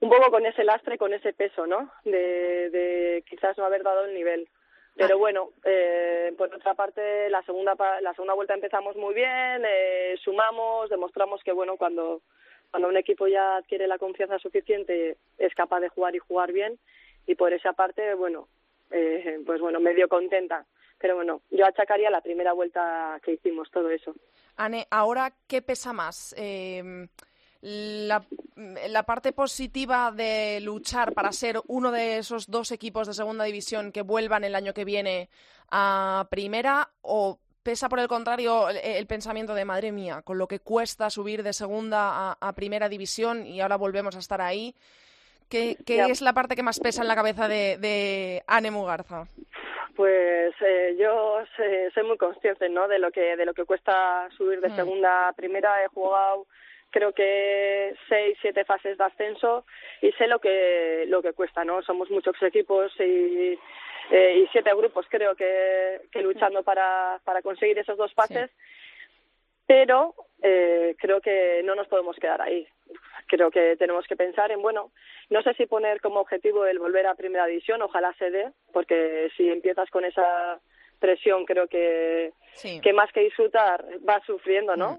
un 0.00 0.10
poco 0.10 0.30
con 0.30 0.44
ese 0.44 0.64
lastre 0.64 0.98
con 0.98 1.14
ese 1.14 1.32
peso 1.32 1.66
no 1.66 1.90
de, 2.04 2.68
de 2.70 3.24
quizás 3.28 3.56
no 3.56 3.64
haber 3.64 3.82
dado 3.82 4.04
el 4.04 4.14
nivel. 4.14 4.48
Pero 4.98 5.18
bueno 5.18 5.50
eh, 5.64 6.34
por 6.38 6.54
otra 6.54 6.74
parte 6.74 7.28
la 7.30 7.42
segunda 7.42 7.74
la 8.00 8.12
segunda 8.12 8.34
vuelta 8.34 8.54
empezamos 8.54 8.96
muy 8.96 9.14
bien 9.14 9.62
eh, 9.66 10.16
sumamos 10.22 10.90
demostramos 10.90 11.42
que 11.42 11.52
bueno 11.52 11.76
cuando 11.76 12.22
cuando 12.76 12.90
un 12.90 12.96
equipo 12.98 13.26
ya 13.26 13.56
adquiere 13.56 13.86
la 13.86 13.96
confianza 13.96 14.38
suficiente 14.38 15.16
es 15.38 15.54
capaz 15.54 15.80
de 15.80 15.88
jugar 15.88 16.14
y 16.14 16.18
jugar 16.18 16.52
bien. 16.52 16.78
Y 17.26 17.34
por 17.34 17.54
esa 17.54 17.72
parte 17.72 18.12
bueno 18.12 18.48
eh, 18.90 19.40
pues 19.46 19.62
bueno 19.62 19.80
medio 19.80 20.08
contenta. 20.08 20.66
Pero 20.98 21.14
bueno 21.14 21.40
yo 21.50 21.64
achacaría 21.64 22.10
la 22.10 22.20
primera 22.20 22.52
vuelta 22.52 23.18
que 23.24 23.32
hicimos 23.32 23.70
todo 23.70 23.88
eso. 23.88 24.14
Ane 24.56 24.86
ahora 24.90 25.32
qué 25.46 25.62
pesa 25.62 25.94
más 25.94 26.34
eh, 26.36 27.08
la, 27.62 28.22
la, 28.56 29.02
parte 29.04 29.32
positiva 29.32 30.12
de 30.14 30.60
luchar 30.60 31.14
para 31.14 31.32
ser 31.32 31.58
uno 31.68 31.90
de 31.90 32.18
esos 32.18 32.50
dos 32.50 32.72
equipos 32.72 33.06
de 33.06 33.14
segunda 33.14 33.44
división 33.44 33.90
que 33.90 34.02
vuelvan 34.02 34.44
el 34.44 34.54
año 34.54 34.74
que 34.74 34.84
viene 34.84 35.30
a 35.70 36.26
primera 36.28 36.90
o 37.00 37.38
pesa 37.66 37.88
por 37.88 37.98
el 37.98 38.06
contrario 38.06 38.68
el, 38.70 39.06
pensamiento 39.08 39.52
de 39.52 39.64
madre 39.64 39.90
mía, 39.90 40.22
con 40.22 40.38
lo 40.38 40.46
que 40.46 40.60
cuesta 40.60 41.10
subir 41.10 41.42
de 41.42 41.52
segunda 41.52 42.36
a, 42.40 42.52
primera 42.52 42.88
división 42.88 43.44
y 43.44 43.60
ahora 43.60 43.76
volvemos 43.76 44.14
a 44.14 44.20
estar 44.20 44.40
ahí. 44.40 44.72
¿Qué, 45.50 45.76
es 45.84 46.20
la 46.22 46.32
parte 46.32 46.54
que 46.54 46.62
más 46.62 46.78
pesa 46.78 47.02
en 47.02 47.08
la 47.08 47.16
cabeza 47.16 47.48
de, 47.48 47.76
de 47.78 48.44
Anne 48.46 48.70
Mugarza? 48.70 49.26
Pues 49.96 50.54
eh, 50.60 50.96
yo 50.96 51.40
soy 51.92 52.04
muy 52.04 52.16
consciente, 52.16 52.68
¿no? 52.68 52.86
De 52.86 53.00
lo 53.00 53.10
que 53.10 53.36
de 53.36 53.44
lo 53.44 53.52
que 53.52 53.64
cuesta 53.64 54.28
subir 54.36 54.60
de 54.60 54.68
mm. 54.68 54.76
segunda 54.76 55.28
a 55.28 55.32
primera. 55.32 55.82
He 55.84 55.88
jugado 55.88 56.46
creo 56.90 57.12
que 57.12 57.94
seis, 58.08 58.38
siete 58.40 58.64
fases 58.64 58.96
de 58.96 59.04
ascenso 59.04 59.64
y 60.00 60.12
sé 60.12 60.28
lo 60.28 60.38
que 60.38 61.04
lo 61.08 61.20
que 61.20 61.32
cuesta, 61.32 61.64
¿no? 61.64 61.82
Somos 61.82 62.10
muchos 62.10 62.40
equipos 62.42 62.92
y 63.00 63.58
eh, 64.10 64.38
y 64.42 64.46
siete 64.52 64.74
grupos 64.74 65.06
creo 65.08 65.34
que, 65.34 66.00
que 66.12 66.22
luchando 66.22 66.62
para, 66.62 67.20
para 67.24 67.42
conseguir 67.42 67.78
esos 67.78 67.96
dos 67.96 68.12
pases. 68.14 68.50
Pero 69.66 70.14
eh, 70.42 70.94
creo 70.98 71.20
que 71.20 71.62
no 71.64 71.74
nos 71.74 71.88
podemos 71.88 72.16
quedar 72.16 72.40
ahí. 72.40 72.66
Creo 73.26 73.50
que 73.50 73.76
tenemos 73.76 74.06
que 74.06 74.14
pensar 74.16 74.52
en, 74.52 74.62
bueno, 74.62 74.92
no 75.30 75.42
sé 75.42 75.54
si 75.54 75.66
poner 75.66 76.00
como 76.00 76.20
objetivo 76.20 76.66
el 76.66 76.78
volver 76.78 77.06
a 77.06 77.16
primera 77.16 77.46
división, 77.46 77.82
ojalá 77.82 78.14
se 78.18 78.30
dé, 78.30 78.52
porque 78.72 79.28
si 79.36 79.48
empiezas 79.48 79.90
con 79.90 80.04
esa 80.04 80.60
presión 81.00 81.44
creo 81.44 81.66
que, 81.66 82.32
que 82.82 82.92
más 82.92 83.12
que 83.12 83.20
disfrutar 83.20 83.84
vas 84.00 84.24
sufriendo, 84.24 84.76
¿no? 84.76 84.92
Mm. 84.92 84.98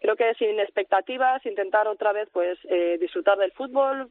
Creo 0.00 0.16
que 0.16 0.34
sin 0.34 0.58
expectativas, 0.60 1.44
intentar 1.46 1.88
otra 1.88 2.12
vez 2.12 2.28
pues 2.32 2.58
eh, 2.64 2.96
disfrutar 2.98 3.38
del 3.38 3.52
fútbol, 3.52 4.10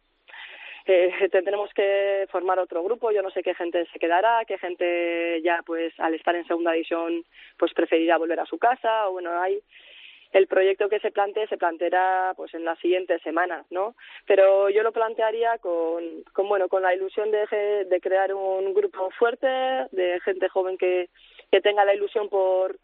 eh, 0.86 1.12
tendremos 1.32 1.74
que 1.74 2.28
formar 2.32 2.60
otro 2.60 2.84
grupo. 2.84 3.12
Yo 3.12 3.22
no 3.22 3.32
sé 3.32 3.44
qué 3.44 3.54
gente 3.56 3.86
se 3.92 4.00
quedará, 4.00 4.46
qué 4.46 4.58
gente 4.58 5.42
ya, 5.42 5.62
pues, 5.66 5.94
al 6.00 6.14
estar 6.14 6.36
en 6.36 6.48
segunda 6.48 6.72
división, 6.72 7.24
pues 7.58 7.74
preferirá 7.74 8.18
volver 8.18 8.40
a 8.40 8.46
su 8.46 8.58
casa. 8.58 9.08
O 9.08 9.14
bueno, 9.14 9.32
hay 9.40 9.60
el 10.32 10.48
proyecto 10.48 10.90
que 10.90 11.00
se 11.00 11.12
plantee 11.12 11.48
se 11.48 11.58
planteará 11.58 12.34
pues 12.36 12.54
en 12.54 12.66
las 12.66 12.78
siguientes 12.80 13.22
semanas, 13.22 13.66
¿no? 13.70 13.96
Pero 14.26 14.70
yo 14.70 14.84
lo 14.84 14.92
plantearía 14.92 15.58
con, 15.60 16.04
con 16.34 16.50
bueno, 16.50 16.68
con 16.68 16.82
la 16.82 16.94
ilusión 16.94 17.32
de, 17.32 17.86
de 17.90 18.02
crear 18.02 18.34
un 18.34 18.74
grupo 18.74 19.10
fuerte, 19.12 19.48
de 19.48 20.20
gente 20.26 20.50
joven 20.50 20.78
que, 20.78 21.08
que 21.52 21.62
tenga 21.62 21.86
la 21.86 21.96
ilusión 21.96 22.28
por 22.28 22.76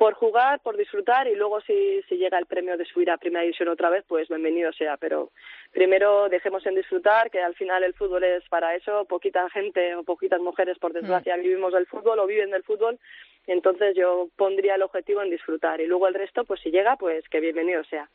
por 0.00 0.14
jugar, 0.14 0.60
por 0.60 0.78
disfrutar 0.78 1.28
y 1.28 1.34
luego 1.34 1.60
si, 1.60 2.00
si 2.08 2.16
llega 2.16 2.38
el 2.38 2.46
premio 2.46 2.78
de 2.78 2.86
subir 2.86 3.10
a 3.10 3.18
primera 3.18 3.42
división 3.42 3.68
otra 3.68 3.90
vez, 3.90 4.02
pues 4.08 4.28
bienvenido 4.28 4.72
sea. 4.72 4.96
Pero 4.96 5.28
primero 5.72 6.30
dejemos 6.30 6.64
en 6.64 6.74
disfrutar, 6.74 7.30
que 7.30 7.42
al 7.42 7.54
final 7.54 7.84
el 7.84 7.92
fútbol 7.92 8.24
es 8.24 8.42
para 8.48 8.74
eso. 8.74 9.04
Poquita 9.04 9.50
gente 9.50 9.94
o 9.94 10.02
poquitas 10.02 10.40
mujeres, 10.40 10.78
por 10.78 10.94
desgracia, 10.94 11.36
mm. 11.36 11.42
vivimos 11.42 11.74
del 11.74 11.86
fútbol 11.86 12.18
o 12.18 12.26
viven 12.26 12.50
del 12.50 12.62
fútbol. 12.62 12.98
Entonces 13.46 13.94
yo 13.94 14.28
pondría 14.36 14.76
el 14.76 14.82
objetivo 14.82 15.20
en 15.20 15.28
disfrutar 15.28 15.82
y 15.82 15.86
luego 15.86 16.08
el 16.08 16.14
resto, 16.14 16.44
pues 16.44 16.60
si 16.62 16.70
llega, 16.70 16.96
pues 16.96 17.28
que 17.28 17.40
bienvenido 17.40 17.84
sea. 17.84 18.08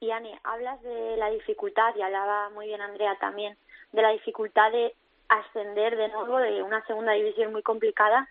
Y 0.00 0.10
Ani, 0.12 0.32
hablas 0.44 0.82
de 0.82 1.18
la 1.18 1.28
dificultad 1.28 1.94
y 1.94 2.00
hablaba 2.00 2.48
muy 2.54 2.68
bien 2.68 2.80
Andrea 2.80 3.18
también 3.20 3.54
de 3.92 4.00
la 4.00 4.12
dificultad 4.12 4.72
de 4.72 4.94
ascender 5.28 5.94
de 5.94 6.08
nuevo 6.08 6.38
de 6.38 6.62
una 6.62 6.82
segunda 6.86 7.12
división 7.12 7.52
muy 7.52 7.62
complicada. 7.62 8.30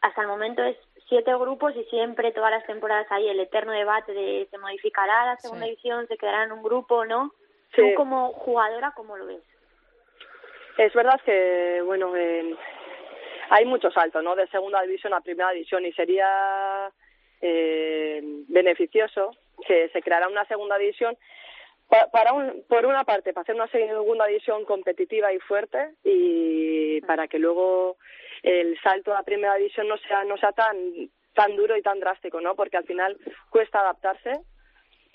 Hasta 0.00 0.22
el 0.22 0.28
momento 0.28 0.62
es 0.62 0.76
siete 1.10 1.34
grupos 1.34 1.76
y 1.76 1.84
siempre 1.84 2.32
todas 2.32 2.52
las 2.52 2.64
temporadas 2.64 3.06
hay 3.10 3.28
el 3.28 3.40
eterno 3.40 3.72
debate 3.72 4.12
de 4.14 4.48
se 4.50 4.56
modificará 4.56 5.26
la 5.26 5.36
segunda 5.36 5.66
división, 5.66 6.06
se 6.06 6.16
quedará 6.16 6.44
en 6.44 6.52
un 6.52 6.62
grupo 6.62 6.94
o 6.94 7.04
no. 7.04 7.34
Tú 7.76 7.82
como 7.94 8.32
jugadora, 8.32 8.92
¿cómo 8.96 9.16
lo 9.16 9.26
ves? 9.26 9.42
Es 10.78 10.94
verdad 10.94 11.20
que, 11.24 11.82
bueno, 11.84 12.12
hay 13.50 13.64
mucho 13.66 13.90
salto, 13.90 14.22
¿no? 14.22 14.34
De 14.34 14.46
segunda 14.46 14.80
división 14.82 15.12
a 15.12 15.20
primera 15.20 15.50
división 15.50 15.84
y 15.84 15.92
sería 15.92 16.90
eh, 17.40 18.20
beneficioso 18.48 19.32
que 19.66 19.88
se 19.90 20.02
creara 20.02 20.28
una 20.28 20.44
segunda 20.46 20.78
división 20.78 21.16
para 22.12 22.32
un, 22.32 22.64
por 22.68 22.86
una 22.86 23.04
parte, 23.04 23.32
para 23.32 23.42
hacer 23.42 23.54
una 23.54 23.68
segunda 23.68 24.26
división 24.26 24.64
competitiva 24.64 25.32
y 25.32 25.38
fuerte 25.40 25.94
y 26.04 27.00
para 27.02 27.26
que 27.28 27.38
luego 27.38 27.96
el 28.42 28.78
salto 28.80 29.14
a 29.14 29.22
primera 29.22 29.56
división 29.56 29.88
no 29.88 29.96
sea 29.98 30.24
no 30.24 30.36
sea 30.36 30.52
tan 30.52 30.76
tan 31.34 31.56
duro 31.56 31.76
y 31.76 31.82
tan 31.82 32.00
drástico, 32.00 32.40
¿no? 32.40 32.54
Porque 32.54 32.76
al 32.76 32.84
final 32.84 33.16
cuesta 33.50 33.80
adaptarse 33.80 34.40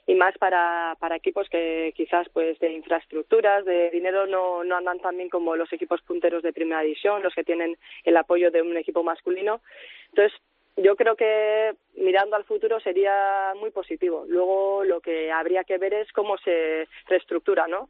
y 0.08 0.16
más 0.16 0.38
para, 0.38 0.96
para 1.00 1.16
equipos 1.16 1.50
que 1.50 1.94
quizás 1.96 2.28
pues 2.30 2.60
de 2.60 2.72
infraestructuras, 2.72 3.66
de 3.66 3.90
dinero 3.90 4.28
no, 4.28 4.64
no 4.64 4.78
andan 4.78 5.00
tan 5.00 5.18
bien 5.18 5.30
como 5.30 5.56
los 5.56 5.72
equipos 5.74 6.02
punteros 6.04 6.44
de 6.44 6.54
primera 6.54 6.82
división, 6.82 7.24
los 7.24 7.34
que 7.34 7.44
tienen 7.44 7.78
el 8.04 8.18
apoyo 8.18 8.52
de 8.52 8.62
un 8.62 8.78
equipo 8.78 9.04
masculino. 9.04 9.62
Entonces, 10.10 10.40
yo 10.78 10.96
creo 10.96 11.16
que 11.16 11.74
mirando 11.96 12.36
al 12.36 12.44
futuro 12.44 12.80
sería 12.80 13.54
muy 13.60 13.72
positivo. 13.72 14.26
Luego 14.28 14.84
lo 14.84 15.02
que 15.02 15.32
habría 15.32 15.64
que 15.64 15.78
ver 15.78 15.94
es 15.94 16.12
cómo 16.12 16.38
se 16.38 16.88
reestructura, 17.08 17.68
¿no? 17.68 17.90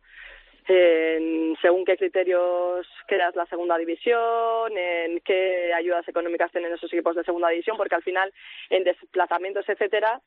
en 0.68 1.56
según 1.62 1.86
qué 1.86 1.96
criterios 1.98 2.88
creas 3.08 3.36
la 3.36 3.46
segunda 3.46 3.78
división, 3.78 4.76
en 4.76 5.20
qué 5.20 5.72
ayudas 5.74 6.08
económicas 6.08 6.52
tienen 6.52 6.74
esos 6.74 6.92
equipos 6.92 7.16
de 7.16 7.24
segunda 7.24 7.50
división, 7.50 7.78
porque 7.78 7.96
al 7.96 8.04
final 8.04 8.34
en 8.70 8.84
desplazamientos, 8.84 9.68
etcétera, 9.70 10.22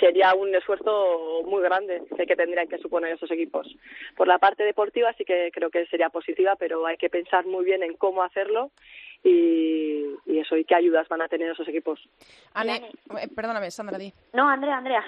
sería 0.00 0.34
un 0.34 0.54
esfuerzo 0.54 1.42
muy 1.44 1.62
grande 1.62 2.02
que 2.16 2.36
tendrían 2.36 2.68
que 2.68 2.78
suponer 2.78 3.12
esos 3.12 3.30
equipos. 3.30 3.68
Por 4.16 4.26
la 4.26 4.38
parte 4.38 4.64
deportiva 4.64 5.12
sí 5.16 5.24
que 5.24 5.50
creo 5.52 5.70
que 5.70 5.86
sería 5.86 6.10
positiva, 6.10 6.56
pero 6.56 6.84
hay 6.86 6.96
que 6.96 7.10
pensar 7.10 7.46
muy 7.46 7.64
bien 7.64 7.82
en 7.82 7.94
cómo 7.94 8.22
hacerlo 8.22 8.72
y, 9.24 10.38
eso, 10.38 10.56
y 10.56 10.64
qué 10.64 10.74
ayudas 10.74 11.08
van 11.08 11.22
a 11.22 11.28
tener 11.28 11.50
esos 11.50 11.68
equipos. 11.68 12.00
Ane, 12.54 12.90
eh, 13.20 13.28
perdóname, 13.34 13.70
Sandra, 13.70 13.98
di. 13.98 14.12
No, 14.32 14.48
Andrea, 14.48 14.78
Andrea. 14.78 15.04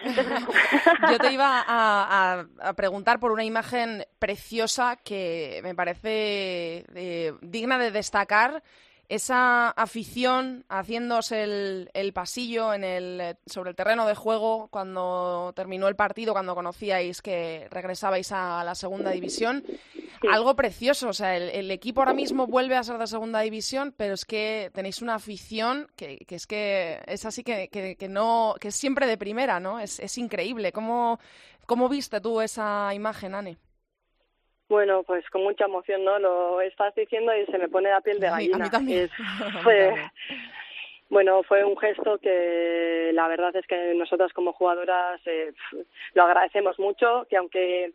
Yo 1.10 1.18
te 1.18 1.32
iba 1.32 1.64
a, 1.66 2.46
preguntar 2.76 3.18
por 3.18 3.32
una 3.32 3.44
imagen 3.44 4.04
preciosa 4.18 4.96
que 4.96 5.60
me 5.62 5.74
parece 5.74 6.84
eh, 6.94 7.32
digna 7.40 7.78
de 7.78 7.90
destacar 7.90 8.62
esa 9.08 9.70
afición 9.70 10.64
haciéndose 10.68 11.42
el, 11.92 12.12
pasillo 12.12 12.72
en 12.72 12.84
el, 12.84 13.36
sobre 13.46 13.70
el 13.70 13.76
terreno 13.76 14.06
de 14.06 14.14
juego 14.14 14.68
cuando 14.70 15.52
terminó 15.54 15.88
el 15.88 15.96
partido, 15.96 16.32
cuando 16.32 16.54
conocíais 16.54 17.20
que 17.20 17.68
regresabais 17.70 18.32
a 18.32 18.64
la 18.64 18.74
segunda 18.74 19.10
división. 19.10 19.62
Algo 20.30 20.54
precioso. 20.56 21.08
O 21.08 21.12
sea, 21.12 21.36
el, 21.36 21.50
el, 21.50 21.70
equipo 21.70 22.00
ahora 22.00 22.14
mismo 22.14 22.46
vuelve 22.46 22.76
a 22.76 22.82
ser 22.82 22.98
de 22.98 23.06
segunda 23.06 23.40
división, 23.40 23.94
pero 23.96 24.14
es 24.14 24.24
que 24.24 24.70
tenéis 24.74 25.02
una 25.02 25.14
afición 25.16 25.88
que, 25.96 26.18
que 26.26 26.34
es 26.34 26.46
que 26.46 26.98
es 27.06 27.24
así 27.24 27.42
que, 27.42 27.68
que, 27.68 27.96
que, 27.96 28.08
no, 28.08 28.54
que 28.60 28.68
es 28.68 28.74
siempre 28.74 29.06
de 29.06 29.18
primera, 29.18 29.60
¿no? 29.60 29.80
Es, 29.80 30.00
es 30.00 30.18
increíble. 30.18 30.72
¿Cómo, 30.72 31.18
¿Cómo 31.66 31.88
viste 31.88 32.20
tú 32.20 32.40
esa 32.40 32.92
imagen, 32.94 33.34
Ane? 33.34 33.56
Bueno, 34.68 35.02
pues 35.02 35.28
con 35.30 35.42
mucha 35.42 35.66
emoción, 35.66 36.04
¿no? 36.04 36.18
Lo 36.18 36.60
estás 36.60 36.94
diciendo 36.94 37.32
y 37.36 37.44
se 37.46 37.58
me 37.58 37.68
pone 37.68 37.90
la 37.90 38.00
piel 38.00 38.18
de 38.18 38.28
gallina. 38.28 38.56
A 38.56 38.58
mí, 38.58 38.62
a 38.62 38.64
mí 38.64 38.70
también. 38.70 39.04
Es, 39.04 39.10
fue, 39.62 39.94
bueno, 41.10 41.42
fue 41.42 41.64
un 41.64 41.76
gesto 41.76 42.18
que 42.18 43.10
la 43.12 43.28
verdad 43.28 43.54
es 43.54 43.66
que 43.66 43.94
nosotras 43.94 44.32
como 44.32 44.52
jugadoras 44.52 45.20
eh, 45.26 45.52
lo 46.14 46.22
agradecemos 46.24 46.78
mucho, 46.78 47.26
que 47.28 47.36
aunque 47.36 47.92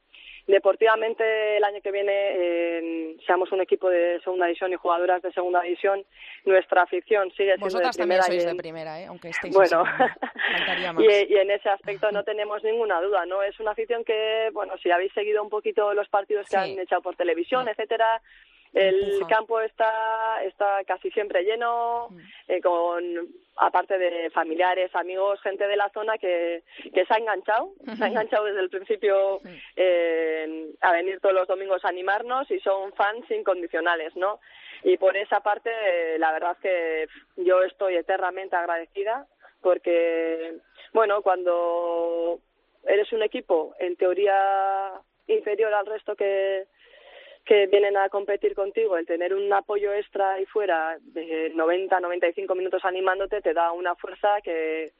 deportivamente 0.51 1.57
el 1.57 1.63
año 1.63 1.79
que 1.81 1.91
viene 1.91 2.11
eh, 2.13 3.15
seamos 3.25 3.51
un 3.51 3.61
equipo 3.61 3.89
de 3.89 4.19
segunda 4.21 4.45
división 4.47 4.71
y 4.73 4.75
jugadoras 4.75 5.21
de 5.21 5.31
segunda 5.31 5.61
división, 5.61 6.03
nuestra 6.45 6.81
afición 6.83 7.29
sigue 7.31 7.49
siendo 7.51 7.65
Vosotras 7.65 7.95
de 7.95 8.03
primera. 8.03 8.21
también 8.23 8.41
sois 8.41 8.43
y 8.45 8.49
en, 8.49 8.57
de 8.57 8.61
primera, 8.61 9.01
¿eh? 9.01 9.05
aunque 9.05 9.29
estéis 9.29 9.55
bueno, 9.55 9.83
más. 10.93 11.03
y, 11.03 11.33
y, 11.33 11.37
en 11.37 11.51
ese 11.51 11.69
aspecto 11.69 12.11
no 12.11 12.23
tenemos 12.23 12.63
ninguna 12.63 12.99
duda, 13.01 13.25
¿no? 13.25 13.43
Es 13.43 13.59
una 13.59 13.71
afición 13.71 14.03
que, 14.03 14.49
bueno, 14.53 14.73
si 14.81 14.89
habéis 14.91 15.13
seguido 15.13 15.43
un 15.43 15.49
poquito 15.49 15.93
los 15.93 16.09
partidos 16.09 16.45
que 16.47 16.57
Sí. 16.57 16.73
han 16.73 16.79
echado 16.79 17.01
por 17.01 17.15
televisión, 17.15 17.67
etcétera, 17.69 18.21
el 18.73 19.13
Empuja. 19.13 19.27
campo 19.35 19.59
está 19.61 20.43
está 20.43 20.83
casi 20.85 21.09
siempre 21.11 21.43
lleno 21.43 22.07
Mm. 22.11 22.19
eh, 22.49 22.61
con 22.61 23.03
aparte 23.57 23.97
de 23.97 24.29
familiares 24.29 24.95
amigos 24.95 25.41
gente 25.41 25.67
de 25.67 25.75
la 25.75 25.89
zona 25.89 26.17
que, 26.17 26.63
que 26.93 27.05
se 27.05 27.13
ha 27.13 27.17
enganchado 27.17 27.71
se 27.97 28.03
ha 28.03 28.07
enganchado 28.07 28.45
desde 28.45 28.61
el 28.61 28.69
principio 28.69 29.41
eh, 29.75 30.69
a 30.81 30.91
venir 30.93 31.19
todos 31.19 31.33
los 31.35 31.47
domingos 31.47 31.83
a 31.83 31.89
animarnos 31.89 32.49
y 32.51 32.59
son 32.59 32.93
fans 32.93 33.29
incondicionales 33.31 34.15
no 34.15 34.39
y 34.83 34.97
por 34.97 35.17
esa 35.17 35.41
parte 35.41 35.71
eh, 35.71 36.19
la 36.19 36.31
verdad 36.31 36.55
que 36.61 37.07
yo 37.37 37.63
estoy 37.63 37.95
eternamente 37.95 38.55
agradecida 38.55 39.25
porque 39.61 40.53
bueno 40.93 41.21
cuando 41.21 42.39
eres 42.85 43.11
un 43.11 43.23
equipo 43.23 43.73
en 43.79 43.95
teoría 43.97 44.91
inferior 45.27 45.73
al 45.73 45.85
resto 45.85 46.15
que 46.15 46.65
que 47.49 47.65
vienen 47.65 47.97
a 47.97 48.09
competir 48.09 48.53
contigo, 48.53 48.95
el 48.95 49.07
tener 49.07 49.33
un 49.33 49.51
apoyo 49.51 49.91
extra 49.91 50.33
ahí 50.33 50.45
fuera 50.45 50.99
de 51.01 51.51
90, 51.55 51.99
95 51.99 52.53
minutos 52.53 52.85
animándote 52.85 53.41
te 53.41 53.55
da 53.55 53.71
una 53.71 53.95
fuerza 53.95 54.39
que, 54.43 54.91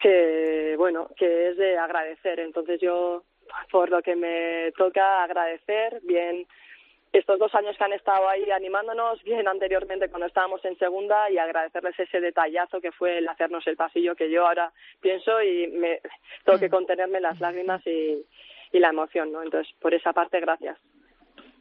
que 0.00 0.74
bueno, 0.78 1.10
que 1.14 1.50
es 1.50 1.58
de 1.58 1.76
agradecer. 1.76 2.40
Entonces 2.40 2.80
yo, 2.80 3.24
por 3.70 3.90
lo 3.90 4.00
que 4.00 4.16
me 4.16 4.72
toca 4.78 5.22
agradecer, 5.22 6.00
bien 6.04 6.46
estos 7.12 7.38
dos 7.38 7.54
años 7.54 7.76
que 7.76 7.84
han 7.84 7.92
estado 7.92 8.30
ahí 8.30 8.50
animándonos, 8.50 9.22
bien 9.22 9.46
anteriormente 9.46 10.08
cuando 10.08 10.28
estábamos 10.28 10.64
en 10.64 10.78
segunda 10.78 11.30
y 11.30 11.36
agradecerles 11.36 12.00
ese 12.00 12.22
detallazo 12.22 12.80
que 12.80 12.92
fue 12.92 13.18
el 13.18 13.28
hacernos 13.28 13.66
el 13.66 13.76
pasillo 13.76 14.16
que 14.16 14.30
yo 14.30 14.46
ahora 14.46 14.72
pienso 15.02 15.42
y 15.42 15.66
me 15.66 16.00
tengo 16.46 16.58
que 16.58 16.70
contenerme 16.70 17.20
las 17.20 17.38
lágrimas 17.40 17.86
y, 17.86 18.24
y 18.72 18.78
la 18.78 18.88
emoción, 18.88 19.30
¿no? 19.30 19.42
Entonces, 19.42 19.70
por 19.82 19.92
esa 19.92 20.14
parte, 20.14 20.40
gracias. 20.40 20.78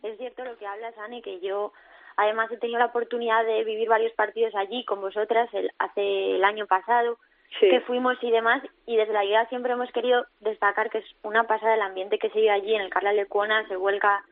Es 0.03 0.17
cierto 0.17 0.43
lo 0.43 0.57
que 0.57 0.65
hablas, 0.65 0.97
Ani, 0.97 1.21
que 1.21 1.39
yo 1.39 1.73
además 2.17 2.51
he 2.51 2.57
tenido 2.57 2.79
la 2.79 2.87
oportunidad 2.87 3.45
de 3.45 3.63
vivir 3.63 3.87
varios 3.87 4.13
partidos 4.13 4.53
allí 4.55 4.83
con 4.85 5.01
vosotras 5.01 5.49
el, 5.53 5.71
hace 5.79 6.35
el 6.35 6.43
año 6.43 6.67
pasado 6.67 7.17
Sí. 7.59 7.67
que 7.67 7.81
fuimos 7.81 8.17
y 8.21 8.31
demás 8.31 8.63
y 8.85 8.95
desde 8.95 9.11
la 9.11 9.23
liga 9.23 9.45
siempre 9.47 9.73
hemos 9.73 9.91
querido 9.91 10.25
destacar 10.39 10.89
que 10.89 10.99
es 10.99 11.05
una 11.21 11.43
pasada 11.47 11.75
el 11.75 11.81
ambiente 11.81 12.17
que 12.17 12.29
se 12.29 12.39
vive 12.39 12.49
allí 12.49 12.73
en 12.73 12.81
el 12.81 12.89
Carla 12.89 13.11
Lecuona, 13.11 13.67
se 13.67 13.75
vuelca 13.75 14.23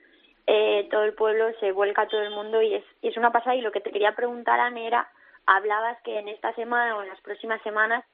eh, 0.48 0.88
todo 0.90 1.04
el 1.04 1.14
pueblo, 1.14 1.52
se 1.60 1.74
vuelca 1.74 2.08
todo 2.08 2.22
el 2.22 2.32
mundo 2.32 2.62
y 2.62 2.76
es, 2.76 2.84
y 3.02 3.10
es 3.10 3.18
una 3.18 3.32
pasada 3.32 3.56
y 3.56 3.62
lo 3.62 3.74
que 3.74 3.82
te 3.82 3.92
quería 3.92 4.16
preguntar, 4.16 4.60
Ani, 4.62 4.88
era, 4.88 5.10
hablabas 5.46 6.02
que 6.04 6.18
en 6.18 6.30
esta 6.30 6.54
semana 6.54 6.96
o 6.96 7.04
en 7.04 7.10
las 7.10 7.20
próximas 7.22 7.62
semanas 7.62 8.06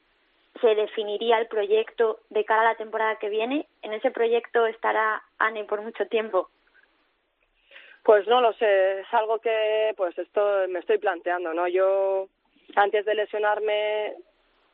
se 0.59 0.73
definiría 0.73 1.37
el 1.37 1.47
proyecto 1.47 2.19
de 2.29 2.43
cara 2.43 2.61
a 2.61 2.71
la 2.71 2.75
temporada 2.75 3.17
que 3.17 3.29
viene. 3.29 3.67
En 3.83 3.93
ese 3.93 4.09
proyecto 4.09 4.65
estará 4.65 5.21
Anne 5.37 5.65
por 5.65 5.81
mucho 5.81 6.07
tiempo. 6.07 6.49
Pues 8.05 8.27
no 8.27 8.39
lo 8.39 8.53
sé, 8.53 8.99
es 8.99 9.13
algo 9.13 9.39
que 9.39 9.91
pues 9.97 10.15
esto 10.19 10.67
me 10.69 10.77
estoy 10.77 10.99
planteando, 10.99 11.55
¿no? 11.55 11.67
Yo 11.67 12.27
antes 12.75 13.03
de 13.03 13.15
lesionarme 13.15 14.13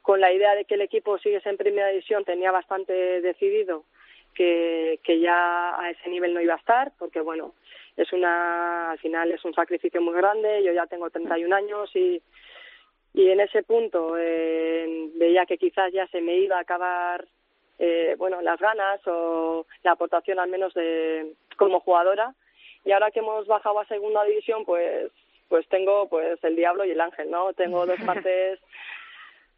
con 0.01 0.19
la 0.19 0.33
idea 0.33 0.53
de 0.53 0.65
que 0.65 0.73
el 0.73 0.81
equipo 0.81 1.17
sigues 1.17 1.45
en 1.45 1.55
primera 1.55 1.87
división 1.87 2.25
tenía 2.25 2.51
bastante 2.51 3.21
decidido 3.21 3.85
que, 4.33 4.99
que 5.05 5.21
ya 5.21 5.79
a 5.79 5.91
ese 5.91 6.09
nivel 6.09 6.33
no 6.33 6.41
iba 6.41 6.55
a 6.55 6.57
estar 6.57 6.91
porque 6.99 7.21
bueno, 7.21 7.53
es 7.95 8.11
una 8.11 8.91
al 8.91 8.99
final 8.99 9.31
es 9.31 9.45
un 9.45 9.53
sacrificio 9.53 10.01
muy 10.01 10.13
grande, 10.13 10.61
yo 10.61 10.73
ya 10.73 10.85
tengo 10.87 11.09
31 11.09 11.55
años 11.55 11.89
y 11.95 12.21
y 13.13 13.29
en 13.29 13.39
ese 13.39 13.63
punto 13.63 14.17
eh, 14.17 15.09
veía 15.15 15.45
que 15.45 15.57
quizás 15.57 15.93
ya 15.93 16.05
se 16.07 16.19
me 16.19 16.35
iba 16.35 16.57
a 16.57 16.61
acabar 16.61 17.25
eh, 17.79 18.13
bueno 18.17 18.41
las 18.41 18.59
ganas 18.59 18.99
o 19.07 19.67
la 19.83 19.91
aportación 19.91 20.37
al 20.37 20.49
menos 20.49 20.73
de 20.73 21.33
como 21.55 21.79
jugadora 21.79 22.35
y 22.85 22.91
ahora 22.91 23.11
que 23.11 23.19
hemos 23.19 23.47
bajado 23.47 23.79
a 23.79 23.85
segunda 23.85 24.23
división 24.23 24.65
pues 24.65 25.11
pues 25.49 25.67
tengo 25.67 26.07
pues 26.07 26.41
el 26.43 26.55
diablo 26.55 26.85
y 26.85 26.91
el 26.91 27.01
ángel 27.01 27.29
no 27.29 27.53
tengo 27.53 27.85
dos 27.85 27.99
partes 28.05 28.59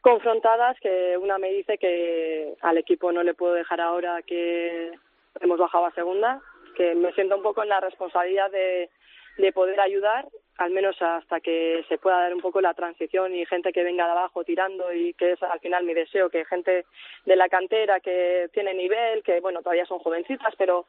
confrontadas 0.02 0.78
que 0.80 1.18
una 1.18 1.38
me 1.38 1.52
dice 1.52 1.78
que 1.78 2.56
al 2.62 2.78
equipo 2.78 3.12
no 3.12 3.24
le 3.24 3.34
puedo 3.34 3.54
dejar 3.54 3.80
ahora 3.80 4.22
que 4.24 4.92
hemos 5.40 5.60
bajado 5.60 5.86
a 5.86 5.94
segunda 5.94 6.42
que 6.76 6.96
me 6.96 7.14
siento 7.14 7.36
un 7.38 7.44
poco 7.44 7.64
en 7.64 7.70
la 7.70 7.80
responsabilidad 7.80 8.52
de 8.52 8.90
de 9.38 9.52
poder 9.52 9.80
ayudar 9.80 10.28
al 10.58 10.72
menos 10.72 10.96
hasta 11.02 11.40
que 11.40 11.84
se 11.90 11.98
pueda 11.98 12.20
dar 12.20 12.34
un 12.34 12.42
poco 12.42 12.62
la 12.62 12.74
transición 12.74 13.34
y 13.34 13.46
gente 13.46 13.74
que 13.74 13.84
venga 13.84 14.06
de 14.06 14.12
abajo 14.12 14.44
tirando 14.44 14.94
y 14.94 15.14
que 15.14 15.32
es 15.32 15.44
al 15.44 15.60
final 15.60 15.84
mi 15.84 15.94
deseo 15.94 16.30
que 16.30 16.46
gente 16.46 16.86
de 17.26 17.36
la 17.36 17.50
cantera 17.50 18.00
que 18.00 18.50
tiene 18.54 18.74
nivel 18.74 19.24
que 19.24 19.40
bueno 19.40 19.62
todavía 19.62 19.86
son 19.86 20.00
jovencitas 20.00 20.54
pero 20.58 20.86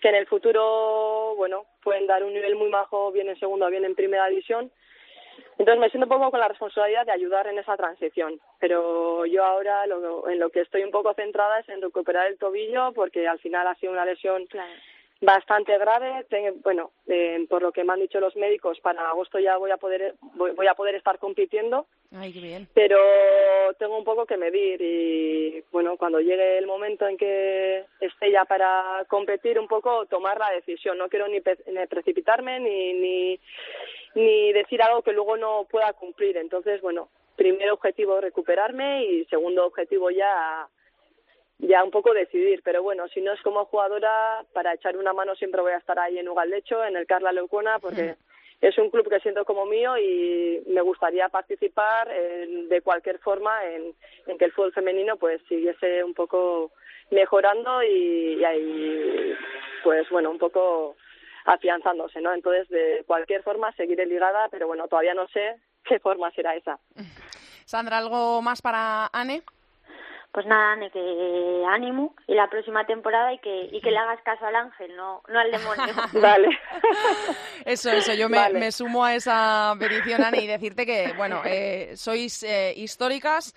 que 0.00 0.08
en 0.08 0.14
el 0.14 0.26
futuro 0.26 1.34
bueno 1.36 1.64
pueden 1.82 2.06
dar 2.06 2.22
un 2.22 2.32
nivel 2.32 2.54
muy 2.54 2.68
majo 2.68 3.10
bien 3.10 3.28
en 3.28 3.38
segunda 3.38 3.68
bien 3.68 3.84
en 3.84 3.94
primera 3.94 4.28
división. 4.28 4.70
Entonces 5.58 5.80
me 5.80 5.90
siento 5.90 6.06
un 6.06 6.18
poco 6.18 6.30
con 6.30 6.40
la 6.40 6.48
responsabilidad 6.48 7.06
de 7.06 7.12
ayudar 7.12 7.46
en 7.48 7.58
esa 7.58 7.76
transición 7.76 8.40
pero 8.60 9.26
yo 9.26 9.44
ahora 9.44 9.86
lo, 9.86 10.28
en 10.28 10.38
lo 10.38 10.50
que 10.50 10.60
estoy 10.60 10.84
un 10.84 10.90
poco 10.90 11.14
centrada 11.14 11.58
es 11.58 11.68
en 11.68 11.82
recuperar 11.82 12.28
el 12.28 12.38
tobillo 12.38 12.92
porque 12.92 13.26
al 13.26 13.40
final 13.40 13.66
ha 13.66 13.74
sido 13.74 13.92
una 13.92 14.04
lesión 14.04 14.46
bastante 15.20 15.76
grave. 15.78 16.24
Bueno 16.62 16.92
eh, 17.06 17.46
por 17.48 17.62
lo 17.62 17.72
que 17.72 17.84
me 17.84 17.92
han 17.92 18.00
dicho 18.00 18.20
los 18.20 18.36
médicos 18.36 18.80
para 18.80 19.08
agosto 19.10 19.38
ya 19.38 19.56
voy 19.58 19.70
a 19.70 19.76
poder 19.76 20.14
voy, 20.34 20.52
voy, 20.52 20.66
a 20.66 20.74
poder 20.74 20.94
estar 20.94 21.18
compitiendo. 21.18 21.86
Ay, 22.12 22.32
qué 22.32 22.40
bien. 22.40 22.68
pero 22.74 22.98
tengo 23.78 23.96
un 23.98 24.04
poco 24.04 24.26
que 24.26 24.36
medir 24.36 24.80
y 24.82 25.62
bueno 25.70 25.96
cuando 25.96 26.20
llegue 26.20 26.58
el 26.58 26.66
momento 26.66 27.06
en 27.06 27.16
que 27.16 27.84
esté 28.00 28.32
ya 28.32 28.44
para 28.46 29.04
competir 29.08 29.58
un 29.58 29.68
poco 29.68 30.06
tomar 30.06 30.38
la 30.38 30.50
decisión. 30.50 30.98
No 30.98 31.08
quiero 31.08 31.28
ni, 31.28 31.40
pe- 31.40 31.58
ni 31.66 31.86
precipitarme 31.86 32.58
ni, 32.60 32.92
ni 32.94 33.40
ni 34.14 34.52
decir 34.52 34.82
algo 34.82 35.02
que 35.02 35.12
luego 35.12 35.36
no 35.36 35.66
pueda 35.70 35.92
cumplir. 35.92 36.36
Entonces 36.36 36.80
bueno 36.80 37.08
primer 37.36 37.70
objetivo 37.70 38.20
recuperarme 38.20 39.04
y 39.04 39.24
segundo 39.26 39.64
objetivo 39.66 40.10
ya 40.10 40.66
ya 41.62 41.82
un 41.84 41.90
poco 41.90 42.12
decidir, 42.14 42.62
pero 42.64 42.82
bueno, 42.82 43.06
si 43.08 43.20
no 43.20 43.32
es 43.32 43.40
como 43.42 43.64
jugadora, 43.66 44.44
para 44.52 44.74
echar 44.74 44.96
una 44.96 45.12
mano 45.12 45.34
siempre 45.36 45.60
voy 45.60 45.72
a 45.72 45.76
estar 45.78 45.98
ahí 45.98 46.18
en 46.18 46.28
Ugaldecho, 46.28 46.84
en 46.84 46.96
el 46.96 47.06
Carla 47.06 47.32
Leucona, 47.32 47.78
porque 47.78 48.16
es 48.60 48.76
un 48.78 48.90
club 48.90 49.08
que 49.08 49.20
siento 49.20 49.44
como 49.44 49.64
mío 49.66 49.96
y 49.96 50.62
me 50.66 50.80
gustaría 50.82 51.28
participar 51.28 52.10
en- 52.10 52.68
de 52.68 52.80
cualquier 52.82 53.18
forma 53.18 53.64
en, 53.66 53.94
en 54.26 54.38
que 54.38 54.44
el 54.46 54.52
fútbol 54.52 54.72
femenino 54.72 55.16
pues 55.16 55.40
siguiese 55.48 56.04
un 56.04 56.14
poco 56.14 56.72
mejorando 57.10 57.82
y, 57.82 58.38
y 58.38 58.44
ahí 58.44 59.34
pues 59.82 60.08
bueno, 60.10 60.30
un 60.30 60.38
poco 60.38 60.96
afianzándose, 61.46 62.20
¿no? 62.20 62.32
Entonces, 62.34 62.68
de 62.68 63.02
cualquier 63.06 63.42
forma 63.42 63.72
seguiré 63.72 64.04
ligada, 64.06 64.48
pero 64.50 64.66
bueno, 64.66 64.86
todavía 64.88 65.14
no 65.14 65.26
sé 65.28 65.56
qué 65.84 65.98
forma 65.98 66.30
será 66.32 66.54
esa. 66.54 66.78
Sandra, 67.64 67.98
¿algo 67.98 68.42
más 68.42 68.60
para 68.60 69.08
Anne? 69.12 69.42
Pues 70.32 70.46
nada, 70.46 70.74
Anne, 70.74 70.90
que 70.92 71.64
ánimo 71.68 72.14
y 72.28 72.34
la 72.34 72.48
próxima 72.48 72.86
temporada 72.86 73.32
y 73.32 73.38
que, 73.38 73.68
y 73.72 73.80
que 73.80 73.90
le 73.90 73.98
hagas 73.98 74.22
caso 74.22 74.46
al 74.46 74.54
ángel, 74.54 74.94
no, 74.96 75.22
no 75.28 75.38
al 75.38 75.50
demonio. 75.50 75.94
Vale. 76.20 76.48
Eso, 77.64 77.90
eso, 77.90 78.14
yo 78.14 78.28
me, 78.28 78.38
Vale. 78.38 78.58
me 78.58 78.70
sumo 78.72 79.04
a 79.04 79.14
esa 79.14 79.74
petición, 79.78 80.22
Anne, 80.22 80.42
y 80.42 80.46
decirte 80.46 80.86
que, 80.86 81.12
bueno, 81.16 81.42
eh, 81.44 81.92
sois 81.96 82.42
eh, 82.44 82.72
históricas, 82.76 83.54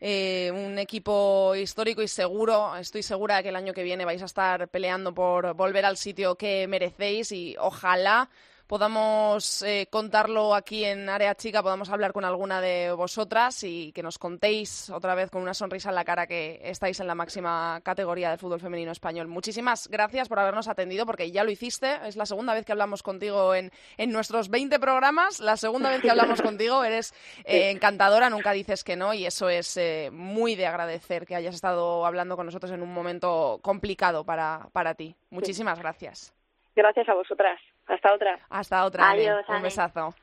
eh, 0.00 0.50
un 0.54 0.78
equipo 0.78 1.54
histórico 1.54 2.02
y 2.02 2.08
seguro, 2.08 2.76
estoy 2.76 3.02
segura 3.02 3.36
de 3.36 3.42
que 3.42 3.48
el 3.50 3.56
año 3.56 3.72
que 3.72 3.82
viene 3.82 4.04
vais 4.04 4.22
a 4.22 4.26
estar 4.26 4.68
peleando 4.68 5.14
por 5.14 5.54
volver 5.54 5.84
al 5.84 5.96
sitio 5.96 6.36
que 6.36 6.66
merecéis 6.68 7.32
y 7.32 7.56
ojalá 7.58 8.30
podamos 8.70 9.62
eh, 9.62 9.88
contarlo 9.90 10.54
aquí 10.54 10.84
en 10.84 11.08
Área 11.08 11.34
Chica, 11.34 11.60
podamos 11.60 11.90
hablar 11.90 12.12
con 12.12 12.24
alguna 12.24 12.60
de 12.60 12.92
vosotras 12.92 13.64
y 13.64 13.90
que 13.90 14.00
nos 14.00 14.16
contéis 14.16 14.90
otra 14.90 15.16
vez 15.16 15.28
con 15.28 15.42
una 15.42 15.54
sonrisa 15.54 15.88
en 15.88 15.96
la 15.96 16.04
cara 16.04 16.28
que 16.28 16.60
estáis 16.62 17.00
en 17.00 17.08
la 17.08 17.16
máxima 17.16 17.80
categoría 17.82 18.30
del 18.30 18.38
fútbol 18.38 18.60
femenino 18.60 18.92
español. 18.92 19.26
Muchísimas 19.26 19.88
gracias 19.88 20.28
por 20.28 20.38
habernos 20.38 20.68
atendido, 20.68 21.04
porque 21.04 21.32
ya 21.32 21.42
lo 21.42 21.50
hiciste. 21.50 21.98
Es 22.06 22.14
la 22.14 22.26
segunda 22.26 22.54
vez 22.54 22.64
que 22.64 22.70
hablamos 22.70 23.02
contigo 23.02 23.56
en, 23.56 23.72
en 23.96 24.12
nuestros 24.12 24.50
20 24.50 24.78
programas. 24.78 25.40
La 25.40 25.56
segunda 25.56 25.90
vez 25.90 26.00
que 26.00 26.10
hablamos 26.12 26.40
contigo. 26.40 26.84
Eres 26.84 27.12
eh, 27.46 27.70
encantadora, 27.70 28.30
nunca 28.30 28.52
dices 28.52 28.84
que 28.84 28.94
no, 28.94 29.14
y 29.14 29.26
eso 29.26 29.48
es 29.48 29.76
eh, 29.78 30.10
muy 30.12 30.54
de 30.54 30.68
agradecer 30.68 31.26
que 31.26 31.34
hayas 31.34 31.56
estado 31.56 32.06
hablando 32.06 32.36
con 32.36 32.46
nosotros 32.46 32.70
en 32.70 32.82
un 32.82 32.94
momento 32.94 33.58
complicado 33.62 34.24
para, 34.24 34.68
para 34.72 34.94
ti. 34.94 35.16
Muchísimas 35.30 35.80
gracias. 35.80 36.32
Gracias 36.76 37.08
a 37.08 37.14
vosotras. 37.14 37.58
Hasta 37.90 38.12
otra. 38.14 38.38
Hasta 38.48 38.84
otra. 38.84 39.10
Adiós, 39.10 39.44
Un 39.48 39.62
besazo. 39.62 40.14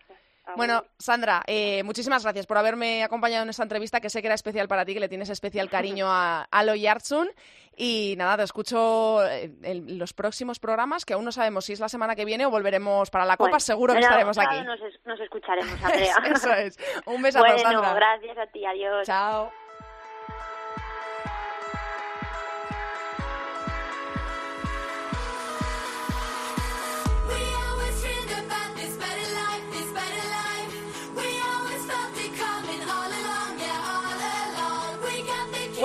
Bueno, 0.56 0.86
Sandra, 0.98 1.44
eh, 1.46 1.84
muchísimas 1.84 2.24
gracias 2.24 2.46
por 2.48 2.58
haberme 2.58 3.04
acompañado 3.04 3.44
en 3.44 3.50
esta 3.50 3.64
entrevista 3.64 4.00
que 4.00 4.10
sé 4.10 4.22
que 4.22 4.28
era 4.30 4.36
especial 4.36 4.70
para 4.70 4.86
ti, 4.86 4.94
que 4.94 5.02
le 5.02 5.10
tienes 5.10 5.30
especial 5.30 5.70
cariño 5.70 6.06
a 6.10 6.44
Alo 6.52 6.74
Yartsun. 6.74 7.28
Y 7.76 8.16
nada, 8.18 8.38
te 8.38 8.44
escucho 8.44 9.28
en, 9.30 9.60
en 9.64 10.00
los 10.00 10.14
próximos 10.14 10.58
programas, 10.60 11.04
que 11.04 11.14
aún 11.16 11.26
no 11.26 11.34
sabemos 11.34 11.66
si 11.66 11.74
es 11.74 11.82
la 11.82 11.90
semana 11.90 12.16
que 12.16 12.24
viene 12.24 12.46
o 12.46 12.50
volveremos 12.50 13.10
para 13.12 13.26
la 13.26 13.36
Copa, 13.36 13.50
Bueno, 13.50 13.60
seguro 13.60 13.94
que 13.94 14.00
estaremos 14.00 14.38
aquí. 14.38 14.62
Nos, 14.62 14.80
es- 14.80 15.00
nos 15.06 15.20
escucharemos, 15.20 15.74
Andrea. 15.84 16.16
Eso 16.34 16.54
es. 16.54 16.78
Un 17.06 17.22
besazo, 17.22 17.44
bueno, 17.46 17.60
Sandra. 17.60 17.94
gracias 17.94 18.38
a 18.38 18.48
ti, 18.48 18.66
adiós. 18.66 19.06
Chao. 19.06 19.52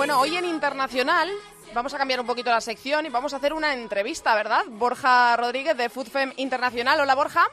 Bueno, 0.03 0.19
hoy 0.19 0.35
en 0.35 0.43
Internacional 0.43 1.31
vamos 1.73 1.93
a 1.93 1.97
cambiar 1.97 2.19
un 2.19 2.27
poquito 2.27 2.49
la 2.49 2.59
sección 2.59 3.05
y 3.05 3.09
vamos 3.09 3.33
a 3.33 3.37
hacer 3.37 3.53
una 3.53 3.73
entrevista, 3.73 4.35
¿verdad? 4.35 4.65
Borja 4.67 5.37
Rodríguez 5.37 5.77
de 5.77 5.87
FoodFem 5.87 6.33
Internacional. 6.35 6.99
Hola, 6.99 7.15
Borja. 7.15 7.45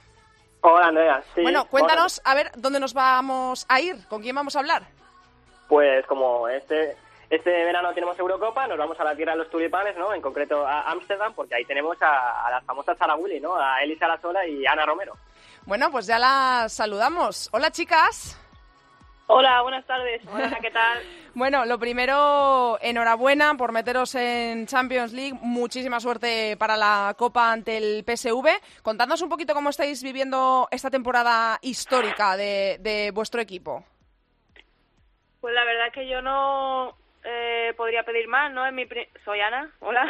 Hola, 0.62 0.88
Andrea. 0.88 1.22
Sí, 1.32 1.42
bueno, 1.42 1.66
cuéntanos, 1.66 2.20
a 2.24 2.34
ver, 2.34 2.51
¿dónde 2.57 2.80
nos 2.80 2.92
vamos 2.92 3.66
a 3.68 3.80
ir? 3.80 4.05
¿Con 4.09 4.20
quién 4.20 4.34
vamos 4.34 4.57
a 4.57 4.59
hablar? 4.59 4.82
Pues 5.68 6.05
como 6.07 6.48
este 6.48 6.96
este 7.30 7.51
verano 7.51 7.94
tenemos 7.94 8.18
Eurocopa, 8.18 8.66
nos 8.66 8.78
vamos 8.78 8.98
a 8.98 9.05
la 9.05 9.14
tierra 9.14 9.34
de 9.34 9.38
los 9.38 9.51
tulipanes, 9.51 9.96
¿no? 9.96 10.12
En 10.12 10.20
concreto 10.20 10.66
a 10.66 10.90
Ámsterdam, 10.90 11.32
porque 11.34 11.55
ahí 11.55 11.64
tenemos 11.66 12.03
a, 12.03 12.48
a 12.48 12.51
las 12.51 12.64
famosas 12.64 12.98
Sara 12.98 13.14
Willy, 13.14 13.38
¿no? 13.38 13.55
A 13.55 13.80
Elisa 13.80 14.09
Lazola 14.09 14.44
y 14.44 14.66
Ana 14.66 14.84
Romero. 14.84 15.16
Bueno, 15.66 15.88
pues 15.92 16.05
ya 16.05 16.18
las 16.18 16.72
saludamos. 16.72 17.48
Hola, 17.53 17.70
chicas. 17.70 18.36
Hola, 19.33 19.62
buenas 19.62 19.87
tardes. 19.87 20.20
Hola, 20.26 20.59
¿qué 20.61 20.70
tal? 20.70 20.99
Bueno, 21.33 21.64
lo 21.64 21.78
primero, 21.78 22.76
enhorabuena 22.83 23.55
por 23.57 23.70
meteros 23.70 24.16
en 24.16 24.66
Champions 24.66 25.12
League. 25.12 25.39
Muchísima 25.41 26.01
suerte 26.01 26.57
para 26.57 26.76
la 26.76 27.14
Copa 27.16 27.53
ante 27.53 27.76
el 27.76 28.03
PSV. 28.05 28.49
Contadnos 28.83 29.22
un 29.22 29.28
poquito 29.28 29.55
cómo 29.55 29.70
estáis 29.70 30.03
viviendo 30.03 30.66
esta 30.72 30.91
temporada 30.91 31.57
histórica 31.62 32.37
de, 32.37 32.78
de 32.81 33.12
vuestro 33.12 33.41
equipo. 33.41 33.85
Pues 35.41 35.55
la 35.55 35.64
verdad 35.64 35.87
es 35.87 35.93
que 35.93 36.09
yo 36.09 36.20
no 36.20 36.97
eh, 37.22 37.72
podría 37.76 38.03
pedir 38.03 38.26
más, 38.26 38.51
¿no? 38.51 38.66
En 38.66 38.74
mi 38.74 38.87
pri- 38.87 39.09
Soy 39.24 39.41
Ana, 39.41 39.70
hola. 39.78 40.03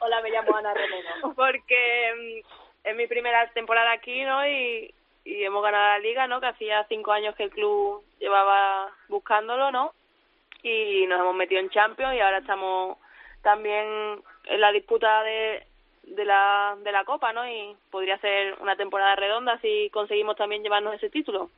hola, 0.00 0.20
me 0.22 0.28
llamo 0.30 0.54
Ana 0.56 0.74
Romero. 0.74 1.34
Porque 1.34 2.42
mm, 2.44 2.88
es 2.88 2.96
mi 2.96 3.06
primera 3.06 3.48
temporada 3.52 3.92
aquí, 3.92 4.22
¿no? 4.24 4.46
Y, 4.46 4.94
y 5.28 5.44
hemos 5.44 5.62
ganado 5.62 5.84
la 5.84 5.98
liga, 5.98 6.26
¿no? 6.26 6.40
Que 6.40 6.46
hacía 6.46 6.86
cinco 6.88 7.12
años 7.12 7.34
que 7.36 7.44
el 7.44 7.50
club 7.50 8.02
llevaba 8.18 8.90
buscándolo, 9.08 9.70
¿no? 9.70 9.92
Y 10.62 11.06
nos 11.06 11.20
hemos 11.20 11.36
metido 11.36 11.60
en 11.60 11.68
Champions 11.68 12.14
y 12.14 12.20
ahora 12.20 12.38
estamos 12.38 12.96
también 13.42 14.22
en 14.46 14.60
la 14.60 14.72
disputa 14.72 15.22
de, 15.24 15.66
de 16.04 16.24
la, 16.24 16.78
de 16.82 16.92
la 16.92 17.04
Copa, 17.04 17.34
¿no? 17.34 17.46
Y 17.46 17.76
podría 17.90 18.16
ser 18.18 18.56
una 18.62 18.76
temporada 18.76 19.16
redonda 19.16 19.60
si 19.60 19.90
conseguimos 19.90 20.34
también 20.36 20.62
llevarnos 20.62 20.94
ese 20.94 21.10
título. 21.10 21.50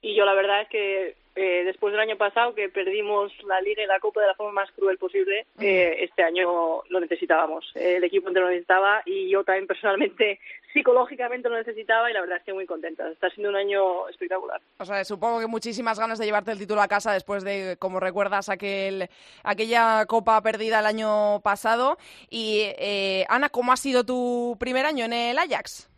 Y 0.00 0.14
yo 0.14 0.24
la 0.24 0.32
verdad 0.32 0.62
es 0.62 0.68
que 0.70 1.16
eh, 1.36 1.64
después 1.64 1.92
del 1.92 2.00
año 2.00 2.16
pasado 2.16 2.54
que 2.54 2.70
perdimos 2.70 3.30
la 3.44 3.60
Liga 3.60 3.82
y 3.82 3.86
la 3.86 4.00
Copa 4.00 4.22
de 4.22 4.28
la 4.28 4.34
forma 4.34 4.62
más 4.62 4.70
cruel 4.72 4.96
posible, 4.96 5.46
eh, 5.60 5.98
este 6.00 6.22
año 6.22 6.82
lo 6.88 7.00
necesitábamos. 7.00 7.70
El 7.74 8.02
equipo 8.02 8.28
entero 8.28 8.46
lo 8.46 8.52
necesitaba 8.52 9.02
y 9.04 9.30
yo 9.30 9.44
también 9.44 9.66
personalmente, 9.66 10.40
psicológicamente 10.72 11.50
lo 11.50 11.56
necesitaba 11.56 12.10
y 12.10 12.14
la 12.14 12.22
verdad 12.22 12.38
es 12.38 12.44
que 12.44 12.54
muy 12.54 12.64
contenta. 12.64 13.06
Está 13.10 13.28
siendo 13.30 13.50
un 13.50 13.56
año 13.56 14.08
espectacular. 14.08 14.60
O 14.78 14.84
sea, 14.86 15.04
supongo 15.04 15.40
que 15.40 15.46
muchísimas 15.46 15.98
ganas 15.98 16.18
de 16.18 16.24
llevarte 16.24 16.52
el 16.52 16.58
título 16.58 16.80
a 16.80 16.88
casa 16.88 17.12
después 17.12 17.44
de, 17.44 17.76
como 17.78 18.00
recuerdas, 18.00 18.48
aquel, 18.48 19.08
aquella 19.44 20.06
copa 20.06 20.40
perdida 20.40 20.80
el 20.80 20.86
año 20.86 21.40
pasado. 21.42 21.98
Y, 22.30 22.62
eh, 22.78 23.26
Ana, 23.28 23.50
¿cómo 23.50 23.72
ha 23.72 23.76
sido 23.76 24.04
tu 24.04 24.56
primer 24.58 24.86
año 24.86 25.04
en 25.04 25.12
el 25.12 25.38
Ajax? 25.38 25.90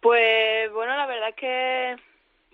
Pues 0.00 0.72
bueno, 0.72 0.96
la 0.96 1.06
verdad 1.06 1.30
es 1.30 1.34
que 1.34 1.96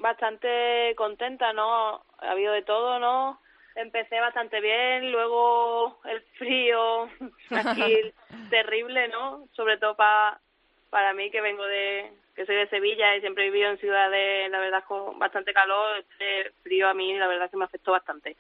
bastante 0.03 0.95
contenta, 0.97 1.53
¿no? 1.53 2.05
Ha 2.19 2.31
habido 2.33 2.53
de 2.53 2.63
todo, 2.63 2.99
¿no? 2.99 3.41
Empecé 3.75 4.21
bastante 4.21 4.61
bien, 4.61 5.11
luego 5.13 5.99
el 6.05 6.21
frío 6.37 7.09
aquí 7.51 8.13
terrible, 8.51 9.09
¿no? 9.09 9.49
Sobre 9.53 9.79
todo 9.79 9.97
pa, 9.97 10.39
para 10.91 11.15
mí 11.15 11.31
que 11.31 11.41
vengo 11.41 11.65
de 11.65 12.13
que 12.37 12.47
soy 12.47 12.57
de 12.57 12.69
Sevilla 12.69 13.15
y 13.15 13.21
siempre 13.21 13.45
he 13.45 13.51
vivido 13.51 13.71
en 13.71 13.79
ciudades, 13.79 14.51
la 14.51 14.59
verdad, 14.59 14.85
con 14.87 15.19
bastante 15.19 15.53
calor, 15.53 15.99
este 15.99 16.51
frío 16.63 16.89
a 16.89 16.95
mí 16.95 17.17
la 17.19 17.27
verdad 17.27 17.51
que 17.51 17.57
me 17.57 17.65
afectó 17.65 17.93
bastante. 17.93 18.37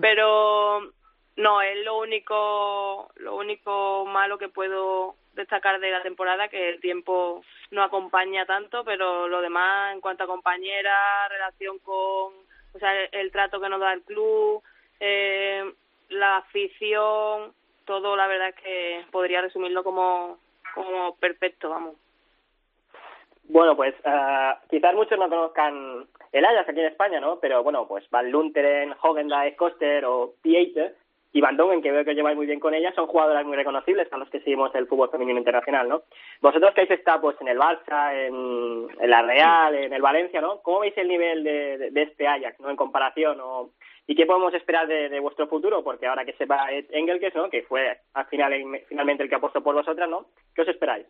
Pero 0.00 0.92
no, 1.36 1.62
es 1.62 1.84
lo 1.84 1.98
único, 1.98 3.10
lo 3.16 3.36
único 3.36 4.04
malo 4.06 4.36
que 4.36 4.48
puedo 4.48 5.14
destacar 5.34 5.80
de 5.80 5.90
la 5.90 6.02
temporada, 6.02 6.48
que 6.48 6.68
el 6.68 6.80
tiempo 6.80 7.42
no 7.70 7.82
acompaña 7.82 8.44
tanto, 8.44 8.84
pero 8.84 9.28
lo 9.28 9.40
demás 9.40 9.94
en 9.94 10.00
cuanto 10.00 10.24
a 10.24 10.26
compañera, 10.26 11.28
relación 11.28 11.78
con, 11.78 12.34
o 12.74 12.78
sea, 12.78 13.04
el, 13.04 13.32
trato 13.32 13.60
que 13.60 13.68
nos 13.68 13.80
da 13.80 13.94
el 13.94 14.02
club, 14.02 14.62
eh, 15.00 15.72
la 16.10 16.38
afición, 16.38 17.54
todo 17.86 18.14
la 18.14 18.26
verdad 18.26 18.50
es 18.50 18.56
que 18.56 19.04
podría 19.10 19.40
resumirlo 19.40 19.82
como, 19.82 20.38
como 20.74 21.16
perfecto, 21.16 21.70
vamos. 21.70 21.96
Bueno, 23.44 23.74
pues 23.74 23.94
eh, 24.04 24.52
quizás 24.70 24.94
muchos 24.94 25.18
no 25.18 25.30
conozcan 25.30 26.06
el 26.32 26.44
Ajax 26.44 26.68
aquí 26.68 26.80
en 26.80 26.86
España, 26.86 27.20
¿no? 27.20 27.38
Pero 27.40 27.62
bueno, 27.62 27.88
pues 27.88 28.08
Van 28.10 28.30
Lunteren, 28.30 28.94
Hogendaes, 29.00 29.56
Koster 29.56 30.04
o 30.04 30.34
Pieter 30.42 30.94
y 31.32 31.40
Van 31.40 31.56
Dongen, 31.56 31.80
que 31.80 31.90
veo 31.90 32.04
que 32.04 32.10
os 32.10 32.16
lleváis 32.16 32.36
muy 32.36 32.46
bien 32.46 32.60
con 32.60 32.74
ellas, 32.74 32.94
son 32.94 33.06
jugadoras 33.06 33.44
muy 33.46 33.56
reconocibles 33.56 34.12
a 34.12 34.18
los 34.18 34.28
que 34.28 34.40
seguimos 34.40 34.74
el 34.74 34.86
fútbol 34.86 35.10
femenino 35.10 35.38
internacional, 35.38 35.88
¿no? 35.88 36.02
Vosotros 36.40 36.74
que 36.74 36.82
habéis 36.82 36.98
estado 36.98 37.22
pues 37.22 37.40
en 37.40 37.48
el 37.48 37.58
Barça, 37.58 38.12
en, 38.14 39.10
la 39.10 39.22
Real, 39.22 39.74
en 39.74 39.92
el 39.92 40.02
Valencia, 40.02 40.40
¿no? 40.42 40.60
¿Cómo 40.60 40.80
veis 40.80 40.96
el 40.98 41.08
nivel 41.08 41.42
de, 41.42 41.90
de, 41.90 42.02
este 42.02 42.26
Ajax, 42.26 42.60
¿no? 42.60 42.68
En 42.68 42.76
comparación, 42.76 43.38
o, 43.40 43.70
¿y 44.06 44.14
qué 44.14 44.26
podemos 44.26 44.52
esperar 44.52 44.86
de, 44.86 45.08
de 45.08 45.20
vuestro 45.20 45.46
futuro? 45.46 45.82
Porque 45.82 46.06
ahora 46.06 46.26
que 46.26 46.34
se 46.34 46.44
va 46.44 46.68
Engelkes, 46.70 47.34
¿no? 47.34 47.48
Que 47.48 47.62
fue 47.62 47.98
al 48.12 48.26
final, 48.26 48.52
finalmente 48.88 49.22
el 49.22 49.30
que 49.30 49.36
apostó 49.36 49.62
por 49.62 49.74
vosotras, 49.74 50.08
¿no? 50.10 50.26
¿Qué 50.54 50.62
os 50.62 50.68
esperáis? 50.68 51.06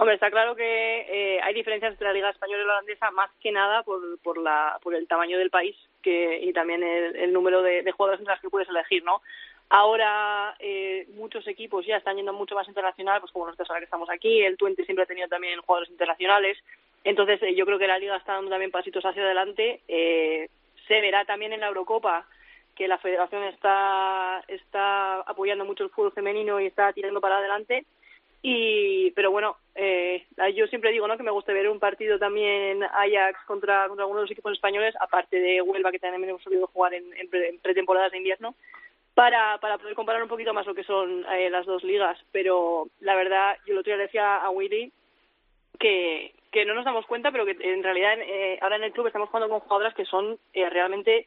Hombre, 0.00 0.14
está 0.14 0.30
claro 0.30 0.54
que 0.54 0.62
eh, 1.08 1.40
hay 1.42 1.52
diferencias 1.54 1.90
entre 1.90 2.06
la 2.06 2.12
Liga 2.12 2.30
Española 2.30 2.62
y 2.62 2.66
la 2.66 2.72
holandesa, 2.74 3.10
más 3.10 3.32
que 3.40 3.50
nada 3.50 3.82
por, 3.82 4.00
por, 4.20 4.38
la, 4.38 4.78
por 4.80 4.94
el 4.94 5.08
tamaño 5.08 5.36
del 5.38 5.50
país 5.50 5.74
que, 6.02 6.38
y 6.40 6.52
también 6.52 6.84
el, 6.84 7.32
número 7.32 7.62
de, 7.62 7.82
de 7.82 7.90
jugadores 7.90 8.20
entre 8.20 8.34
las 8.34 8.40
que 8.40 8.48
puedes 8.48 8.68
elegir, 8.68 9.02
¿no? 9.02 9.22
Ahora 9.70 10.54
eh, 10.60 11.08
muchos 11.16 11.48
equipos 11.48 11.84
ya 11.84 11.96
están 11.96 12.14
yendo 12.14 12.32
mucho 12.32 12.54
más 12.54 12.68
internacional, 12.68 13.20
pues 13.20 13.32
como 13.32 13.46
nosotros 13.46 13.68
ahora 13.68 13.80
que 13.80 13.86
estamos 13.86 14.08
aquí, 14.08 14.40
el 14.40 14.56
Twente 14.56 14.84
siempre 14.84 15.02
ha 15.02 15.06
tenido 15.06 15.26
también 15.26 15.60
jugadores 15.62 15.90
internacionales, 15.90 16.56
entonces 17.02 17.42
eh, 17.42 17.56
yo 17.56 17.66
creo 17.66 17.80
que 17.80 17.88
la 17.88 17.98
Liga 17.98 18.16
está 18.18 18.34
dando 18.34 18.50
también 18.50 18.70
pasitos 18.70 19.04
hacia 19.04 19.24
adelante, 19.24 19.80
eh, 19.88 20.48
se 20.86 21.00
verá 21.00 21.24
también 21.24 21.52
en 21.52 21.60
la 21.60 21.66
Eurocopa 21.66 22.24
que 22.76 22.86
la 22.86 22.98
Federación 22.98 23.42
está, 23.42 24.44
está 24.46 25.22
apoyando 25.22 25.64
mucho 25.64 25.82
el 25.82 25.90
fútbol 25.90 26.12
femenino 26.12 26.60
y 26.60 26.66
está 26.66 26.92
tirando 26.92 27.20
para 27.20 27.38
adelante, 27.38 27.84
y 28.42 29.10
pero 29.12 29.30
bueno 29.30 29.56
eh, 29.74 30.24
yo 30.54 30.66
siempre 30.68 30.92
digo 30.92 31.08
no 31.08 31.16
que 31.16 31.24
me 31.24 31.30
gusta 31.30 31.52
ver 31.52 31.68
un 31.68 31.80
partido 31.80 32.18
también 32.18 32.84
Ajax 32.84 33.44
contra 33.46 33.88
contra 33.88 34.04
algunos 34.04 34.22
de 34.22 34.22
los 34.22 34.30
equipos 34.30 34.52
españoles 34.52 34.94
aparte 35.00 35.40
de 35.40 35.60
Huelva 35.60 35.90
que 35.90 35.98
también 35.98 36.30
hemos 36.30 36.42
solido 36.42 36.68
jugar 36.68 36.94
en, 36.94 37.04
pre, 37.28 37.48
en 37.48 37.58
pretemporadas 37.58 38.12
de 38.12 38.18
invierno 38.18 38.54
para 39.18 39.58
para 39.58 39.78
poder 39.78 39.96
comparar 39.96 40.22
un 40.22 40.28
poquito 40.28 40.54
más 40.54 40.64
lo 40.64 40.76
que 40.76 40.84
son 40.84 41.26
eh, 41.32 41.50
las 41.50 41.66
dos 41.66 41.82
ligas. 41.82 42.16
Pero 42.30 42.86
la 43.00 43.16
verdad 43.16 43.56
yo 43.66 43.72
el 43.72 43.80
otro 43.80 43.92
día 43.92 44.04
decía 44.04 44.36
a 44.36 44.48
Willy 44.50 44.92
que 45.80 46.32
que 46.52 46.64
no 46.64 46.74
nos 46.74 46.84
damos 46.84 47.04
cuenta 47.04 47.32
pero 47.32 47.44
que 47.44 47.56
en 47.58 47.82
realidad 47.82 48.14
eh, 48.20 48.60
ahora 48.62 48.76
en 48.76 48.84
el 48.84 48.92
club 48.92 49.08
estamos 49.08 49.28
jugando 49.28 49.48
con 49.48 49.58
jugadoras 49.58 49.94
que 49.94 50.04
son 50.04 50.38
eh, 50.52 50.70
realmente 50.70 51.26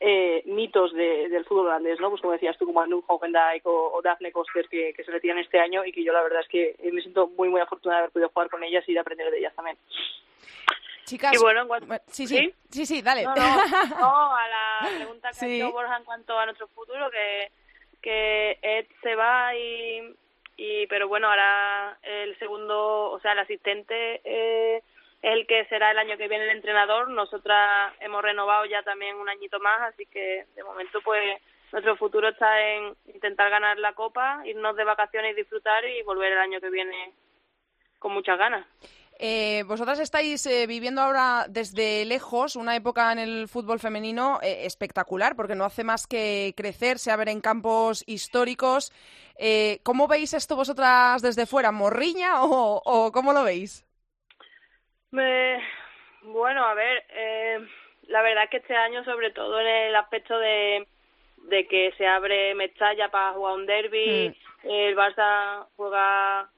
eh, 0.00 0.42
mitos 0.46 0.92
de- 0.92 1.28
del 1.28 1.44
fútbol 1.46 1.66
holandés, 1.68 1.98
¿no? 2.00 2.10
Pues 2.10 2.20
como 2.20 2.32
decías 2.34 2.56
tú, 2.58 2.66
como 2.66 2.80
Anouk 2.82 3.04
Hogendijk 3.10 3.64
o, 3.66 3.92
o 3.94 4.02
Daphne 4.02 4.30
Koster, 4.32 4.68
que, 4.68 4.92
que 4.94 5.04
se 5.04 5.10
retiran 5.10 5.38
este 5.38 5.58
año 5.58 5.84
y 5.84 5.92
que 5.92 6.04
yo 6.04 6.12
la 6.12 6.22
verdad 6.22 6.40
es 6.42 6.48
que 6.48 6.76
eh, 6.78 6.92
me 6.92 7.00
siento 7.00 7.28
muy, 7.28 7.48
muy 7.48 7.60
afortunada 7.60 8.00
de 8.00 8.04
haber 8.04 8.12
podido 8.12 8.28
jugar 8.30 8.50
con 8.50 8.62
ellas 8.62 8.84
y 8.86 8.92
de 8.92 9.00
aprender 9.00 9.30
de 9.30 9.38
ellas 9.38 9.54
también. 9.54 9.76
Chicas, 11.04 11.32
Y 11.34 11.38
bueno, 11.38 11.62
en 11.62 11.68
cuanto- 11.68 11.94
sí, 12.08 12.26
sí, 12.26 12.52
sí, 12.68 12.84
sí, 12.84 13.00
dale. 13.00 13.22
No, 13.22 13.34
no, 13.34 13.36
no, 14.00 14.36
a 14.36 14.48
la 14.48 14.88
pregunta 14.96 15.28
que 15.28 15.34
Sí. 15.36 15.46
ha 15.62 15.66
hecho 15.66 15.72
Borja 15.72 15.96
en 15.96 16.04
cuanto 16.04 16.38
a 16.38 16.46
nuestro 16.46 16.66
futuro, 16.68 17.08
que, 17.10 17.50
que 18.02 18.58
Ed 18.60 18.86
se 19.02 19.14
va 19.14 19.54
y, 19.54 20.14
y 20.56 20.86
pero 20.88 21.06
bueno, 21.06 21.28
ahora 21.28 21.96
el 22.02 22.36
segundo, 22.40 23.12
o 23.12 23.20
sea, 23.20 23.32
el 23.32 23.38
asistente 23.38 24.20
eh, 24.24 24.82
el 25.26 25.44
que 25.48 25.64
será 25.64 25.90
el 25.90 25.98
año 25.98 26.16
que 26.16 26.28
viene 26.28 26.44
el 26.44 26.56
entrenador. 26.56 27.08
Nosotras 27.10 27.92
hemos 27.98 28.22
renovado 28.22 28.64
ya 28.66 28.84
también 28.84 29.16
un 29.16 29.28
añito 29.28 29.58
más, 29.58 29.92
así 29.92 30.06
que 30.06 30.46
de 30.54 30.62
momento 30.62 31.00
pues 31.02 31.42
nuestro 31.72 31.96
futuro 31.96 32.28
está 32.28 32.62
en 32.62 32.94
intentar 33.12 33.50
ganar 33.50 33.76
la 33.76 33.92
copa, 33.92 34.42
irnos 34.44 34.76
de 34.76 34.84
vacaciones 34.84 35.32
y 35.32 35.40
disfrutar 35.40 35.84
y 35.84 36.02
volver 36.04 36.32
el 36.32 36.38
año 36.38 36.60
que 36.60 36.70
viene 36.70 37.12
con 37.98 38.12
muchas 38.12 38.38
ganas. 38.38 38.64
Eh, 39.18 39.64
vosotras 39.66 39.98
estáis 39.98 40.46
eh, 40.46 40.66
viviendo 40.68 41.00
ahora 41.00 41.46
desde 41.48 42.04
lejos 42.04 42.54
una 42.54 42.76
época 42.76 43.10
en 43.10 43.18
el 43.18 43.48
fútbol 43.48 43.80
femenino 43.80 44.38
eh, 44.42 44.66
espectacular, 44.66 45.34
porque 45.34 45.56
no 45.56 45.64
hace 45.64 45.82
más 45.82 46.06
que 46.06 46.54
crecer, 46.56 47.00
se 47.00 47.16
ver 47.16 47.30
en 47.30 47.40
campos 47.40 48.04
históricos. 48.06 48.92
Eh, 49.38 49.80
¿Cómo 49.82 50.06
veis 50.06 50.34
esto 50.34 50.54
vosotras 50.54 51.20
desde 51.20 51.46
fuera? 51.46 51.72
¿Morriña 51.72 52.44
o, 52.44 52.80
o 52.84 53.10
cómo 53.10 53.32
lo 53.32 53.42
veis? 53.42 53.85
Me- 55.10 55.62
bueno, 56.22 56.64
a 56.64 56.74
ver, 56.74 57.04
eh, 57.10 57.58
la 58.08 58.22
verdad 58.22 58.44
es 58.44 58.50
que 58.50 58.56
este 58.58 58.76
año, 58.76 59.04
sobre 59.04 59.30
todo 59.30 59.60
en 59.60 59.66
el 59.66 59.96
aspecto 59.96 60.38
de, 60.38 60.86
de 61.36 61.66
que 61.68 61.92
se 61.96 62.06
abre 62.06 62.54
Mestalla 62.54 63.08
para 63.10 63.32
jugar 63.32 63.54
un 63.54 63.66
derby, 63.66 64.34
el 64.64 64.96
Barça 64.96 65.66
juega 65.76 66.48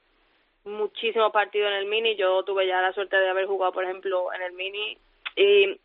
muchísimos 0.63 1.31
partidos 1.31 1.69
en 1.71 1.77
el 1.77 1.85
mini. 1.85 2.15
Yo 2.15 2.43
tuve 2.43 2.67
ya 2.67 2.81
la 2.81 2.93
suerte 2.93 3.17
de 3.17 3.29
haber 3.29 3.45
jugado, 3.45 3.71
por 3.71 3.83
ejemplo, 3.83 4.33
en 4.33 4.41
el 4.41 4.53
mini 4.53 4.97
y 5.35 5.79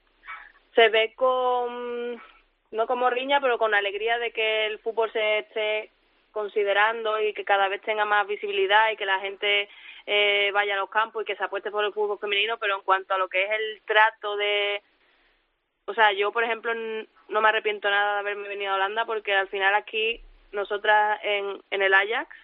se 0.74 0.88
ve 0.88 1.12
con 1.14 2.20
no 2.70 2.86
como 2.86 3.08
riña, 3.10 3.40
pero 3.40 3.58
con 3.58 3.74
alegría 3.74 4.18
de 4.18 4.32
que 4.32 4.66
el 4.66 4.78
fútbol 4.80 5.12
se 5.12 5.38
esté 5.38 5.90
considerando 6.32 7.20
y 7.20 7.32
que 7.32 7.44
cada 7.44 7.68
vez 7.68 7.80
tenga 7.82 8.04
más 8.04 8.26
visibilidad 8.26 8.90
y 8.90 8.96
que 8.96 9.06
la 9.06 9.20
gente 9.20 9.68
eh, 10.06 10.50
vaya 10.52 10.74
a 10.74 10.78
los 10.78 10.90
campos 10.90 11.22
y 11.22 11.26
que 11.26 11.36
se 11.36 11.44
apueste 11.44 11.70
por 11.70 11.84
el 11.84 11.92
fútbol 11.92 12.18
femenino, 12.18 12.58
pero 12.58 12.76
en 12.76 12.82
cuanto 12.82 13.14
a 13.14 13.18
lo 13.18 13.28
que 13.28 13.44
es 13.44 13.50
el 13.50 13.82
trato 13.86 14.36
de 14.36 14.82
o 15.86 15.92
sea, 15.92 16.12
yo, 16.12 16.32
por 16.32 16.42
ejemplo, 16.44 16.72
no 16.74 17.40
me 17.42 17.48
arrepiento 17.48 17.90
nada 17.90 18.14
de 18.14 18.18
haberme 18.20 18.48
venido 18.48 18.72
a 18.72 18.76
Holanda 18.76 19.04
porque 19.04 19.34
al 19.34 19.48
final 19.48 19.74
aquí, 19.74 20.18
nosotras 20.52 21.20
en, 21.22 21.62
en 21.70 21.82
el 21.82 21.92
Ajax, 21.92 22.34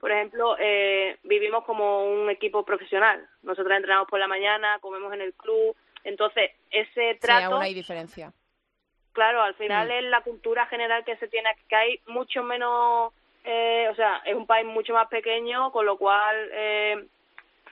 por 0.00 0.10
ejemplo, 0.10 0.56
eh, 0.58 1.18
vivimos 1.22 1.64
como 1.64 2.06
un 2.06 2.30
equipo 2.30 2.64
profesional. 2.64 3.28
Nosotras 3.42 3.76
entrenamos 3.76 4.08
por 4.08 4.18
la 4.18 4.26
mañana, 4.26 4.78
comemos 4.80 5.12
en 5.12 5.20
el 5.20 5.34
club. 5.34 5.76
Entonces, 6.04 6.52
ese 6.70 7.12
Sí, 7.12 7.18
trato, 7.20 7.54
aún 7.56 7.62
hay 7.62 7.74
diferencia. 7.74 8.32
claro, 9.12 9.42
al 9.42 9.54
final 9.54 9.88
Mm. 9.88 9.90
es 9.92 10.02
la 10.04 10.22
cultura 10.22 10.64
general 10.66 11.04
que 11.04 11.16
se 11.18 11.28
tiene 11.28 11.50
aquí, 11.50 11.62
que 11.68 11.76
hay 11.76 12.00
mucho 12.06 12.42
menos, 12.42 13.12
eh, 13.44 13.88
o 13.90 13.94
sea, 13.94 14.22
es 14.24 14.34
un 14.34 14.46
país 14.46 14.66
mucho 14.66 14.92
más 14.92 15.08
pequeño, 15.08 15.72
con 15.72 15.86
lo 15.86 15.96
cual, 15.96 16.50
eh, 16.52 17.04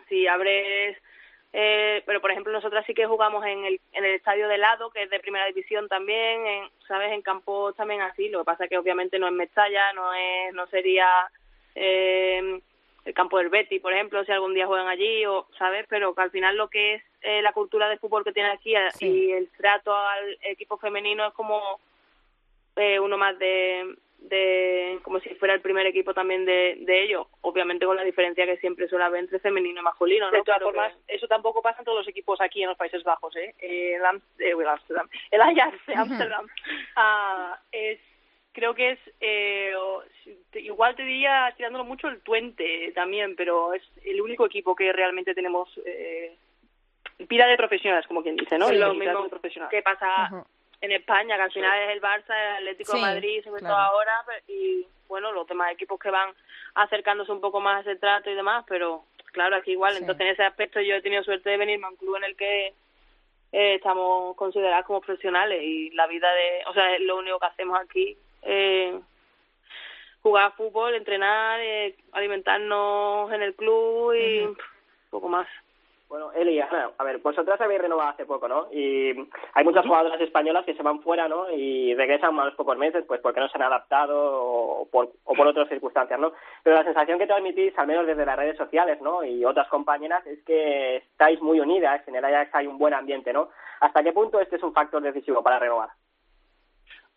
si 0.08 0.26
abres, 0.26 0.96
eh, 1.52 2.02
pero 2.06 2.20
por 2.20 2.30
ejemplo 2.30 2.52
nosotras 2.52 2.84
sí 2.86 2.94
que 2.94 3.06
jugamos 3.06 3.44
en 3.44 3.64
el, 3.64 3.80
en 3.92 4.04
el 4.04 4.14
estadio 4.14 4.48
de 4.48 4.58
lado, 4.58 4.90
que 4.90 5.02
es 5.04 5.10
de 5.10 5.20
primera 5.20 5.46
división 5.46 5.88
también, 5.88 6.46
en, 6.46 6.68
sabes, 6.86 7.12
en 7.12 7.22
campos 7.22 7.74
también 7.76 8.00
así. 8.02 8.28
Lo 8.28 8.40
que 8.40 8.44
pasa 8.44 8.64
es 8.64 8.70
que 8.70 8.78
obviamente 8.78 9.18
no 9.18 9.26
es 9.26 9.32
Mestalla, 9.32 9.92
no 9.92 10.12
es, 10.14 10.54
no 10.54 10.66
sería 10.68 11.06
eh, 11.74 12.60
el 13.04 13.14
campo 13.14 13.38
del 13.38 13.48
Betty, 13.48 13.78
por 13.78 13.92
ejemplo, 13.92 14.24
si 14.24 14.32
algún 14.32 14.54
día 14.54 14.66
juegan 14.66 14.88
allí, 14.88 15.24
o 15.24 15.46
sabes, 15.58 15.86
pero 15.88 16.14
que 16.14 16.22
al 16.22 16.30
final 16.30 16.56
lo 16.56 16.68
que 16.68 16.94
es 16.94 17.02
eh, 17.22 17.40
la 17.40 17.52
cultura 17.52 17.88
de 17.88 17.98
fútbol 17.98 18.24
que 18.24 18.32
tiene 18.32 18.50
aquí 18.50 18.74
y 19.00 19.32
el 19.32 19.48
trato 19.56 19.96
al 19.96 20.38
equipo 20.42 20.76
femenino 20.76 21.26
es 21.26 21.32
como 21.32 21.80
eh, 22.76 23.00
uno 23.00 23.16
más 23.16 23.38
de, 23.38 23.96
de 24.18 24.98
como 25.02 25.20
si 25.20 25.30
fuera 25.36 25.54
el 25.54 25.60
primer 25.60 25.86
equipo 25.86 26.12
también 26.12 26.44
de, 26.44 26.76
de 26.80 27.04
ellos, 27.04 27.26
obviamente 27.40 27.86
con 27.86 27.96
la 27.96 28.02
diferencia 28.04 28.44
que 28.46 28.56
siempre 28.58 28.88
suele 28.88 29.04
haber 29.04 29.20
entre 29.20 29.38
femenino 29.38 29.80
y 29.80 29.84
masculino, 29.84 30.26
¿no? 30.26 30.32
De 30.36 30.42
todas 30.42 30.58
Pero 30.58 30.70
que- 30.72 30.76
formas, 30.78 30.96
eso 31.06 31.26
tampoco 31.28 31.62
pasa 31.62 31.78
en 31.80 31.84
todos 31.84 31.98
los 31.98 32.08
equipos 32.08 32.40
aquí 32.40 32.62
en 32.62 32.68
los 32.68 32.76
Países 32.76 33.02
Bajos, 33.04 33.34
¿eh? 33.36 33.54
El, 33.58 34.04
Am- 34.04 34.20
eh, 34.38 34.50
el 34.58 34.68
Amsterdam, 34.68 35.08
el 35.30 35.40
Ajax 35.40 35.86
de 35.86 35.94
Amsterdam 36.30 36.46
ah, 36.96 37.58
es, 37.72 38.00
creo 38.52 38.74
que 38.74 38.90
es, 38.90 38.98
eh, 39.20 39.72
igual 40.54 40.96
te 40.96 41.04
diría 41.04 41.54
tirándolo 41.56 41.84
mucho 41.84 42.08
el 42.08 42.20
Twente 42.20 42.92
también, 42.94 43.36
pero 43.36 43.72
es 43.72 43.82
el 44.04 44.20
único 44.20 44.46
equipo 44.46 44.74
que 44.74 44.92
realmente 44.92 45.34
tenemos 45.34 45.70
eh, 45.86 46.34
pira 47.28 47.46
de 47.46 47.56
profesionales, 47.56 48.06
como 48.06 48.22
quien 48.22 48.36
dice, 48.36 48.58
¿no? 48.58 48.70
Lo 48.70 48.94
mismo 48.94 49.28
que 49.70 49.82
pasa 49.82 50.44
en 50.80 50.92
España, 50.92 51.36
que 51.36 51.42
al 51.42 51.52
final 51.52 51.82
es 51.82 51.90
el 51.90 52.00
Barça, 52.00 52.34
el 52.58 52.68
Atlético 52.68 52.92
de 52.94 53.00
Madrid, 53.00 53.44
sobre 53.44 53.60
claro. 53.60 53.74
todo 53.74 53.84
ahora, 53.84 54.24
y 54.46 54.86
bueno, 55.08 55.32
los 55.32 55.46
demás 55.46 55.72
equipos 55.72 55.98
que 55.98 56.10
van 56.10 56.30
acercándose 56.74 57.32
un 57.32 57.40
poco 57.40 57.60
más 57.60 57.78
a 57.78 57.90
ese 57.90 57.98
trato 57.98 58.30
y 58.30 58.34
demás, 58.34 58.64
pero 58.68 59.04
claro, 59.32 59.56
aquí 59.56 59.72
igual, 59.72 59.94
Sí. 59.94 60.00
entonces 60.00 60.26
en 60.26 60.32
ese 60.32 60.44
aspecto 60.44 60.80
yo 60.80 60.94
he 60.94 61.02
tenido 61.02 61.22
suerte 61.24 61.50
de 61.50 61.56
venirme 61.56 61.86
a 61.86 61.90
un 61.90 61.96
club 61.96 62.16
en 62.16 62.24
el 62.24 62.36
que 62.36 62.74
eh, 63.52 63.74
estamos 63.74 64.36
considerados 64.36 64.86
como 64.86 65.00
profesionales 65.00 65.60
y 65.62 65.90
la 65.90 66.06
vida 66.06 66.32
de, 66.32 66.62
o 66.66 66.74
sea, 66.74 66.94
es 66.94 67.00
lo 67.00 67.16
único 67.16 67.38
que 67.40 67.46
hacemos 67.46 67.80
aquí, 67.80 68.16
eh, 68.42 69.00
jugar 70.22 70.52
fútbol, 70.56 70.94
entrenar, 70.94 71.58
eh, 71.60 71.96
alimentarnos 72.12 73.32
en 73.32 73.42
el 73.42 73.54
club 73.54 74.12
y 74.14 74.46
pff, 74.46 74.64
poco 75.10 75.28
más. 75.28 75.48
Bueno, 76.08 76.32
Eli, 76.32 76.58
a 76.58 77.04
ver, 77.04 77.18
vosotras 77.18 77.60
habéis 77.60 77.82
renovado 77.82 78.10
hace 78.10 78.24
poco, 78.24 78.48
¿no? 78.48 78.68
Y 78.72 79.28
hay 79.52 79.64
muchas 79.64 79.84
jugadoras 79.84 80.18
españolas 80.20 80.64
que 80.64 80.74
se 80.74 80.82
van 80.82 81.02
fuera, 81.02 81.28
¿no? 81.28 81.50
Y 81.50 81.94
regresan 81.94 82.38
a 82.38 82.46
los 82.46 82.54
pocos 82.54 82.78
meses, 82.78 83.04
pues 83.06 83.20
porque 83.20 83.40
no 83.40 83.48
se 83.48 83.58
han 83.58 83.64
adaptado 83.64 84.16
o 84.16 84.88
por, 84.90 85.12
o 85.24 85.34
por 85.34 85.46
otras 85.46 85.68
circunstancias, 85.68 86.18
¿no? 86.18 86.32
Pero 86.62 86.76
la 86.76 86.84
sensación 86.84 87.18
que 87.18 87.26
transmitís, 87.26 87.78
al 87.78 87.86
menos 87.86 88.06
desde 88.06 88.24
las 88.24 88.38
redes 88.38 88.56
sociales, 88.56 89.00
¿no? 89.02 89.22
Y 89.22 89.44
otras 89.44 89.68
compañeras, 89.68 90.26
es 90.26 90.42
que 90.44 90.96
estáis 90.96 91.42
muy 91.42 91.60
unidas, 91.60 92.06
en 92.08 92.16
el 92.16 92.24
Ajax 92.24 92.54
hay 92.54 92.66
un 92.66 92.78
buen 92.78 92.94
ambiente, 92.94 93.32
¿no? 93.34 93.50
¿Hasta 93.80 94.02
qué 94.02 94.12
punto 94.12 94.40
este 94.40 94.56
es 94.56 94.62
un 94.62 94.72
factor 94.72 95.02
decisivo 95.02 95.42
para 95.42 95.58
renovar? 95.58 95.90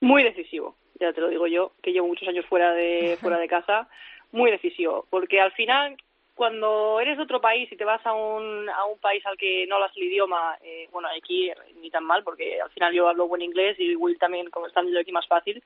muy 0.01 0.23
decisivo, 0.23 0.75
ya 0.99 1.13
te 1.13 1.21
lo 1.21 1.29
digo 1.29 1.47
yo, 1.47 1.71
que 1.81 1.93
llevo 1.93 2.07
muchos 2.07 2.27
años 2.27 2.45
fuera 2.47 2.73
de 2.73 3.17
fuera 3.21 3.37
de 3.37 3.47
casa, 3.55 3.87
muy 4.31 4.51
decisivo, 4.51 5.05
porque 5.09 5.39
al 5.39 5.51
final 5.53 5.95
cuando 6.35 6.99
eres 6.99 7.17
de 7.17 7.23
otro 7.23 7.41
país 7.41 7.71
y 7.71 7.75
te 7.75 7.85
vas 7.85 8.05
a 8.05 8.13
un, 8.13 8.69
a 8.69 8.85
un 8.85 8.97
país 8.99 9.25
al 9.25 9.37
que 9.37 9.65
no 9.67 9.75
hablas 9.75 9.95
el 9.95 10.03
idioma, 10.03 10.57
eh, 10.63 10.87
bueno, 10.91 11.09
aquí 11.15 11.51
ni 11.81 11.89
tan 11.89 12.03
mal, 12.03 12.23
porque 12.23 12.61
al 12.61 12.69
final 12.71 12.93
yo 12.93 13.07
hablo 13.07 13.27
buen 13.27 13.41
inglés 13.41 13.79
y 13.79 13.95
Will 13.95 14.17
también, 14.17 14.49
como 14.49 14.67
estando 14.67 14.91
yo 14.91 14.99
aquí, 14.99 15.11
más 15.11 15.27
fácil, 15.27 15.61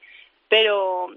pero 0.50 1.08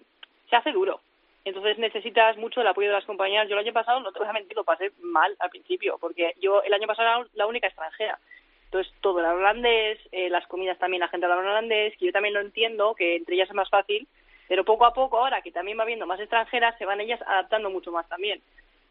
se 0.49 0.57
hace 0.57 0.73
duro. 0.73 1.01
Entonces 1.45 1.79
necesitas 1.79 2.37
mucho 2.37 2.61
el 2.61 2.67
apoyo 2.67 2.89
de 2.89 2.95
las 2.95 3.07
compañeras. 3.07 3.49
Yo 3.49 3.55
el 3.55 3.65
año 3.65 3.73
pasado, 3.73 4.01
no 4.01 4.13
te 4.13 4.19
voy 4.19 4.29
a 4.29 4.33
mentir, 4.33 4.57
lo 4.57 4.65
pasé 4.65 4.93
mal 5.01 5.35
al 5.39 5.51
principio, 5.51 5.97
porque 5.99 6.35
yo 6.41 6.63
el 6.63 6.75
año 6.75 6.87
pasado 6.87 7.09
era 7.09 7.29
la 7.35 7.47
única 7.47 7.67
extranjera. 7.67 8.19
Entonces 8.65 8.93
todo 9.01 9.21
era 9.21 9.35
holandés, 9.35 9.99
eh, 10.13 10.29
las 10.29 10.47
comidas 10.47 10.79
también 10.79 11.01
la 11.01 11.09
gente 11.09 11.25
hablaba 11.25 11.43
en 11.43 11.49
holandés, 11.49 11.97
que 11.97 12.05
yo 12.07 12.13
también 12.13 12.35
lo 12.35 12.41
entiendo, 12.41 12.95
que 12.95 13.17
entre 13.17 13.35
ellas 13.35 13.49
es 13.49 13.55
más 13.55 13.71
fácil, 13.71 14.07
pero 14.47 14.65
poco 14.65 14.85
a 14.85 14.93
poco, 14.93 15.19
ahora 15.19 15.41
que 15.41 15.51
también 15.51 15.79
va 15.79 15.85
habiendo 15.85 16.07
más 16.07 16.21
extranjeras, 16.21 16.77
se 16.77 16.85
van 16.85 17.01
ellas 17.01 17.21
adaptando 17.23 17.71
mucho 17.71 17.91
más 17.93 18.07
también. 18.09 18.43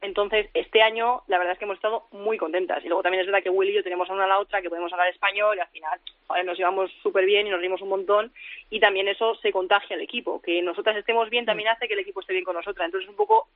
Entonces, 0.01 0.47
este 0.53 0.81
año, 0.81 1.23
la 1.27 1.37
verdad 1.37 1.53
es 1.53 1.59
que 1.59 1.65
hemos 1.65 1.77
estado 1.77 2.03
muy 2.11 2.37
contentas. 2.37 2.83
Y 2.83 2.87
luego 2.87 3.01
también 3.01 3.21
es 3.21 3.27
verdad 3.27 3.41
que 3.41 3.49
Will 3.49 3.69
y 3.69 3.73
yo 3.73 3.83
tenemos 3.83 4.09
a 4.09 4.13
una 4.13 4.25
a 4.25 4.27
la 4.27 4.39
otra 4.39 4.61
que 4.61 4.69
podemos 4.69 4.91
hablar 4.93 5.07
español 5.07 5.57
y 5.57 5.59
al 5.59 5.67
final 5.69 5.99
joder, 6.27 6.45
nos 6.45 6.57
llevamos 6.57 6.91
súper 7.01 7.25
bien 7.25 7.47
y 7.47 7.49
nos 7.49 7.61
rimos 7.61 7.81
un 7.81 7.89
montón. 7.89 8.31
Y 8.69 8.79
también 8.79 9.07
eso 9.07 9.35
se 9.35 9.51
contagia 9.51 9.95
al 9.95 10.01
equipo. 10.01 10.41
Que 10.41 10.61
nosotras 10.61 10.95
estemos 10.97 11.29
bien 11.29 11.45
también 11.45 11.69
hace 11.69 11.87
que 11.87 11.95
el 11.95 12.01
equipo 12.01 12.19
esté 12.19 12.33
bien 12.33 12.45
con 12.45 12.55
nosotras. 12.55 12.85
Entonces, 12.85 13.09
un 13.09 13.15
poco 13.15 13.47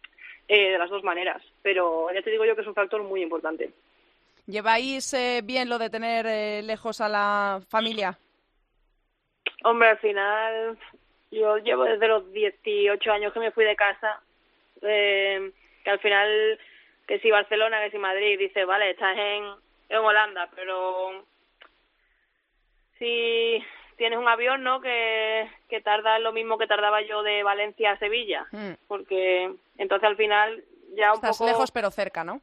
eh, 0.48 0.72
de 0.72 0.78
las 0.80 0.90
dos 0.90 1.04
maneras. 1.04 1.44
Pero 1.62 2.08
ya 2.14 2.22
te 2.22 2.32
digo 2.32 2.46
yo 2.46 2.56
que 2.56 2.62
es 2.62 2.68
un 2.68 2.76
factor 2.76 3.04
muy 3.04 3.22
importante. 3.22 3.72
¿Lleváis 4.48 5.14
eh, 5.14 5.42
bien 5.44 5.70
lo 5.70 5.78
de 5.78 5.90
tener 5.90 6.26
eh, 6.26 6.62
lejos 6.64 7.00
a 7.02 7.08
la 7.08 7.62
familia? 7.70 8.18
Hombre, 9.64 9.90
al 9.90 9.98
final, 10.00 10.78
yo 11.32 11.58
llevo 11.58 11.84
desde 11.84 12.08
los 12.08 12.32
18 12.34 13.12
años 13.12 13.32
que 13.32 13.40
me 13.40 13.52
fui 13.52 13.64
de 13.64 13.76
casa, 13.76 14.20
eh, 14.82 15.52
que 15.84 15.90
al 15.90 16.00
final, 16.00 16.60
que 17.08 17.20
si 17.20 17.32
Barcelona, 17.32 17.82
que 17.82 17.92
si 17.92 17.98
Madrid, 17.98 18.38
dice, 18.40 18.66
vale, 18.66 18.92
estás 18.92 19.18
en, 19.18 19.46
en 19.90 19.98
Holanda, 19.98 20.50
pero 20.56 21.26
si 23.00 23.64
tienes 23.98 24.20
un 24.20 24.28
avión, 24.28 24.64
¿no? 24.64 24.82
Que, 24.82 25.50
que 25.70 25.82
tarda 25.82 26.20
lo 26.20 26.32
mismo 26.32 26.58
que 26.58 26.68
tardaba 26.68 27.02
yo 27.02 27.24
de 27.24 27.44
Valencia 27.44 27.92
a 27.92 28.00
Sevilla, 28.00 28.46
Mm. 28.52 28.74
porque 28.88 29.54
entonces 29.78 30.08
al 30.08 30.18
final 30.18 30.64
ya 30.96 31.12
un 31.12 31.16
Estás 31.16 31.38
poco... 31.38 31.50
lejos 31.50 31.72
pero 31.72 31.92
cerca, 31.92 32.24
¿no? 32.24 32.42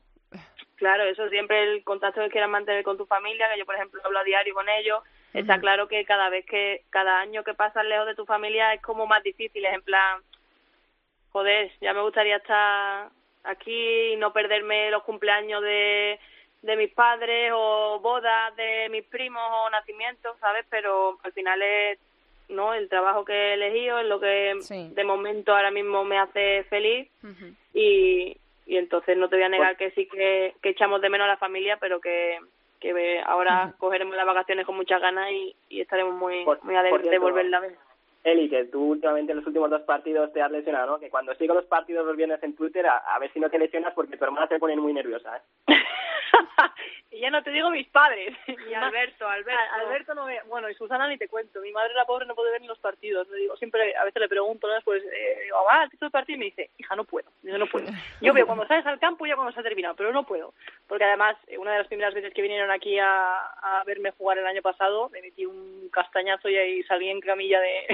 Claro, 0.76 1.02
eso 1.04 1.28
siempre 1.28 1.64
el 1.64 1.82
contacto 1.82 2.20
que 2.20 2.30
quieras 2.30 2.48
mantener 2.48 2.84
con 2.84 2.96
tu 2.96 3.06
familia, 3.06 3.50
que 3.52 3.58
yo 3.58 3.66
por 3.66 3.74
ejemplo 3.74 4.00
hablo 4.04 4.20
a 4.20 4.24
diario 4.24 4.54
con 4.54 4.68
ellos, 4.68 5.02
está 5.34 5.58
claro 5.58 5.88
que 5.88 6.04
cada 6.04 6.28
vez 6.28 6.46
que, 6.46 6.84
cada 6.90 7.18
año 7.18 7.42
que 7.42 7.54
pasas 7.54 7.84
lejos 7.84 8.06
de 8.06 8.14
tu 8.14 8.24
familia 8.24 8.72
es 8.74 8.80
como 8.80 9.06
más 9.06 9.22
difícil, 9.24 9.64
es 9.66 9.74
en 9.74 9.82
plan, 9.82 10.22
joder, 11.32 11.72
ya 11.80 11.92
me 11.94 12.02
gustaría 12.02 12.36
estar 12.36 13.08
aquí 13.44 14.12
y 14.12 14.16
no 14.16 14.32
perderme 14.32 14.90
los 14.90 15.02
cumpleaños 15.02 15.62
de, 15.62 16.18
de 16.62 16.76
mis 16.76 16.92
padres 16.92 17.52
o 17.54 18.00
bodas 18.00 18.54
de 18.56 18.88
mis 18.90 19.04
primos 19.04 19.42
o 19.42 19.70
nacimientos, 19.70 20.36
¿sabes? 20.40 20.66
Pero 20.70 21.18
al 21.22 21.32
final 21.32 21.62
es 21.62 21.98
no 22.48 22.72
el 22.72 22.88
trabajo 22.88 23.24
que 23.24 23.32
he 23.32 23.54
elegido 23.54 23.98
es 23.98 24.06
lo 24.06 24.18
que 24.20 24.54
de 24.70 25.04
momento 25.04 25.54
ahora 25.54 25.70
mismo 25.70 26.04
me 26.04 26.18
hace 26.18 26.64
feliz. 26.64 27.08
Y, 27.74 28.36
y 28.66 28.76
entonces 28.76 29.16
no 29.16 29.28
te 29.28 29.36
voy 29.36 29.44
a 29.44 29.50
negar 29.50 29.76
que 29.76 29.90
sí 29.90 30.06
que, 30.06 30.54
que 30.62 30.70
echamos 30.70 31.00
de 31.00 31.10
menos 31.10 31.26
a 31.26 31.28
la 31.28 31.36
familia 31.36 31.76
pero 31.78 32.00
que, 32.00 32.38
que 32.80 33.20
ahora 33.24 33.74
cogeremos 33.78 34.16
las 34.16 34.26
vacaciones 34.26 34.66
con 34.66 34.76
muchas 34.76 35.00
ganas 35.00 35.30
y, 35.30 35.54
y 35.68 35.80
estaremos 35.80 36.14
muy 36.14 36.44
muy 36.62 36.74
alegres 36.74 37.10
de 37.10 37.18
volverla 37.18 37.58
a 37.58 37.60
ver 37.60 37.87
Eli, 38.24 38.48
que 38.48 38.64
tú 38.66 38.92
últimamente 38.92 39.32
en 39.32 39.38
los 39.38 39.46
últimos 39.46 39.70
dos 39.70 39.82
partidos 39.82 40.32
te 40.32 40.42
has 40.42 40.50
lesionado, 40.50 40.86
¿no? 40.86 40.98
Que 40.98 41.10
cuando 41.10 41.34
sigo 41.34 41.54
los 41.54 41.66
partidos 41.66 42.04
los 42.04 42.16
viernes 42.16 42.42
en 42.42 42.54
Twitter, 42.54 42.86
a, 42.86 42.98
a 42.98 43.18
ver 43.18 43.32
si 43.32 43.40
no 43.40 43.48
te 43.48 43.58
lesionas 43.58 43.94
porque 43.94 44.16
tu 44.16 44.24
hermana 44.24 44.48
se 44.48 44.58
pone 44.58 44.76
muy 44.76 44.92
nerviosa, 44.92 45.36
¿eh? 45.36 45.42
y 47.10 47.20
ya 47.20 47.30
no 47.30 47.42
te 47.42 47.50
digo 47.50 47.70
mis 47.70 47.88
padres, 47.88 48.36
y 48.46 48.74
Alberto, 48.74 49.26
Alberto. 49.26 49.62
Alberto 49.72 50.14
no 50.14 50.24
ve, 50.26 50.40
bueno, 50.46 50.68
y 50.68 50.74
Susana 50.74 51.08
ni 51.08 51.16
te 51.16 51.28
cuento, 51.28 51.60
mi 51.60 51.72
madre 51.72 51.94
la 51.94 52.04
pobre 52.04 52.26
no 52.26 52.34
puede 52.34 52.52
ver 52.52 52.60
ni 52.60 52.66
los 52.66 52.78
partidos, 52.78 53.28
le 53.28 53.38
digo, 53.38 53.56
siempre, 53.56 53.96
a 53.96 54.04
veces 54.04 54.20
le 54.20 54.28
pregunto, 54.28 54.68
¿no? 54.68 54.74
pues, 54.82 55.02
eh, 55.04 55.40
digo, 55.44 55.56
va, 55.66 55.82
¿has 55.82 55.90
visto 55.90 56.06
el 56.06 56.12
partido? 56.12 56.36
Y 56.36 56.38
me 56.40 56.44
dice, 56.46 56.70
hija, 56.76 56.96
no 56.96 57.04
puedo, 57.04 57.30
yo 57.42 57.56
no 57.56 57.66
puedo. 57.66 57.86
Yo 58.20 58.34
veo 58.34 58.46
cuando 58.46 58.66
sales 58.66 58.84
al 58.84 58.98
campo 58.98 59.26
ya 59.26 59.36
cuando 59.36 59.52
se 59.52 59.60
ha 59.60 59.62
terminado, 59.62 59.94
pero 59.94 60.12
no 60.12 60.24
puedo, 60.24 60.52
porque 60.86 61.04
además, 61.04 61.36
eh, 61.46 61.56
una 61.56 61.72
de 61.72 61.78
las 61.78 61.86
primeras 61.86 62.14
veces 62.14 62.34
que 62.34 62.42
vinieron 62.42 62.70
aquí 62.70 62.98
a, 62.98 63.38
a 63.38 63.84
verme 63.84 64.10
jugar 64.10 64.38
el 64.38 64.46
año 64.46 64.60
pasado, 64.60 65.08
me 65.10 65.22
metí 65.22 65.46
un 65.46 65.77
castañazo 66.02 66.48
y 66.48 66.56
ahí 66.56 66.82
salí 66.84 67.08
en 67.08 67.20
camilla 67.20 67.60
de... 67.60 67.86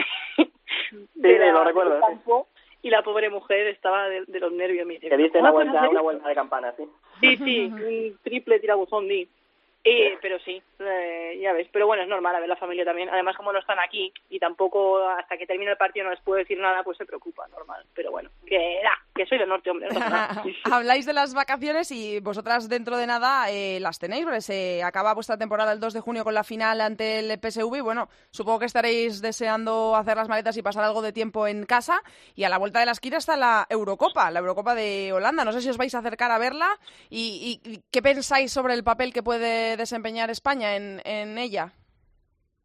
de 1.15 1.39
la- 1.39 1.53
lo 1.53 1.65
recuerdo, 1.65 1.93
del 1.95 2.01
sí. 2.03 2.07
campo, 2.09 2.49
y 2.83 2.91
la 2.91 3.03
pobre 3.03 3.31
mujer 3.31 3.67
estaba 3.69 4.09
de, 4.09 4.25
de 4.27 4.41
los 4.41 4.53
nervios. 4.53 4.87
Me 4.87 4.95
dice, 4.95 5.09
Que 5.09 5.17
diste 5.17 5.39
"¿Cómo 5.39 5.51
una 5.51 5.53
vuelta, 5.53 5.79
una 5.79 5.87
esto?". 5.89 6.03
vuelta 6.03 6.29
de 6.29 6.35
campana, 6.35 6.75
sí. 6.77 6.85
Sí, 7.21 7.37
sí, 7.39 7.61
un 7.73 8.19
triple 8.23 8.61
tirabuzón 8.61 9.09
di. 9.09 9.29
Eh, 9.87 10.17
pero 10.23 10.39
sí, 10.41 10.63
eh, 10.79 11.39
ya 11.43 11.53
ves. 11.53 11.69
Pero 11.71 11.87
bueno, 11.87 12.03
es 12.03 12.09
normal 12.09 12.35
a 12.35 12.41
ver 12.41 12.49
la 12.49 12.57
familia 12.57 12.87
también. 12.87 13.11
Además, 13.11 13.37
como 13.37 13.53
no 13.53 13.59
están 13.59 13.79
aquí 13.79 14.13
y 14.31 14.39
tampoco 14.39 15.07
hasta 15.11 15.37
que 15.37 15.47
termine 15.47 15.73
el 15.73 15.77
partido 15.77 16.05
no 16.07 16.11
les 16.11 16.21
puedo 16.23 16.39
decir 16.39 16.59
nada, 16.59 16.83
pues 16.83 16.97
se 16.97 17.05
preocupa, 17.05 17.47
normal. 17.49 17.85
Pero 17.95 18.11
bueno, 18.11 18.31
que 18.47 18.81
da, 18.83 18.93
que 19.15 19.27
soy 19.27 19.37
del 19.39 19.49
norte, 19.51 19.71
hombre. 19.71 19.89
no. 19.91 20.03
Habláis 20.75 21.05
de 21.05 21.13
las 21.13 21.35
vacaciones 21.35 21.91
y 21.93 22.19
vosotras 22.21 22.69
dentro 22.71 22.97
de 22.97 23.07
nada 23.07 23.51
eh, 23.51 23.79
las 23.81 23.99
tenéis, 23.99 24.25
porque 24.25 24.41
se 24.41 24.83
acaba 24.83 25.13
vuestra 25.13 25.37
temporada 25.37 25.73
el 25.73 25.81
2 25.81 25.93
de 25.93 26.01
junio 26.01 26.25
con 26.25 26.33
la 26.35 26.45
final 26.45 26.81
ante 26.81 27.19
el 27.19 27.39
PSV 27.39 27.77
y 27.77 27.81
bueno, 27.83 28.09
supongo 28.31 28.61
que 28.61 28.65
estaréis 28.67 29.21
deseando 29.21 29.97
hacer 29.97 30.17
las 30.17 30.29
maletas 30.29 30.57
y 30.57 30.63
pasar 30.63 30.85
algo 30.85 31.03
de 31.03 31.13
tiempo 31.13 31.47
en 31.47 31.67
casa 31.67 32.01
y 32.35 32.45
a 32.45 32.49
la 32.49 32.57
vuelta 32.59 32.81
de 32.81 32.87
la 32.87 32.93
esquina 32.93 33.19
está 33.19 33.37
la 33.37 33.67
Eurocopa, 33.69 34.31
la 34.31 34.41
Eurocopa 34.41 34.75
de 34.75 35.13
Holanda. 35.13 35.45
No 35.45 35.53
sé 35.53 35.61
si 35.61 35.69
os 35.69 35.77
vais 35.77 35.95
a 35.95 35.99
acercar 35.99 36.31
a 36.31 36.39
verla 36.39 36.71
y- 37.11 37.61
y 37.65 37.81
qué 37.91 38.01
pensáis 38.01 38.51
sobre 38.51 38.73
el 38.75 38.83
papel 38.83 39.13
que 39.13 39.23
puede 39.23 39.74
desempeñar 39.77 40.31
España 40.31 40.77
en, 40.77 41.01
en 41.05 41.39
ella. 41.39 41.73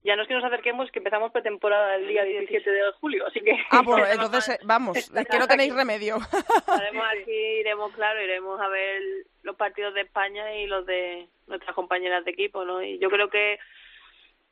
Ya 0.01 0.15
no 0.15 0.21
es 0.21 0.27
que 0.29 0.33
nos 0.33 0.45
acerquemos, 0.45 0.89
que 0.91 0.99
empezamos 0.99 1.31
pretemporada 1.33 1.95
el 1.95 2.07
día 2.07 2.23
17 2.23 2.71
de 2.71 2.91
julio, 3.01 3.27
así 3.27 3.41
que... 3.41 3.51
Ah, 3.69 3.81
pues 3.83 4.09
entonces, 4.13 4.49
eh, 4.55 4.59
vamos, 4.63 4.97
es 4.97 5.27
que 5.27 5.37
no 5.39 5.47
tenéis 5.47 5.75
remedio. 5.75 6.17
Aquí, 6.67 7.31
iremos, 7.59 7.91
claro, 7.93 8.21
iremos 8.21 8.59
a 8.61 8.69
ver 8.69 9.01
los 9.43 9.55
partidos 9.57 9.93
de 9.93 10.01
España 10.01 10.55
y 10.55 10.67
los 10.67 10.85
de 10.85 11.27
nuestras 11.47 11.75
compañeras 11.75 12.23
de 12.23 12.31
equipo, 12.31 12.63
¿no? 12.63 12.81
Y 12.81 12.97
yo 12.99 13.09
creo 13.09 13.29
que 13.29 13.59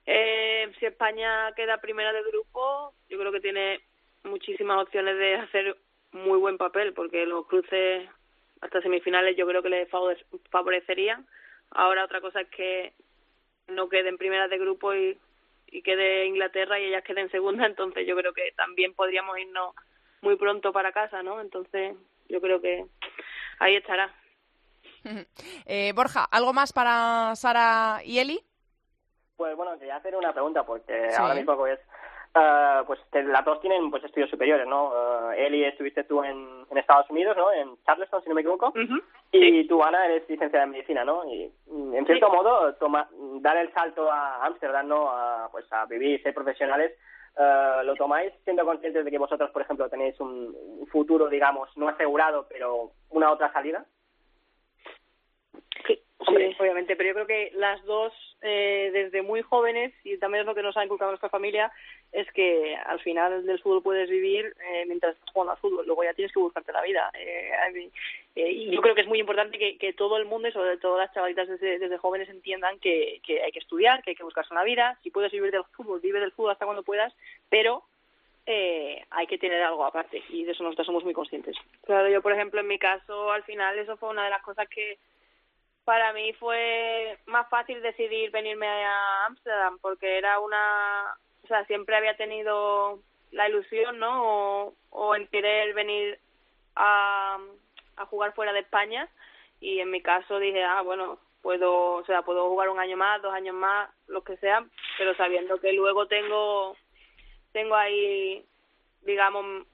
eh, 0.05 0.71
si 0.79 0.85
España 0.85 1.51
queda 1.55 1.77
primera 1.77 2.11
de 2.13 2.23
grupo, 2.23 2.93
yo 3.09 3.17
creo 3.17 3.31
que 3.31 3.39
tiene 3.41 3.79
muchísimas 4.23 4.81
opciones 4.83 5.17
de 5.17 5.35
hacer 5.35 5.77
muy 6.11 6.39
buen 6.39 6.57
papel, 6.57 6.93
porque 6.93 7.25
los 7.25 7.45
cruces 7.47 8.07
hasta 8.61 8.81
semifinales 8.81 9.35
yo 9.37 9.45
creo 9.47 9.61
que 9.61 9.69
favore- 9.89 10.23
favorecerían. 10.49 11.25
Ahora 11.71 12.05
otra 12.05 12.21
cosa 12.21 12.41
es 12.41 12.47
que 12.49 12.93
no 13.67 13.89
queden 13.89 14.17
primeras 14.17 14.49
de 14.49 14.57
grupo 14.57 14.93
y, 14.93 15.17
y 15.67 15.81
quede 15.81 16.25
Inglaterra 16.25 16.79
y 16.79 16.85
ellas 16.85 17.03
queden 17.03 17.29
segunda, 17.31 17.65
entonces 17.67 18.07
yo 18.07 18.15
creo 18.15 18.33
que 18.33 18.51
también 18.55 18.93
podríamos 18.93 19.37
irnos 19.37 19.75
muy 20.21 20.35
pronto 20.35 20.71
para 20.73 20.91
casa, 20.91 21.21
¿no? 21.23 21.41
Entonces 21.41 21.95
yo 22.29 22.41
creo 22.41 22.61
que 22.61 22.85
ahí 23.59 23.75
estará. 23.75 24.13
Eh, 25.65 25.91
Borja, 25.93 26.23
¿algo 26.25 26.53
más 26.53 26.71
para 26.73 27.35
Sara 27.35 28.01
y 28.03 28.19
Eli? 28.19 28.41
Pues 29.35 29.55
bueno, 29.55 29.77
quería 29.77 29.97
hacer 29.97 30.15
una 30.15 30.33
pregunta 30.33 30.65
porque 30.65 31.11
Sí. 31.11 31.21
ahora 31.21 31.35
mismo 31.35 31.55
pues 31.57 31.79
eh, 32.35 32.81
pues 32.85 32.99
que 33.11 33.23
las 33.23 33.43
dos 33.45 33.59
tienen 33.61 33.89
pues 33.89 34.03
estudios 34.03 34.29
superiores, 34.29 34.67
¿no? 34.67 34.91
Eh, 35.31 35.47
Eli 35.47 35.63
estuviste 35.63 36.03
tú 36.03 36.23
en, 36.23 36.65
en 36.69 36.77
Estados 36.77 37.09
Unidos, 37.09 37.35
¿no? 37.37 37.51
En 37.51 37.77
Charleston, 37.85 38.21
si 38.21 38.29
no 38.29 38.35
me 38.35 38.41
equivoco. 38.41 38.73
Y 39.31 39.67
tú, 39.67 39.83
Ana, 39.83 40.05
eres 40.05 40.29
licenciada 40.29 40.65
en 40.65 40.71
medicina, 40.71 41.03
¿no? 41.03 41.23
Y 41.25 41.51
mm, 41.67 41.95
en 41.95 42.05
cierto 42.05 42.29
modo, 42.29 42.73
toma, 42.75 43.09
dar 43.41 43.57
el 43.57 43.71
salto 43.73 44.11
a 44.11 44.45
Ámsterdam, 44.45 44.87
¿no? 44.87 45.09
A, 45.09 45.49
pues 45.51 45.65
a 45.71 45.85
vivir, 45.85 46.21
ser 46.21 46.33
profesionales, 46.33 46.93
eh, 47.37 47.81
¿lo 47.83 47.95
tomáis 47.95 48.33
siendo 48.43 48.65
conscientes 48.65 49.05
de 49.05 49.11
que 49.11 49.17
vosotros, 49.17 49.51
por 49.51 49.61
ejemplo, 49.61 49.89
tenéis 49.89 50.19
un 50.19 50.87
futuro, 50.91 51.27
digamos, 51.27 51.69
no 51.77 51.87
asegurado, 51.87 52.47
pero 52.49 52.91
una 53.09 53.31
otra 53.31 53.51
salida? 53.51 53.85
Sí, 56.27 56.55
obviamente, 56.59 56.95
pero 56.95 57.07
yo 57.07 57.13
creo 57.13 57.27
que 57.27 57.51
las 57.55 57.83
dos, 57.85 58.13
eh, 58.41 58.89
desde 58.91 59.21
muy 59.21 59.41
jóvenes, 59.41 59.93
y 60.03 60.17
también 60.17 60.41
es 60.41 60.45
lo 60.45 60.53
que 60.53 60.61
nos 60.61 60.75
ha 60.75 60.83
inculcado 60.83 61.11
nuestra 61.11 61.29
familia, 61.29 61.71
es 62.11 62.29
que 62.33 62.75
al 62.75 62.99
final 62.99 63.45
del 63.45 63.61
fútbol 63.61 63.81
puedes 63.81 64.09
vivir 64.09 64.53
eh, 64.59 64.85
mientras 64.87 65.15
estás 65.15 65.31
jugando 65.31 65.53
al 65.53 65.59
fútbol, 65.59 65.85
luego 65.85 66.03
ya 66.03 66.13
tienes 66.13 66.33
que 66.33 66.39
buscarte 66.39 66.73
la 66.73 66.81
vida. 66.81 67.09
Eh, 67.13 67.89
eh, 68.35 68.51
y 68.51 68.69
yo 68.71 68.81
creo 68.81 68.93
que 68.93 69.01
es 69.01 69.07
muy 69.07 69.19
importante 69.19 69.57
que, 69.57 69.77
que 69.77 69.93
todo 69.93 70.17
el 70.17 70.25
mundo, 70.25 70.49
y 70.49 70.51
sobre 70.51 70.77
todo 70.77 70.97
las 70.97 71.13
chavalitas 71.13 71.47
desde, 71.47 71.79
desde 71.79 71.97
jóvenes, 71.97 72.27
entiendan 72.29 72.77
que, 72.79 73.21
que 73.25 73.41
hay 73.41 73.51
que 73.51 73.59
estudiar, 73.59 74.03
que 74.03 74.11
hay 74.11 74.15
que 74.15 74.23
buscarse 74.23 74.53
una 74.53 74.63
vida. 74.63 74.99
Si 75.03 75.11
puedes 75.11 75.31
vivir 75.31 75.51
del 75.51 75.63
fútbol, 75.75 76.01
vive 76.01 76.19
del 76.19 76.33
fútbol 76.33 76.51
hasta 76.51 76.65
cuando 76.65 76.83
puedas, 76.83 77.13
pero 77.49 77.83
eh, 78.45 79.03
hay 79.11 79.27
que 79.27 79.37
tener 79.37 79.61
algo 79.61 79.85
aparte, 79.85 80.23
y 80.29 80.43
de 80.43 80.51
eso 80.51 80.63
nosotros 80.63 80.87
somos 80.87 81.03
muy 81.03 81.13
conscientes. 81.13 81.55
Claro, 81.85 82.09
yo 82.09 82.21
por 82.21 82.33
ejemplo 82.33 82.59
en 82.59 82.67
mi 82.67 82.79
caso 82.79 83.31
al 83.31 83.43
final 83.43 83.77
eso 83.77 83.97
fue 83.97 84.09
una 84.09 84.23
de 84.23 84.29
las 84.29 84.41
cosas 84.41 84.67
que 84.69 84.97
para 85.87 86.11
mí 86.11 86.33
fue 86.33 87.17
más 87.27 87.47
fácil 87.47 87.81
decidir 87.81 88.29
venirme 88.29 88.67
a 88.67 89.25
Ámsterdam 89.27 89.79
porque 89.79 90.17
era 90.17 90.37
una, 90.41 91.15
o 91.45 91.47
sea, 91.47 91.63
siempre 91.63 91.95
había 91.95 92.17
tenido 92.17 92.99
la 93.31 93.47
ilusión, 93.47 93.97
¿no? 93.97 94.65
O, 94.65 94.73
o 94.89 95.15
en 95.15 95.27
querer 95.27 95.73
venir 95.73 96.19
a, 96.75 97.37
a 97.95 98.05
jugar 98.07 98.33
fuera 98.33 98.51
de 98.51 98.59
España 98.59 99.07
y 99.61 99.79
en 99.79 99.89
mi 99.89 100.01
caso 100.01 100.39
dije, 100.39 100.61
ah, 100.61 100.81
bueno, 100.81 101.19
puedo, 101.41 101.93
o 101.93 102.05
sea, 102.05 102.21
puedo 102.23 102.49
jugar 102.49 102.67
un 102.67 102.79
año 102.79 102.97
más, 102.97 103.21
dos 103.21 103.33
años 103.33 103.55
más, 103.55 103.89
lo 104.07 104.25
que 104.25 104.35
sea, 104.37 104.65
pero 104.97 105.15
sabiendo 105.15 105.57
que 105.61 105.71
luego 105.71 106.05
tengo 106.07 106.75
tengo 107.53 107.75
ahí, 107.75 108.45
digamos, 109.03 109.65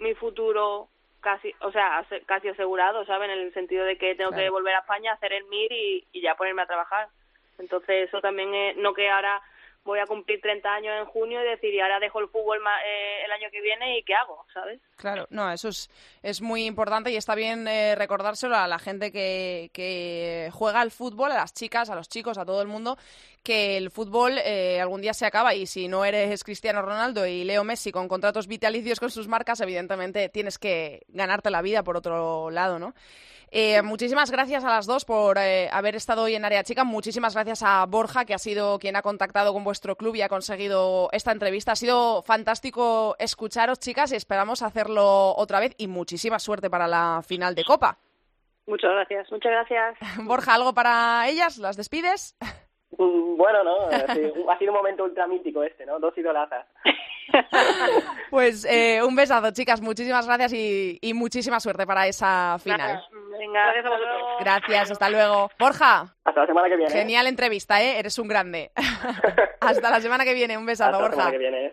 mi 0.00 0.14
futuro 0.16 0.88
casi, 1.20 1.54
o 1.60 1.70
sea, 1.72 2.04
casi 2.26 2.48
asegurado, 2.48 3.04
¿saben? 3.06 3.30
En 3.30 3.38
el 3.40 3.52
sentido 3.54 3.84
de 3.84 3.96
que 3.98 4.14
tengo 4.14 4.30
que 4.32 4.50
volver 4.50 4.74
a 4.74 4.80
España, 4.80 5.12
hacer 5.12 5.32
el 5.32 5.44
MIR 5.44 5.72
y, 5.72 6.06
y 6.12 6.20
ya 6.22 6.34
ponerme 6.34 6.62
a 6.62 6.66
trabajar. 6.66 7.08
Entonces, 7.58 8.08
eso 8.08 8.20
también 8.20 8.54
es, 8.54 8.76
no 8.76 8.94
que 8.94 9.08
ahora 9.10 9.40
voy 9.82 9.98
a 9.98 10.06
cumplir 10.06 10.42
30 10.42 10.74
años 10.74 10.94
en 10.98 11.06
junio 11.06 11.40
y 11.42 11.48
decir, 11.48 11.72
y 11.72 11.80
ahora 11.80 11.98
dejo 11.98 12.20
el 12.20 12.28
fútbol 12.28 12.60
ma- 12.60 12.84
eh, 12.84 13.24
el 13.24 13.32
año 13.32 13.48
que 13.50 13.62
viene 13.62 13.96
y 13.98 14.02
¿qué 14.02 14.14
hago? 14.14 14.44
¿Sabes? 14.52 14.78
Claro, 14.96 15.26
no, 15.30 15.50
eso 15.50 15.68
es, 15.70 15.88
es 16.22 16.42
muy 16.42 16.66
importante 16.66 17.10
y 17.10 17.16
está 17.16 17.34
bien 17.34 17.66
eh, 17.66 17.94
recordárselo 17.96 18.56
a 18.56 18.68
la 18.68 18.78
gente 18.78 19.10
que, 19.10 19.70
que 19.72 20.50
juega 20.52 20.82
al 20.82 20.90
fútbol, 20.90 21.32
a 21.32 21.36
las 21.36 21.54
chicas, 21.54 21.88
a 21.88 21.94
los 21.94 22.10
chicos, 22.10 22.36
a 22.36 22.44
todo 22.44 22.60
el 22.60 22.68
mundo, 22.68 22.98
que 23.42 23.76
el 23.76 23.90
fútbol 23.90 24.38
eh, 24.38 24.80
algún 24.80 25.00
día 25.00 25.14
se 25.14 25.26
acaba 25.26 25.54
y 25.54 25.66
si 25.66 25.88
no 25.88 26.04
eres 26.04 26.44
Cristiano 26.44 26.82
Ronaldo 26.82 27.26
y 27.26 27.44
Leo 27.44 27.64
Messi 27.64 27.92
con 27.92 28.08
contratos 28.08 28.46
vitalicios 28.46 29.00
con 29.00 29.10
sus 29.10 29.28
marcas, 29.28 29.60
evidentemente 29.60 30.28
tienes 30.28 30.58
que 30.58 31.02
ganarte 31.08 31.50
la 31.50 31.62
vida 31.62 31.82
por 31.82 31.96
otro 31.96 32.50
lado, 32.50 32.78
¿no? 32.78 32.94
Eh, 33.52 33.82
muchísimas 33.82 34.30
gracias 34.30 34.64
a 34.64 34.70
las 34.70 34.86
dos 34.86 35.04
por 35.04 35.36
eh, 35.36 35.68
haber 35.72 35.96
estado 35.96 36.22
hoy 36.22 36.36
en 36.36 36.44
Área 36.44 36.62
Chica. 36.62 36.84
Muchísimas 36.84 37.34
gracias 37.34 37.64
a 37.64 37.84
Borja, 37.86 38.24
que 38.24 38.32
ha 38.32 38.38
sido 38.38 38.78
quien 38.78 38.94
ha 38.94 39.02
contactado 39.02 39.52
con 39.52 39.64
vuestro 39.64 39.96
club 39.96 40.14
y 40.14 40.22
ha 40.22 40.28
conseguido 40.28 41.08
esta 41.10 41.32
entrevista. 41.32 41.72
Ha 41.72 41.76
sido 41.76 42.22
fantástico 42.22 43.16
escucharos, 43.18 43.80
chicas, 43.80 44.12
y 44.12 44.16
esperamos 44.16 44.62
hacerlo 44.62 45.34
otra 45.36 45.58
vez. 45.58 45.74
Y 45.78 45.88
muchísima 45.88 46.38
suerte 46.38 46.70
para 46.70 46.86
la 46.86 47.22
final 47.26 47.56
de 47.56 47.64
Copa. 47.64 47.98
Muchas 48.66 48.92
gracias, 48.92 49.32
muchas 49.32 49.50
gracias. 49.50 49.98
Borja, 50.24 50.54
¿algo 50.54 50.72
para 50.72 51.28
ellas? 51.28 51.58
¿Las 51.58 51.76
despides? 51.76 52.36
Mm, 53.02 53.36
Bueno, 53.36 53.64
¿no? 53.64 53.90
Sí, 54.14 54.20
ha 54.48 54.58
sido 54.58 54.72
un 54.72 54.76
momento 54.78 55.04
ultra 55.04 55.26
mítico 55.26 55.62
este, 55.62 55.86
¿no? 55.86 55.98
Dos 55.98 56.16
idolazas. 56.18 56.66
Pues 58.30 58.64
eh, 58.64 59.00
un 59.04 59.14
besazo, 59.14 59.52
chicas. 59.52 59.80
Muchísimas 59.80 60.26
gracias 60.26 60.52
y, 60.52 60.98
y 61.00 61.14
muchísima 61.14 61.60
suerte 61.60 61.86
para 61.86 62.06
esa 62.08 62.56
final. 62.62 62.78
Nada, 62.78 63.08
Venga, 63.38 63.62
gracias 63.66 63.84
a 63.86 63.90
vosotros. 63.90 64.22
Gracias, 64.40 64.90
hasta 64.90 65.10
luego. 65.10 65.50
Borja. 65.58 66.12
Hasta 66.24 66.40
la 66.40 66.46
semana 66.46 66.68
que 66.68 66.76
viene. 66.76 66.90
Genial 66.92 67.26
entrevista, 67.28 67.80
¿eh? 67.82 67.98
Eres 68.00 68.18
un 68.18 68.26
grande. 68.28 68.72
hasta 69.60 69.90
la 69.90 70.00
semana 70.00 70.24
que 70.24 70.34
viene. 70.34 70.58
Un 70.58 70.66
besazo, 70.66 70.90
Hasta 70.90 70.98
la 71.02 71.08
Borja. 71.08 71.16
semana 71.16 71.30
que 71.32 71.38
viene. 71.38 71.72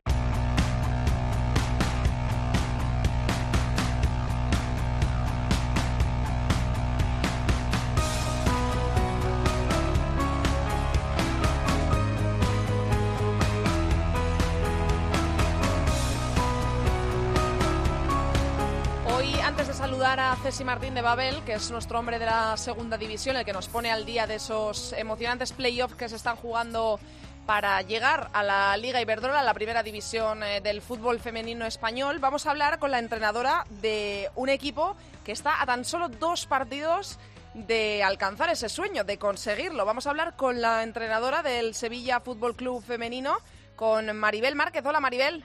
Saludar 20.07 20.31
a 20.31 20.35
Cesi 20.37 20.63
Martín 20.63 20.93
de 20.93 21.01
Babel, 21.01 21.43
que 21.43 21.55
es 21.55 21.69
nuestro 21.69 21.99
hombre 21.99 22.17
de 22.17 22.25
la 22.25 22.55
segunda 22.55 22.97
división, 22.97 23.35
el 23.35 23.43
que 23.43 23.51
nos 23.51 23.67
pone 23.67 23.91
al 23.91 24.05
día 24.05 24.25
de 24.25 24.35
esos 24.35 24.93
emocionantes 24.93 25.51
playoffs 25.51 25.95
que 25.95 26.07
se 26.07 26.15
están 26.15 26.37
jugando 26.37 26.97
para 27.45 27.81
llegar 27.81 28.29
a 28.31 28.41
la 28.41 28.77
Liga 28.77 29.01
Iberdrola, 29.01 29.43
la 29.43 29.53
primera 29.53 29.83
división 29.83 30.43
eh, 30.43 30.61
del 30.61 30.81
fútbol 30.81 31.19
femenino 31.19 31.65
español, 31.65 32.19
vamos 32.19 32.45
a 32.45 32.51
hablar 32.51 32.79
con 32.79 32.89
la 32.91 32.99
entrenadora 32.99 33.65
de 33.81 34.29
un 34.35 34.47
equipo 34.47 34.95
que 35.25 35.33
está 35.33 35.61
a 35.61 35.65
tan 35.65 35.83
solo 35.83 36.07
dos 36.07 36.45
partidos 36.45 37.19
de 37.53 38.01
alcanzar 38.01 38.49
ese 38.49 38.69
sueño, 38.69 39.03
de 39.03 39.17
conseguirlo. 39.17 39.85
Vamos 39.85 40.07
a 40.07 40.11
hablar 40.11 40.37
con 40.37 40.61
la 40.61 40.83
entrenadora 40.83 41.43
del 41.43 41.73
Sevilla 41.73 42.21
Fútbol 42.21 42.55
Club 42.55 42.81
Femenino, 42.81 43.39
con 43.75 44.15
Maribel 44.15 44.55
Márquez. 44.55 44.85
Hola, 44.85 45.01
Maribel. 45.01 45.43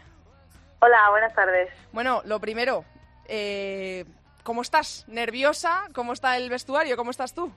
Hola, 0.79 1.11
buenas 1.11 1.35
tardes. 1.35 1.69
Bueno, 1.91 2.23
lo 2.27 2.39
primero, 2.39 2.85
eh, 3.27 4.05
¿cómo 4.43 4.63
estás? 4.63 5.05
¿Nerviosa? 5.09 5.89
¿Cómo 5.95 6.13
está 6.13 6.37
el 6.37 6.51
vestuario? 6.51 6.97
¿Cómo 6.97 7.11
estás 7.11 7.35
tú? 7.35 7.53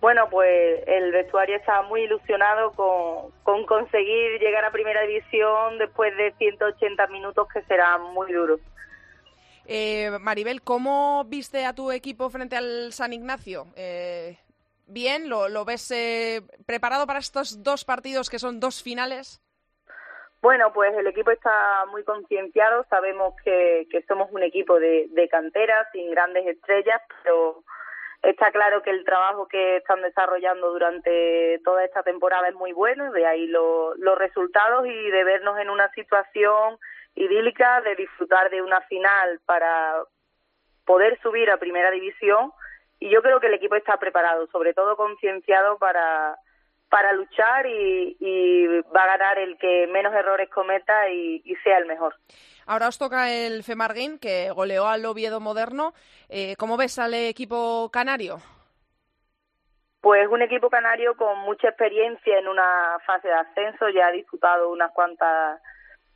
Bueno, 0.00 0.28
pues 0.28 0.82
el 0.86 1.12
vestuario 1.12 1.56
está 1.56 1.82
muy 1.82 2.02
ilusionado 2.02 2.72
con, 2.72 3.30
con 3.42 3.64
conseguir 3.64 4.38
llegar 4.38 4.64
a 4.64 4.70
primera 4.70 5.02
división 5.02 5.78
después 5.78 6.14
de 6.16 6.34
180 6.36 7.06
minutos 7.06 7.48
que 7.52 7.62
será 7.62 7.96
muy 7.98 8.32
duro. 8.32 8.58
Eh, 9.66 10.10
Maribel, 10.20 10.62
¿cómo 10.62 11.24
viste 11.24 11.64
a 11.64 11.74
tu 11.74 11.90
equipo 11.90 12.28
frente 12.28 12.56
al 12.56 12.92
San 12.92 13.14
Ignacio? 13.14 13.66
Eh, 13.76 14.36
¿Bien? 14.86 15.30
¿Lo, 15.30 15.48
lo 15.48 15.64
ves 15.64 15.90
eh, 15.90 16.42
preparado 16.66 17.06
para 17.06 17.18
estos 17.18 17.62
dos 17.62 17.86
partidos 17.86 18.28
que 18.28 18.38
son 18.38 18.60
dos 18.60 18.82
finales? 18.82 19.40
Bueno, 20.44 20.74
pues 20.74 20.92
el 20.94 21.06
equipo 21.06 21.30
está 21.30 21.86
muy 21.90 22.04
concienciado, 22.04 22.84
sabemos 22.90 23.34
que, 23.42 23.86
que 23.90 24.02
somos 24.02 24.30
un 24.30 24.42
equipo 24.42 24.78
de, 24.78 25.06
de 25.08 25.26
cantera, 25.26 25.88
sin 25.90 26.10
grandes 26.10 26.46
estrellas, 26.46 27.00
pero 27.22 27.64
está 28.22 28.50
claro 28.52 28.82
que 28.82 28.90
el 28.90 29.06
trabajo 29.06 29.48
que 29.48 29.78
están 29.78 30.02
desarrollando 30.02 30.70
durante 30.70 31.62
toda 31.64 31.82
esta 31.82 32.02
temporada 32.02 32.46
es 32.48 32.54
muy 32.56 32.72
bueno, 32.74 33.10
de 33.12 33.24
ahí 33.24 33.46
lo- 33.46 33.94
los 33.94 34.18
resultados 34.18 34.86
y 34.86 35.10
de 35.10 35.24
vernos 35.24 35.58
en 35.58 35.70
una 35.70 35.88
situación 35.92 36.78
idílica, 37.14 37.80
de 37.80 37.96
disfrutar 37.96 38.50
de 38.50 38.60
una 38.60 38.82
final 38.82 39.40
para 39.46 40.02
poder 40.84 41.18
subir 41.22 41.50
a 41.50 41.56
primera 41.56 41.90
división. 41.90 42.52
Y 43.00 43.08
yo 43.08 43.22
creo 43.22 43.40
que 43.40 43.46
el 43.46 43.54
equipo 43.54 43.76
está 43.76 43.96
preparado, 43.96 44.46
sobre 44.48 44.74
todo 44.74 44.94
concienciado 44.98 45.78
para 45.78 46.36
para 46.94 47.12
luchar 47.12 47.66
y, 47.66 48.16
y 48.20 48.66
va 48.94 49.02
a 49.02 49.16
ganar 49.18 49.36
el 49.40 49.58
que 49.58 49.88
menos 49.88 50.14
errores 50.14 50.48
cometa 50.48 51.10
y, 51.10 51.42
y 51.44 51.56
sea 51.56 51.78
el 51.78 51.86
mejor. 51.86 52.14
Ahora 52.66 52.86
os 52.86 52.98
toca 52.98 53.32
el 53.32 53.64
Femarguín, 53.64 54.20
que 54.20 54.52
goleó 54.52 54.86
al 54.86 55.04
Oviedo 55.04 55.40
Moderno. 55.40 55.92
Eh, 56.28 56.54
¿Cómo 56.56 56.76
ves 56.76 57.00
al 57.00 57.14
equipo 57.14 57.90
canario? 57.92 58.36
Pues 60.02 60.28
un 60.28 60.42
equipo 60.42 60.70
canario 60.70 61.16
con 61.16 61.36
mucha 61.40 61.66
experiencia 61.70 62.38
en 62.38 62.46
una 62.46 62.96
fase 63.04 63.26
de 63.26 63.34
ascenso, 63.34 63.88
ya 63.88 64.06
ha 64.06 64.12
disputado 64.12 64.70
unas 64.70 64.92
cuantas 64.92 65.60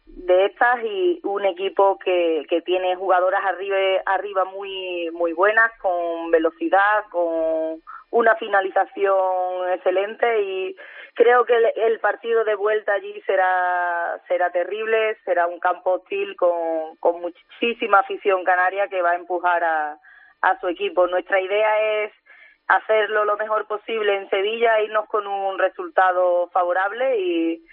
de 0.06 0.46
estas 0.46 0.84
y 0.84 1.20
un 1.24 1.44
equipo 1.44 1.98
que, 1.98 2.46
que 2.48 2.62
tiene 2.62 2.94
jugadoras 2.94 3.44
arriba, 3.44 4.00
arriba 4.06 4.44
muy, 4.44 5.10
muy 5.10 5.32
buenas, 5.32 5.72
con 5.80 6.30
velocidad, 6.30 7.02
con 7.10 7.82
una 8.10 8.36
finalización 8.36 9.72
excelente 9.72 10.40
y 10.40 10.76
creo 11.14 11.44
que 11.44 11.54
el, 11.54 11.66
el 11.76 12.00
partido 12.00 12.44
de 12.44 12.54
vuelta 12.54 12.94
allí 12.94 13.20
será, 13.26 14.20
será 14.28 14.50
terrible, 14.50 15.16
será 15.24 15.46
un 15.46 15.60
campo 15.60 15.94
hostil 15.94 16.36
con, 16.36 16.96
con 16.96 17.20
muchísima 17.20 18.00
afición 18.00 18.44
canaria 18.44 18.88
que 18.88 19.02
va 19.02 19.10
a 19.10 19.16
empujar 19.16 19.62
a, 19.62 19.98
a 20.40 20.60
su 20.60 20.68
equipo. 20.68 21.06
Nuestra 21.06 21.40
idea 21.40 22.04
es 22.04 22.12
hacerlo 22.66 23.24
lo 23.24 23.36
mejor 23.36 23.66
posible 23.66 24.16
en 24.16 24.30
Sevilla, 24.30 24.80
irnos 24.80 25.06
con 25.08 25.26
un 25.26 25.58
resultado 25.58 26.48
favorable 26.50 27.18
y, 27.18 27.64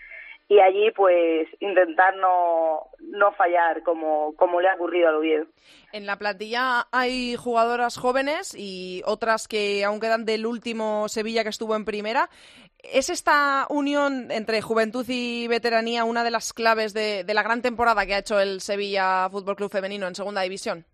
y 0.47 0.59
allí 0.59 0.91
pues 0.91 1.47
intentar 1.59 2.15
no, 2.17 2.87
no 2.99 3.31
fallar 3.33 3.81
como, 3.83 4.35
como 4.35 4.61
le 4.61 4.69
ha 4.69 4.75
ocurrido 4.75 5.09
al 5.09 5.15
Oviedo. 5.15 5.45
En 5.91 6.05
la 6.05 6.17
plantilla 6.17 6.87
hay 6.91 7.35
jugadoras 7.35 7.97
jóvenes 7.97 8.53
y 8.57 9.01
otras 9.05 9.47
que 9.47 9.83
aún 9.83 9.99
quedan 9.99 10.25
del 10.25 10.45
último 10.45 11.07
Sevilla 11.07 11.43
que 11.43 11.49
estuvo 11.49 11.75
en 11.75 11.85
primera. 11.85 12.29
¿Es 12.83 13.09
esta 13.09 13.65
unión 13.69 14.29
entre 14.29 14.61
juventud 14.61 15.05
y 15.07 15.47
veteranía 15.47 16.03
una 16.03 16.23
de 16.23 16.31
las 16.31 16.53
claves 16.53 16.93
de, 16.93 17.23
de 17.23 17.33
la 17.33 17.41
gran 17.41 17.63
temporada 17.63 18.05
que 18.05 18.13
ha 18.13 18.19
hecho 18.19 18.39
el 18.39 18.61
Sevilla 18.61 19.27
Fútbol 19.31 19.55
Club 19.55 19.71
Femenino 19.71 20.05
en 20.07 20.13
Segunda 20.13 20.41
División? 20.41 20.85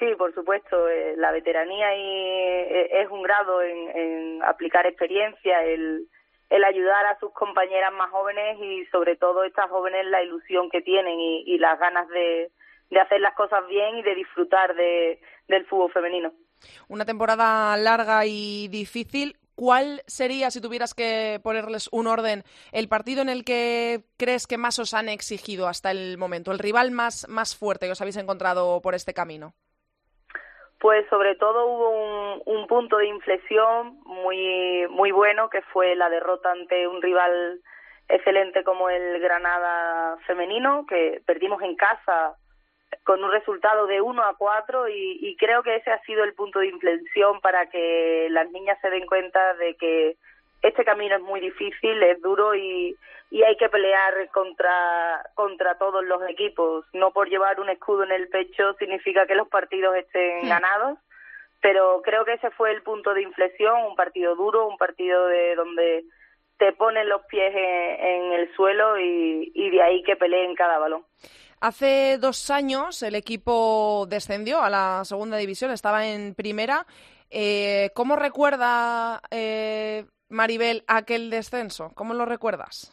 Sí, 0.00 0.06
por 0.18 0.34
supuesto, 0.34 0.88
eh, 0.88 1.14
la 1.16 1.30
veteranía 1.30 1.94
y, 1.96 2.00
eh, 2.00 3.02
es 3.02 3.10
un 3.10 3.22
grado 3.22 3.62
en, 3.62 3.96
en 3.96 4.42
aplicar 4.42 4.86
experiencia, 4.86 5.62
el, 5.62 6.08
el 6.50 6.64
ayudar 6.64 7.06
a 7.06 7.18
sus 7.18 7.32
compañeras 7.32 7.92
más 7.92 8.10
jóvenes 8.10 8.58
y 8.60 8.86
sobre 8.86 9.16
todo 9.16 9.44
estas 9.44 9.70
jóvenes 9.70 10.06
la 10.06 10.22
ilusión 10.22 10.70
que 10.70 10.82
tienen 10.82 11.18
y, 11.18 11.58
las 11.58 11.78
ganas 11.78 12.08
de, 12.08 12.50
de 12.90 13.00
hacer 13.00 13.20
las 13.20 13.34
cosas 13.34 13.66
bien 13.66 13.98
y 13.98 14.02
de 14.02 14.14
disfrutar 14.14 14.74
de, 14.74 15.20
del 15.48 15.66
fútbol 15.66 15.92
femenino. 15.92 16.32
Una 16.88 17.04
temporada 17.04 17.76
larga 17.76 18.24
y 18.26 18.68
difícil. 18.68 19.36
¿Cuál 19.54 20.02
sería, 20.06 20.50
si 20.50 20.60
tuvieras 20.60 20.94
que 20.94 21.40
ponerles 21.42 21.88
un 21.92 22.08
orden, 22.08 22.42
el 22.72 22.88
partido 22.88 23.22
en 23.22 23.28
el 23.28 23.44
que 23.44 24.02
crees 24.16 24.48
que 24.48 24.58
más 24.58 24.80
os 24.80 24.94
han 24.94 25.08
exigido 25.08 25.68
hasta 25.68 25.92
el 25.92 26.18
momento? 26.18 26.50
¿El 26.50 26.58
rival 26.58 26.90
más, 26.90 27.28
más 27.28 27.54
fuerte 27.54 27.86
que 27.86 27.92
os 27.92 28.00
habéis 28.00 28.16
encontrado 28.16 28.80
por 28.82 28.96
este 28.96 29.14
camino? 29.14 29.54
Pues 30.84 31.06
sobre 31.08 31.34
todo 31.36 31.64
hubo 31.64 31.88
un, 31.88 32.42
un 32.44 32.66
punto 32.66 32.98
de 32.98 33.06
inflexión 33.06 34.00
muy 34.04 34.86
muy 34.90 35.12
bueno 35.12 35.48
que 35.48 35.62
fue 35.72 35.96
la 35.96 36.10
derrota 36.10 36.52
ante 36.52 36.86
un 36.86 37.00
rival 37.00 37.62
excelente 38.06 38.62
como 38.64 38.90
el 38.90 39.18
Granada 39.18 40.18
femenino 40.26 40.84
que 40.86 41.22
perdimos 41.24 41.62
en 41.62 41.74
casa 41.74 42.36
con 43.02 43.24
un 43.24 43.32
resultado 43.32 43.86
de 43.86 44.02
1 44.02 44.22
a 44.24 44.36
4 44.36 44.90
y, 44.90 45.20
y 45.22 45.36
creo 45.36 45.62
que 45.62 45.76
ese 45.76 45.90
ha 45.90 46.02
sido 46.02 46.22
el 46.22 46.34
punto 46.34 46.58
de 46.58 46.66
inflexión 46.66 47.40
para 47.40 47.70
que 47.70 48.28
las 48.28 48.50
niñas 48.50 48.78
se 48.82 48.90
den 48.90 49.06
cuenta 49.06 49.54
de 49.54 49.76
que 49.76 50.18
este 50.64 50.84
camino 50.84 51.16
es 51.16 51.22
muy 51.22 51.40
difícil, 51.40 52.02
es 52.02 52.20
duro 52.22 52.54
y, 52.54 52.96
y 53.30 53.42
hay 53.42 53.56
que 53.56 53.68
pelear 53.68 54.30
contra, 54.32 55.22
contra 55.34 55.76
todos 55.76 56.04
los 56.04 56.22
equipos. 56.28 56.86
No 56.92 57.12
por 57.12 57.28
llevar 57.28 57.60
un 57.60 57.68
escudo 57.68 58.04
en 58.04 58.12
el 58.12 58.28
pecho 58.28 58.74
significa 58.78 59.26
que 59.26 59.34
los 59.34 59.48
partidos 59.48 59.94
estén 59.96 60.48
ganados, 60.48 60.98
pero 61.60 62.00
creo 62.02 62.24
que 62.24 62.34
ese 62.34 62.50
fue 62.50 62.72
el 62.72 62.82
punto 62.82 63.12
de 63.12 63.22
inflexión, 63.22 63.84
un 63.84 63.94
partido 63.94 64.34
duro, 64.36 64.66
un 64.66 64.78
partido 64.78 65.26
de 65.26 65.54
donde 65.54 66.04
te 66.58 66.72
ponen 66.72 67.08
los 67.08 67.22
pies 67.26 67.54
en, 67.54 68.06
en 68.06 68.32
el 68.32 68.54
suelo 68.54 68.98
y, 68.98 69.52
y 69.54 69.70
de 69.70 69.82
ahí 69.82 70.02
que 70.02 70.16
peleen 70.16 70.54
cada 70.54 70.78
balón. 70.78 71.04
Hace 71.60 72.18
dos 72.18 72.50
años 72.50 73.02
el 73.02 73.14
equipo 73.14 74.06
descendió 74.08 74.60
a 74.60 74.70
la 74.70 75.04
segunda 75.04 75.36
división, 75.36 75.70
estaba 75.70 76.06
en 76.06 76.34
primera. 76.34 76.86
Eh, 77.30 77.90
¿Cómo 77.94 78.16
recuerda 78.16 79.20
eh, 79.30 80.04
Maribel 80.34 80.82
aquel 80.88 81.30
descenso? 81.30 81.90
¿Cómo 81.94 82.12
lo 82.14 82.26
recuerdas? 82.26 82.90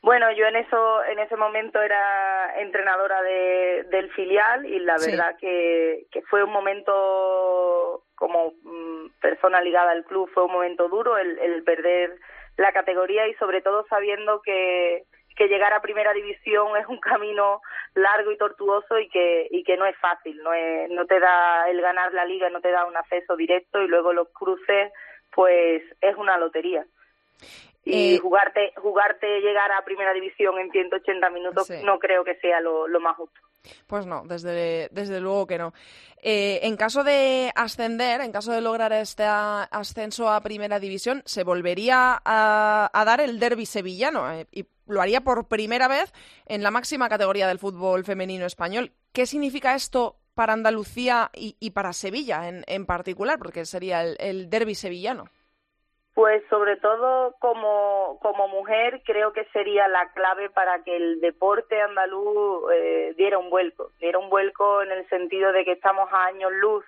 Bueno, 0.00 0.30
yo 0.32 0.46
en 0.46 0.56
eso, 0.56 1.04
en 1.04 1.18
ese 1.18 1.36
momento 1.36 1.82
era 1.82 2.60
entrenadora 2.60 3.20
de, 3.22 3.84
del 3.90 4.10
filial 4.12 4.64
y 4.64 4.78
la 4.78 4.96
Sí. 4.98 5.10
verdad 5.10 5.36
que, 5.40 6.06
que 6.12 6.22
fue 6.22 6.44
un 6.44 6.50
momento 6.52 8.04
como 8.14 8.52
mm, 8.62 9.08
persona 9.20 9.60
ligada 9.60 9.90
al 9.92 10.04
club, 10.04 10.30
fue 10.32 10.44
un 10.44 10.52
momento 10.52 10.88
duro 10.88 11.18
el, 11.18 11.38
el 11.38 11.64
perder 11.64 12.16
la 12.56 12.72
categoría 12.72 13.26
y 13.28 13.34
sobre 13.34 13.60
todo 13.60 13.86
sabiendo 13.88 14.40
que, 14.42 15.04
que 15.36 15.48
llegar 15.48 15.72
a 15.72 15.82
primera 15.82 16.12
división 16.12 16.76
es 16.76 16.86
un 16.86 16.98
camino 17.00 17.60
largo 17.94 18.30
y 18.32 18.38
tortuoso 18.38 18.98
y 19.00 19.08
que, 19.08 19.48
y 19.50 19.64
que 19.64 19.76
no 19.76 19.84
es 19.86 19.96
fácil, 19.98 20.40
no, 20.44 20.52
es, 20.52 20.90
no 20.90 21.06
te 21.06 21.18
da 21.20 21.68
el 21.70 21.80
ganar 21.80 22.12
la 22.14 22.24
liga, 22.24 22.50
no 22.50 22.60
te 22.60 22.70
da 22.70 22.84
un 22.84 22.96
acceso 22.96 23.36
directo 23.36 23.82
y 23.82 23.88
luego 23.88 24.12
los 24.12 24.28
cruces, 24.32 24.92
pues 25.38 25.82
es 26.00 26.16
una 26.16 26.36
lotería. 26.36 26.84
y 27.84 28.16
Eh, 28.16 28.18
jugarte 28.18 28.72
jugarte 28.76 29.38
llegar 29.40 29.70
a 29.70 29.84
primera 29.84 30.12
división 30.12 30.58
en 30.58 30.68
180 30.72 31.30
minutos 31.30 31.68
Sí. 31.68 31.74
no 31.84 32.00
creo 32.00 32.24
que 32.24 32.34
sea 32.40 32.60
lo, 32.60 32.88
lo 32.88 32.98
más 32.98 33.14
justo. 33.16 33.38
Pues 33.86 34.04
no, 34.04 34.24
desde, 34.26 34.88
desde 34.90 35.20
luego 35.20 35.46
que 35.46 35.58
no. 35.58 35.72
Eh, 36.20 36.58
en 36.64 36.76
caso 36.76 37.04
de 37.04 37.52
ascender, 37.54 38.20
en 38.20 38.32
caso 38.32 38.50
de 38.50 38.60
lograr 38.60 38.92
este 38.92 39.22
ascenso 39.24 40.28
a 40.28 40.40
Primera 40.40 40.80
División, 40.80 41.22
se 41.24 41.44
volvería 41.44 42.20
a, 42.24 42.90
a 42.92 43.04
dar 43.04 43.20
el 43.20 43.38
derby 43.38 43.64
sevillano 43.64 44.32
eh, 44.32 44.48
y 44.50 44.66
lo 44.88 45.00
haría 45.00 45.20
por 45.20 45.46
primera 45.46 45.86
vez 45.86 46.12
en 46.46 46.64
la 46.64 46.72
máxima 46.72 47.08
categoría 47.08 47.46
del 47.46 47.60
fútbol 47.60 48.04
femenino 48.04 48.44
español. 48.44 48.90
¿Qué 49.12 49.24
significa 49.24 49.76
esto 49.76 50.16
para 50.38 50.52
Andalucía 50.52 51.30
y, 51.34 51.70
para 51.72 51.92
Sevilla 51.92 52.48
en, 52.48 52.62
en 52.68 52.86
particular? 52.86 53.38
Porque 53.38 53.64
sería 53.64 54.04
el, 54.04 54.16
el 54.20 54.48
derby 54.48 54.76
sevillano. 54.76 55.24
Pues 56.14 56.44
sobre 56.48 56.76
todo 56.76 57.34
como, 57.40 58.20
como 58.22 58.46
mujer 58.46 59.02
creo 59.04 59.32
que 59.32 59.46
sería 59.46 59.88
la 59.88 60.12
clave 60.12 60.48
para 60.48 60.84
que 60.84 60.94
el 60.96 61.20
deporte 61.20 61.82
andaluz 61.82 62.70
eh, 62.72 63.14
diera 63.16 63.38
un 63.38 63.50
vuelco, 63.50 63.90
diera 63.98 64.20
un 64.20 64.30
vuelco 64.30 64.80
en 64.82 64.92
el 64.92 65.08
sentido 65.08 65.50
de 65.50 65.64
que 65.64 65.72
estamos 65.72 66.08
a 66.12 66.26
años 66.26 66.52
luz 66.52 66.84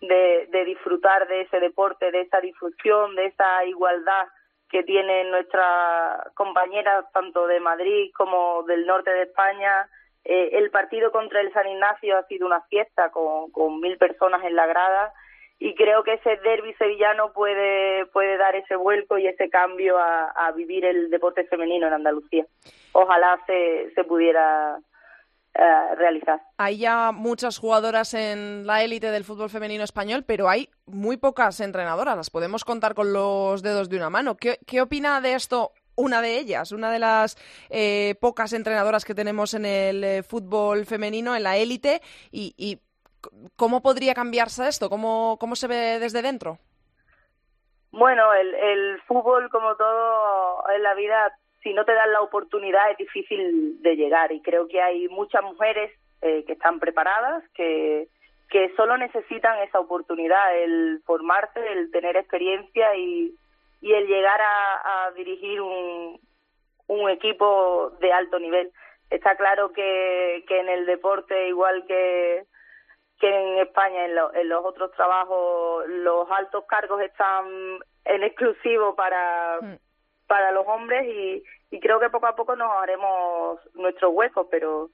de, 0.00 0.46
de 0.52 0.64
disfrutar 0.64 1.26
de 1.26 1.40
ese 1.40 1.58
deporte, 1.58 2.12
de 2.12 2.20
esa 2.20 2.40
difusión, 2.40 3.16
de 3.16 3.26
esa 3.26 3.64
igualdad 3.64 4.28
que 4.70 4.84
tienen 4.84 5.32
nuestras 5.32 6.32
compañeras 6.34 7.06
tanto 7.12 7.48
de 7.48 7.58
Madrid 7.58 8.12
como 8.16 8.62
del 8.64 8.86
norte 8.86 9.10
de 9.10 9.22
España. 9.22 9.88
Eh, 10.24 10.50
el 10.52 10.70
partido 10.70 11.12
contra 11.12 11.40
el 11.40 11.52
San 11.52 11.66
Ignacio 11.66 12.16
ha 12.16 12.26
sido 12.26 12.46
una 12.46 12.62
fiesta 12.62 13.10
con, 13.10 13.80
mil 13.80 13.98
personas 13.98 14.42
en 14.44 14.56
la 14.56 14.66
grada 14.66 15.12
y 15.58 15.74
creo 15.74 16.02
que 16.02 16.14
ese 16.14 16.36
derby 16.42 16.72
sevillano 16.74 17.32
puede 17.32 18.06
puede 18.06 18.36
dar 18.38 18.56
ese 18.56 18.76
vuelco 18.76 19.18
y 19.18 19.26
ese 19.26 19.50
cambio 19.50 19.98
a, 19.98 20.50
vivir 20.56 20.84
el 20.84 21.10
deporte 21.10 21.44
femenino 21.44 21.86
en 21.86 21.92
Andalucía. 21.92 22.46
Ojalá 22.92 23.38
se, 23.46 23.92
se 23.94 24.04
pudiera 24.04 24.78
eh, 25.54 25.94
realizar. 25.96 26.40
Hay 26.56 26.78
ya 26.78 27.12
muchas 27.12 27.58
jugadoras 27.58 28.14
en 28.14 28.66
la 28.66 28.82
élite 28.82 29.10
del 29.10 29.24
fútbol 29.24 29.50
femenino 29.50 29.84
español, 29.84 30.24
pero 30.26 30.48
hay 30.48 30.68
muy 30.86 31.16
pocas 31.16 31.60
entrenadoras. 31.60 32.16
Las 32.16 32.30
podemos 32.30 32.64
contar 32.64 32.94
con 32.94 33.12
los 33.12 33.62
dedos 33.62 33.88
de 33.88 33.96
una 33.96 34.10
mano. 34.10 34.36
¿Qué, 34.36 34.58
qué 34.66 34.80
opina 34.80 35.20
de 35.20 35.34
esto 35.34 35.72
una 35.96 36.20
de 36.20 36.38
ellas, 36.38 36.72
una 36.72 36.90
de 36.90 36.98
las 36.98 37.36
eh, 37.70 38.14
pocas 38.20 38.52
entrenadoras 38.52 39.04
que 39.04 39.14
tenemos 39.14 39.54
en 39.54 39.64
el 39.64 40.04
eh, 40.04 40.22
fútbol 40.22 40.86
femenino, 40.86 41.34
en 41.34 41.42
la 41.42 41.56
élite? 41.56 42.00
Y, 42.30 42.54
y 42.56 42.80
cómo 43.56 43.82
podría 43.82 44.14
cambiarse 44.14 44.68
esto? 44.68 44.88
¿Cómo, 44.88 45.36
cómo 45.38 45.56
se 45.56 45.68
ve 45.68 45.98
desde 45.98 46.22
dentro? 46.22 46.58
Bueno, 47.90 48.32
el, 48.34 48.54
el 48.54 49.00
fútbol, 49.02 49.48
como 49.50 49.76
todo 49.76 50.64
en 50.74 50.82
la 50.82 50.94
vida, 50.94 51.32
si 51.62 51.72
no 51.72 51.84
te 51.84 51.94
dan 51.94 52.12
la 52.12 52.22
oportunidad 52.22 52.90
es 52.90 52.98
difícil 52.98 53.80
de 53.82 53.96
llegar 53.96 54.32
y 54.32 54.42
creo 54.42 54.66
que 54.66 54.82
hay 54.82 55.08
muchas 55.08 55.42
mujeres 55.42 55.92
eh, 56.20 56.44
que 56.44 56.54
están 56.54 56.80
preparadas, 56.80 57.44
que, 57.54 58.08
que 58.50 58.72
solo 58.76 58.96
necesitan 58.96 59.58
esa 59.62 59.78
oportunidad, 59.78 60.58
el 60.58 61.02
formarse, 61.06 61.60
el 61.72 61.90
tener 61.90 62.16
experiencia 62.16 62.96
y, 62.96 63.34
y 63.84 63.92
el 63.92 64.06
llegar 64.06 64.40
a, 64.40 65.04
a 65.06 65.10
dirigir 65.10 65.60
un, 65.60 66.18
un 66.86 67.10
equipo 67.10 67.90
de 68.00 68.10
alto 68.14 68.38
nivel. 68.38 68.72
Está 69.10 69.36
claro 69.36 69.72
que, 69.74 70.42
que 70.48 70.58
en 70.58 70.70
el 70.70 70.86
deporte, 70.86 71.48
igual 71.48 71.84
que, 71.86 72.44
que 73.20 73.28
en 73.28 73.58
España, 73.58 74.06
en, 74.06 74.14
lo- 74.14 74.32
en 74.34 74.48
los 74.48 74.64
otros 74.64 74.90
trabajos, 74.92 75.84
los 75.88 76.30
altos 76.30 76.64
cargos 76.66 77.02
están 77.02 77.44
en 78.06 78.22
exclusivo 78.22 78.94
para, 78.96 79.58
para 80.26 80.50
los 80.52 80.66
hombres 80.66 81.04
y, 81.06 81.42
y 81.70 81.78
creo 81.80 82.00
que 82.00 82.08
poco 82.08 82.26
a 82.26 82.34
poco 82.36 82.56
nos 82.56 82.70
haremos 82.72 83.60
nuestros 83.74 84.12
huecos, 84.14 84.46
pero 84.50 84.88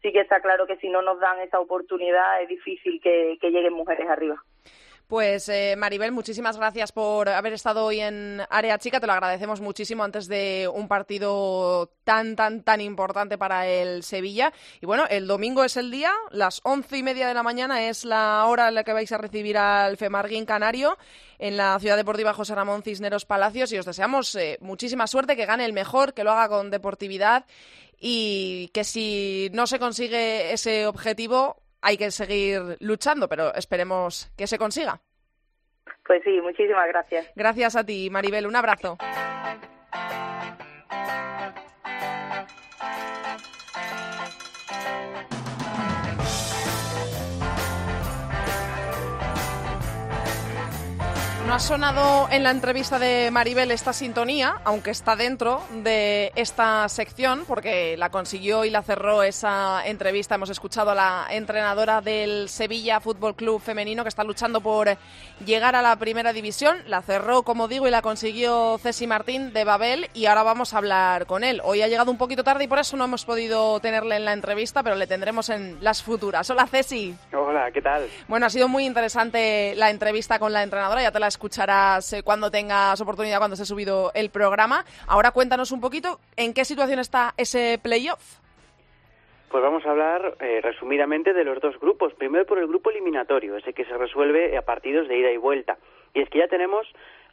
sí 0.00 0.10
que 0.10 0.20
está 0.20 0.40
claro 0.40 0.66
que 0.66 0.78
si 0.78 0.88
no 0.88 1.02
nos 1.02 1.20
dan 1.20 1.38
esa 1.40 1.60
oportunidad 1.60 2.40
es 2.40 2.48
difícil 2.48 2.98
que, 3.02 3.36
que 3.42 3.50
lleguen 3.50 3.74
mujeres 3.74 4.08
arriba. 4.08 4.42
Pues 5.12 5.50
eh, 5.50 5.74
Maribel, 5.76 6.10
muchísimas 6.10 6.56
gracias 6.56 6.90
por 6.90 7.28
haber 7.28 7.52
estado 7.52 7.84
hoy 7.84 8.00
en 8.00 8.40
Área 8.48 8.78
Chica. 8.78 8.98
Te 8.98 9.06
lo 9.06 9.12
agradecemos 9.12 9.60
muchísimo 9.60 10.04
antes 10.04 10.26
de 10.26 10.70
un 10.72 10.88
partido 10.88 11.90
tan, 12.02 12.34
tan, 12.34 12.62
tan 12.62 12.80
importante 12.80 13.36
para 13.36 13.68
el 13.68 14.04
Sevilla. 14.04 14.54
Y 14.80 14.86
bueno, 14.86 15.04
el 15.10 15.26
domingo 15.26 15.64
es 15.64 15.76
el 15.76 15.90
día, 15.90 16.14
las 16.30 16.62
once 16.64 16.96
y 16.96 17.02
media 17.02 17.28
de 17.28 17.34
la 17.34 17.42
mañana 17.42 17.86
es 17.90 18.06
la 18.06 18.46
hora 18.46 18.68
en 18.68 18.74
la 18.74 18.84
que 18.84 18.94
vais 18.94 19.12
a 19.12 19.18
recibir 19.18 19.58
al 19.58 19.98
Femarguín 19.98 20.46
Canario 20.46 20.96
en 21.38 21.58
la 21.58 21.78
Ciudad 21.78 21.98
Deportiva 21.98 22.32
José 22.32 22.54
Ramón 22.54 22.82
Cisneros 22.82 23.26
Palacios 23.26 23.70
y 23.72 23.78
os 23.78 23.84
deseamos 23.84 24.34
eh, 24.36 24.56
muchísima 24.62 25.06
suerte, 25.06 25.36
que 25.36 25.44
gane 25.44 25.66
el 25.66 25.74
mejor, 25.74 26.14
que 26.14 26.24
lo 26.24 26.30
haga 26.30 26.48
con 26.48 26.70
deportividad 26.70 27.44
y 28.00 28.68
que 28.72 28.82
si 28.82 29.50
no 29.52 29.66
se 29.66 29.78
consigue 29.78 30.54
ese 30.54 30.86
objetivo 30.86 31.61
hay 31.82 31.96
que 31.96 32.10
seguir 32.10 32.76
luchando, 32.80 33.28
pero 33.28 33.54
esperemos 33.54 34.32
que 34.36 34.46
se 34.46 34.56
consiga. 34.56 35.00
Pues 36.06 36.22
sí, 36.24 36.40
muchísimas 36.40 36.88
gracias. 36.88 37.30
Gracias 37.34 37.76
a 37.76 37.84
ti, 37.84 38.08
Maribel. 38.10 38.46
Un 38.46 38.56
abrazo. 38.56 38.96
No 51.52 51.56
ha 51.56 51.60
sonado 51.60 52.28
en 52.30 52.44
la 52.44 52.50
entrevista 52.50 52.98
de 52.98 53.30
Maribel 53.30 53.72
esta 53.72 53.92
sintonía, 53.92 54.62
aunque 54.64 54.90
está 54.90 55.16
dentro 55.16 55.60
de 55.82 56.32
esta 56.34 56.88
sección, 56.88 57.44
porque 57.46 57.94
la 57.98 58.08
consiguió 58.08 58.64
y 58.64 58.70
la 58.70 58.80
cerró 58.80 59.22
esa 59.22 59.86
entrevista. 59.86 60.36
Hemos 60.36 60.48
escuchado 60.48 60.92
a 60.92 60.94
la 60.94 61.26
entrenadora 61.28 62.00
del 62.00 62.48
Sevilla 62.48 63.00
Fútbol 63.00 63.34
Club 63.34 63.60
Femenino 63.60 64.02
que 64.02 64.08
está 64.08 64.24
luchando 64.24 64.62
por 64.62 64.96
llegar 65.44 65.76
a 65.76 65.82
la 65.82 65.94
primera 65.96 66.32
división. 66.32 66.78
La 66.86 67.02
cerró, 67.02 67.42
como 67.42 67.68
digo, 67.68 67.86
y 67.86 67.90
la 67.90 68.00
consiguió 68.00 68.78
Ceci 68.78 69.06
Martín 69.06 69.52
de 69.52 69.64
Babel. 69.64 70.08
Y 70.14 70.24
ahora 70.24 70.44
vamos 70.44 70.72
a 70.72 70.78
hablar 70.78 71.26
con 71.26 71.44
él. 71.44 71.60
Hoy 71.64 71.82
ha 71.82 71.88
llegado 71.88 72.10
un 72.10 72.16
poquito 72.16 72.44
tarde 72.44 72.64
y 72.64 72.68
por 72.68 72.78
eso 72.78 72.96
no 72.96 73.04
hemos 73.04 73.26
podido 73.26 73.78
tenerle 73.80 74.16
en 74.16 74.24
la 74.24 74.32
entrevista, 74.32 74.82
pero 74.82 74.96
le 74.96 75.06
tendremos 75.06 75.50
en 75.50 75.76
las 75.84 76.02
futuras. 76.02 76.48
Hola, 76.48 76.66
Ceci. 76.66 77.14
Hola, 77.34 77.70
¿qué 77.72 77.82
tal? 77.82 78.08
Bueno, 78.26 78.46
ha 78.46 78.50
sido 78.50 78.68
muy 78.68 78.86
interesante 78.86 79.74
la 79.76 79.90
entrevista 79.90 80.38
con 80.38 80.54
la 80.54 80.62
entrenadora, 80.62 81.02
ya 81.02 81.12
te 81.12 81.20
la 81.20 81.28
escucharás 81.42 82.12
eh, 82.12 82.22
cuando 82.22 82.52
tengas 82.52 83.00
oportunidad, 83.00 83.38
cuando 83.38 83.56
se 83.56 83.64
ha 83.64 83.66
subido 83.66 84.12
el 84.14 84.30
programa. 84.30 84.84
Ahora 85.08 85.32
cuéntanos 85.32 85.72
un 85.72 85.80
poquito 85.80 86.20
en 86.36 86.54
qué 86.54 86.64
situación 86.64 87.00
está 87.00 87.34
ese 87.36 87.80
playoff. 87.82 88.38
Pues 89.50 89.60
vamos 89.60 89.84
a 89.84 89.90
hablar 89.90 90.36
eh, 90.38 90.60
resumidamente 90.62 91.32
de 91.32 91.42
los 91.42 91.60
dos 91.60 91.78
grupos. 91.80 92.14
Primero 92.14 92.46
por 92.46 92.60
el 92.60 92.68
grupo 92.68 92.90
eliminatorio, 92.90 93.56
ese 93.56 93.72
que 93.72 93.84
se 93.84 93.98
resuelve 93.98 94.56
a 94.56 94.62
partidos 94.62 95.08
de 95.08 95.18
ida 95.18 95.32
y 95.32 95.36
vuelta. 95.36 95.78
Y 96.14 96.20
es 96.20 96.28
que 96.30 96.38
ya 96.38 96.46
tenemos 96.46 96.86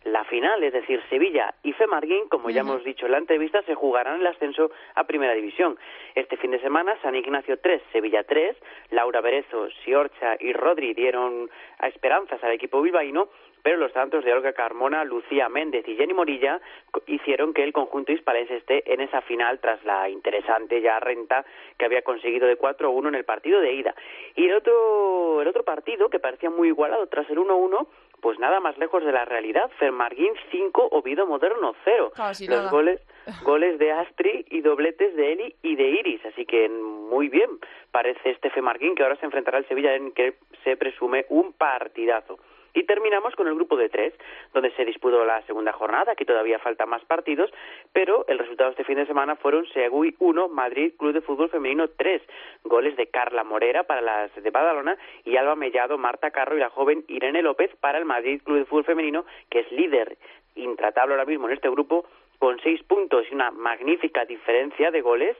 la 0.05 0.23
final, 0.23 0.63
es 0.63 0.73
decir, 0.73 1.01
Sevilla 1.09 1.53
y 1.61 1.73
Femarguín, 1.73 2.29
como 2.29 2.49
ya 2.49 2.61
hemos 2.61 2.83
dicho 2.83 3.05
en 3.05 3.11
la 3.11 3.17
entrevista, 3.17 3.61
se 3.63 3.75
jugarán 3.75 4.21
el 4.21 4.27
ascenso 4.27 4.71
a 4.95 5.03
Primera 5.03 5.33
División. 5.33 5.77
Este 6.15 6.37
fin 6.37 6.51
de 6.51 6.59
semana, 6.61 6.97
San 7.01 7.15
Ignacio 7.15 7.59
3, 7.59 7.81
Sevilla 7.91 8.23
3, 8.23 8.55
Laura 8.91 9.19
Berezo, 9.21 9.69
Siorcha 9.83 10.37
y 10.39 10.53
Rodri 10.53 10.93
dieron 10.93 11.49
a 11.79 11.87
esperanzas 11.89 12.41
al 12.43 12.53
equipo 12.53 12.81
bilbaíno, 12.81 13.27
pero 13.63 13.77
los 13.77 13.93
tantos 13.93 14.23
de 14.23 14.33
Olga 14.33 14.53
Carmona, 14.53 15.03
Lucía 15.03 15.49
Méndez 15.49 15.87
y 15.87 15.95
Jenny 15.95 16.13
Morilla 16.13 16.61
hicieron 17.07 17.53
que 17.53 17.63
el 17.63 17.73
conjunto 17.73 18.11
hispalense 18.11 18.57
esté 18.57 18.91
en 18.91 19.01
esa 19.01 19.21
final 19.21 19.59
tras 19.59 19.83
la 19.85 20.09
interesante 20.09 20.81
ya 20.81 20.99
renta 20.99 21.45
que 21.77 21.85
había 21.85 22.01
conseguido 22.01 22.47
de 22.47 22.57
4-1 22.57 23.09
en 23.09 23.15
el 23.15 23.25
partido 23.25 23.59
de 23.61 23.73
ida. 23.73 23.95
Y 24.35 24.45
el 24.45 24.55
otro, 24.55 25.41
el 25.41 25.47
otro 25.47 25.63
partido, 25.63 26.09
que 26.09 26.19
parecía 26.19 26.49
muy 26.49 26.69
igualado 26.69 27.07
tras 27.07 27.29
el 27.29 27.37
1-1, 27.37 27.87
pues 28.21 28.39
nada 28.39 28.59
más 28.59 28.77
lejos 28.77 29.03
de 29.03 29.11
la 29.11 29.25
realidad. 29.25 29.69
Fermarguín 29.77 30.33
5, 30.51 30.89
Oviedo 30.91 31.25
Moderno 31.25 31.75
0. 31.85 32.11
Casi 32.15 32.47
Los 32.47 32.57
nada. 32.57 32.71
goles, 32.71 33.01
goles 33.43 33.79
de 33.79 33.91
Astri 33.91 34.45
y 34.49 34.61
dobletes 34.61 35.15
de 35.15 35.33
Eli 35.33 35.55
y 35.61 35.75
de 35.75 35.89
Iris. 35.89 36.25
Así 36.25 36.45
que 36.45 36.69
muy 36.69 37.29
bien 37.29 37.49
parece 37.91 38.31
este 38.31 38.49
Femarguín 38.49 38.95
que 38.95 39.03
ahora 39.03 39.15
se 39.17 39.25
enfrentará 39.25 39.57
al 39.57 39.67
Sevilla 39.67 39.95
en 39.95 40.11
que 40.11 40.35
se 40.63 40.77
presume 40.77 41.25
un 41.29 41.53
partidazo. 41.53 42.39
Y 42.73 42.83
terminamos 42.83 43.35
con 43.35 43.47
el 43.47 43.55
grupo 43.55 43.77
de 43.77 43.89
tres, 43.89 44.13
donde 44.53 44.71
se 44.71 44.85
disputó 44.85 45.25
la 45.25 45.41
segunda 45.43 45.71
jornada. 45.73 46.11
Aquí 46.11 46.25
todavía 46.25 46.59
faltan 46.59 46.89
más 46.89 47.03
partidos, 47.05 47.51
pero 47.93 48.25
el 48.27 48.39
resultado 48.39 48.71
este 48.71 48.83
fin 48.83 48.95
de 48.95 49.05
semana 49.05 49.35
fueron 49.35 49.65
Segui 49.73 50.15
1, 50.19 50.49
Madrid 50.49 50.93
Club 50.97 51.13
de 51.13 51.21
Fútbol 51.21 51.49
Femenino 51.49 51.87
3. 51.89 52.21
Goles 52.63 52.95
de 52.95 53.07
Carla 53.07 53.43
Morera 53.43 53.83
para 53.83 54.01
las 54.01 54.35
de 54.35 54.49
Badalona 54.51 54.97
y 55.25 55.37
Alba 55.37 55.55
Mellado, 55.55 55.97
Marta 55.97 56.31
Carro 56.31 56.55
y 56.55 56.59
la 56.59 56.69
joven 56.69 57.03
Irene 57.07 57.41
López 57.41 57.75
para 57.79 57.97
el 57.97 58.05
Madrid 58.05 58.41
Club 58.43 58.59
de 58.59 58.65
Fútbol 58.65 58.85
Femenino, 58.85 59.25
que 59.49 59.61
es 59.61 59.71
líder 59.71 60.17
intratable 60.55 61.13
ahora 61.13 61.25
mismo 61.25 61.47
en 61.47 61.53
este 61.53 61.69
grupo, 61.69 62.05
con 62.37 62.59
seis 62.61 62.81
puntos 62.83 63.25
y 63.29 63.35
una 63.35 63.51
magnífica 63.51 64.25
diferencia 64.25 64.91
de 64.91 65.01
goles. 65.01 65.37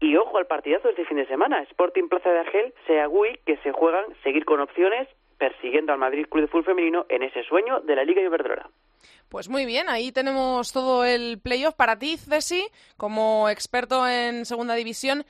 Y 0.00 0.16
ojo 0.16 0.38
al 0.38 0.46
partidazo 0.46 0.88
este 0.88 1.04
fin 1.06 1.16
de 1.16 1.26
semana, 1.26 1.62
Sporting 1.62 2.08
Plaza 2.08 2.30
de 2.30 2.38
Argel, 2.38 2.74
Seagüí, 2.86 3.38
que 3.44 3.56
se 3.58 3.72
juegan 3.72 4.04
seguir 4.22 4.44
con 4.44 4.60
opciones 4.60 5.08
persiguiendo 5.38 5.92
al 5.92 5.98
Madrid 5.98 6.26
Club 6.28 6.42
de 6.42 6.48
Fútbol 6.48 6.64
Femenino 6.64 7.06
en 7.08 7.22
ese 7.22 7.42
sueño 7.44 7.80
de 7.80 7.96
la 7.96 8.04
Liga 8.04 8.20
Iberdrola. 8.20 8.68
Pues 9.28 9.48
muy 9.48 9.66
bien, 9.66 9.88
ahí 9.88 10.10
tenemos 10.10 10.72
todo 10.72 11.04
el 11.04 11.38
playoff 11.40 11.74
para 11.74 11.98
ti, 11.98 12.16
Ceci, 12.16 12.66
como 12.96 13.48
experto 13.48 14.06
en 14.08 14.44
segunda 14.44 14.74
división. 14.74 15.24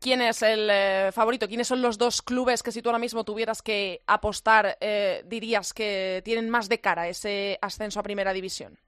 ¿Quién 0.00 0.20
es 0.20 0.42
el 0.42 0.68
eh, 0.70 1.10
favorito? 1.12 1.48
¿Quiénes 1.48 1.66
son 1.66 1.82
los 1.82 1.98
dos 1.98 2.22
clubes 2.22 2.62
que 2.62 2.70
si 2.70 2.82
tú 2.82 2.88
ahora 2.88 3.00
mismo 3.00 3.24
tuvieras 3.24 3.62
que 3.62 4.00
apostar, 4.06 4.76
eh, 4.80 5.22
dirías 5.26 5.74
que 5.74 6.22
tienen 6.24 6.50
más 6.50 6.68
de 6.68 6.80
cara 6.80 7.08
ese 7.08 7.58
ascenso 7.60 7.98
a 7.98 8.04
primera 8.04 8.32
división? 8.32 8.78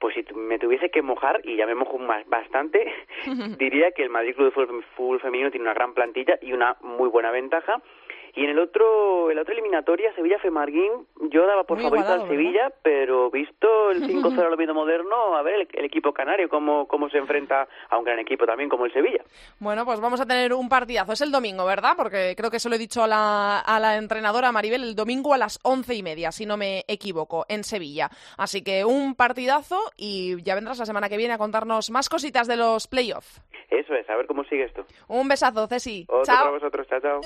Pues 0.00 0.16
si 0.16 0.34
me 0.34 0.58
tuviese 0.58 0.90
que 0.90 1.02
mojar, 1.02 1.40
y 1.44 1.56
ya 1.56 1.66
me 1.66 1.76
mojo 1.76 1.98
bastante, 2.26 2.92
diría 3.58 3.92
que 3.92 4.02
el 4.02 4.10
Madrid 4.10 4.34
Club 4.34 4.52
de 4.52 4.82
Fútbol 4.96 5.20
Femenino 5.20 5.50
tiene 5.50 5.64
una 5.64 5.74
gran 5.74 5.94
plantilla 5.94 6.36
y 6.42 6.52
una 6.52 6.76
muy 6.80 7.08
buena 7.08 7.30
ventaja. 7.30 7.80
Y 8.36 8.42
en 8.44 8.50
el 8.50 8.58
otro, 8.58 9.30
en 9.30 9.36
la 9.36 9.42
otra 9.42 9.54
eliminatoria, 9.54 10.12
Sevilla-Femarguín, 10.14 11.06
yo 11.30 11.46
daba 11.46 11.64
por 11.64 11.80
favorito 11.80 12.08
al 12.08 12.28
Sevilla, 12.28 12.72
pero 12.82 13.30
visto 13.30 13.92
el 13.92 14.02
5-0 14.08 14.46
al 14.46 14.52
Oviedo 14.52 14.74
Moderno, 14.74 15.36
a 15.36 15.42
ver 15.42 15.68
el, 15.72 15.84
equipo 15.84 16.12
canario 16.12 16.48
cómo, 16.48 16.88
cómo 16.88 17.08
se 17.10 17.18
enfrenta 17.18 17.68
a 17.88 17.98
un 17.98 18.04
gran 18.04 18.18
equipo 18.18 18.44
también 18.44 18.68
como 18.68 18.86
el 18.86 18.92
Sevilla. 18.92 19.22
Bueno, 19.60 19.84
pues 19.84 20.00
vamos 20.00 20.20
a 20.20 20.26
tener 20.26 20.52
un 20.52 20.68
partidazo. 20.68 21.12
Es 21.12 21.20
el 21.20 21.30
domingo, 21.30 21.64
¿verdad? 21.64 21.92
Porque 21.96 22.34
creo 22.36 22.50
que 22.50 22.58
se 22.58 22.68
lo 22.68 22.74
he 22.74 22.78
dicho 22.78 23.04
a 23.04 23.06
la, 23.06 23.60
a 23.60 23.78
la 23.78 23.96
entrenadora 23.96 24.50
Maribel, 24.50 24.82
el 24.82 24.96
domingo 24.96 25.32
a 25.32 25.38
las 25.38 25.60
once 25.62 25.94
y 25.94 26.02
media, 26.02 26.32
si 26.32 26.44
no 26.44 26.56
me 26.56 26.84
equivoco, 26.88 27.44
en 27.48 27.62
Sevilla. 27.62 28.10
Así 28.36 28.64
que 28.64 28.84
un 28.84 29.14
partidazo 29.14 29.78
y 29.96 30.42
ya 30.42 30.56
vendrás 30.56 30.78
la 30.78 30.86
semana 30.86 31.08
que 31.08 31.16
viene 31.16 31.34
a 31.34 31.38
contarnos 31.38 31.90
más 31.90 32.08
cositas 32.08 32.48
de 32.48 32.56
los 32.56 32.88
playoffs. 32.88 33.40
Eso 33.70 33.94
es, 33.94 34.08
a 34.10 34.16
ver 34.16 34.26
cómo 34.26 34.44
sigue 34.44 34.64
esto. 34.64 34.84
Un 35.08 35.28
besazo, 35.28 35.66
Ceci. 35.68 36.04
Otro 36.08 36.24
chao. 36.24 36.38
para 36.38 36.50
vosotros, 36.50 36.86
chao, 36.88 37.00
chao. 37.00 37.20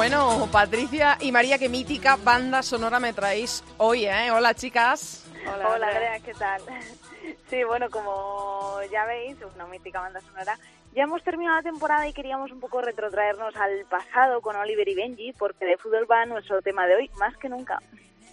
Bueno, 0.00 0.48
Patricia 0.50 1.18
y 1.20 1.30
María, 1.30 1.58
qué 1.58 1.68
mítica 1.68 2.16
banda 2.16 2.62
sonora 2.62 2.98
me 2.98 3.12
traéis 3.12 3.62
hoy, 3.76 4.06
¿eh? 4.06 4.30
Hola, 4.30 4.54
chicas. 4.54 5.30
Hola, 5.42 5.68
Hola 5.68 5.88
Andrea, 5.88 6.20
¿qué 6.20 6.32
tal? 6.32 6.62
Sí, 7.50 7.62
bueno, 7.64 7.90
como 7.90 8.80
ya 8.90 9.04
veis, 9.04 9.36
una 9.54 9.66
mítica 9.66 10.00
banda 10.00 10.22
sonora. 10.22 10.58
Ya 10.94 11.02
hemos 11.02 11.22
terminado 11.22 11.56
la 11.56 11.62
temporada 11.62 12.08
y 12.08 12.14
queríamos 12.14 12.50
un 12.50 12.60
poco 12.60 12.80
retrotraernos 12.80 13.54
al 13.56 13.84
pasado 13.90 14.40
con 14.40 14.56
Oliver 14.56 14.88
y 14.88 14.94
Benji, 14.94 15.34
porque 15.34 15.66
de 15.66 15.76
fútbol 15.76 16.10
va 16.10 16.24
nuestro 16.24 16.62
tema 16.62 16.86
de 16.86 16.94
hoy 16.94 17.10
más 17.18 17.36
que 17.36 17.50
nunca. 17.50 17.82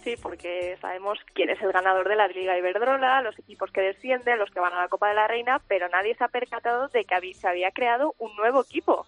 Sí, 0.02 0.14
porque 0.22 0.78
sabemos 0.80 1.18
quién 1.34 1.50
es 1.50 1.60
el 1.60 1.72
ganador 1.72 2.08
de 2.08 2.16
la 2.16 2.28
Liga 2.28 2.56
Iberdrola, 2.56 3.20
los 3.20 3.38
equipos 3.38 3.70
que 3.72 3.82
descienden, 3.82 4.38
los 4.38 4.50
que 4.50 4.60
van 4.60 4.72
a 4.72 4.80
la 4.80 4.88
Copa 4.88 5.10
de 5.10 5.16
la 5.16 5.28
Reina, 5.28 5.60
pero 5.68 5.86
nadie 5.90 6.14
se 6.14 6.24
ha 6.24 6.28
percatado 6.28 6.88
de 6.88 7.04
que 7.04 7.34
se 7.34 7.46
había 7.46 7.72
creado 7.72 8.14
un 8.18 8.34
nuevo 8.36 8.62
equipo. 8.62 9.06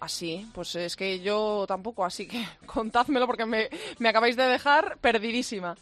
Así, 0.00 0.46
pues 0.54 0.74
es 0.76 0.96
que 0.96 1.20
yo 1.20 1.66
tampoco, 1.68 2.04
así 2.04 2.26
que 2.26 2.42
contádmelo 2.66 3.26
porque 3.26 3.46
me, 3.46 3.68
me 3.98 4.08
acabáis 4.08 4.36
de 4.36 4.44
dejar 4.44 4.98
perdidísima. 4.98 5.76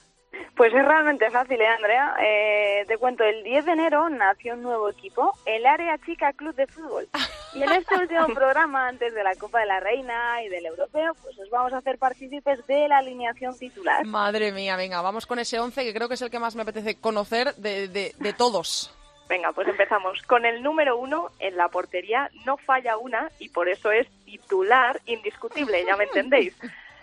Pues 0.57 0.75
es 0.75 0.85
realmente 0.85 1.31
fácil, 1.31 1.61
¿eh, 1.61 1.69
Andrea? 1.69 2.17
Eh, 2.21 2.85
te 2.89 2.99
cuento, 2.99 3.23
el 3.23 3.45
10 3.45 3.65
de 3.65 3.73
enero 3.73 4.09
nació 4.09 4.55
un 4.55 4.63
nuevo 4.63 4.89
equipo, 4.89 5.33
el 5.47 5.65
Área 5.65 5.97
Chica 6.05 6.33
Club 6.33 6.53
de 6.57 6.67
Fútbol. 6.67 7.09
Y 7.55 7.63
en 7.63 7.71
este 7.71 7.97
último 7.97 8.27
programa, 8.35 8.89
antes 8.89 9.15
de 9.15 9.23
la 9.23 9.37
Copa 9.37 9.61
de 9.61 9.67
la 9.67 9.79
Reina 9.79 10.43
y 10.43 10.49
del 10.49 10.67
Europeo, 10.67 11.15
pues 11.23 11.39
os 11.39 11.49
vamos 11.49 11.73
a 11.73 11.79
hacer 11.79 11.97
partícipes 11.99 12.67
de 12.67 12.89
la 12.89 12.99
alineación 12.99 13.57
titular. 13.57 14.05
Madre 14.05 14.51
mía, 14.51 14.77
venga, 14.77 15.01
vamos 15.01 15.27
con 15.27 15.39
ese 15.39 15.61
11 15.61 15.85
que 15.85 15.95
creo 15.95 16.09
que 16.09 16.15
es 16.15 16.23
el 16.23 16.31
que 16.31 16.41
más 16.41 16.57
me 16.57 16.63
apetece 16.63 16.97
conocer 16.97 17.55
de, 17.55 17.87
de, 17.87 18.15
de 18.19 18.33
todos. 18.33 18.93
Venga, 19.29 19.53
pues 19.53 19.69
empezamos. 19.69 20.23
Con 20.23 20.47
el 20.47 20.63
número 20.63 20.97
uno 20.97 21.31
en 21.39 21.57
la 21.57 21.69
portería 21.69 22.31
no 22.47 22.57
falla 22.57 22.97
una 22.97 23.31
y 23.39 23.51
por 23.51 23.69
eso 23.69 23.93
es 23.93 24.09
titular 24.25 25.01
indiscutible, 25.07 25.85
ya 25.85 25.97
me 25.97 26.05
entendéis. 26.05 26.57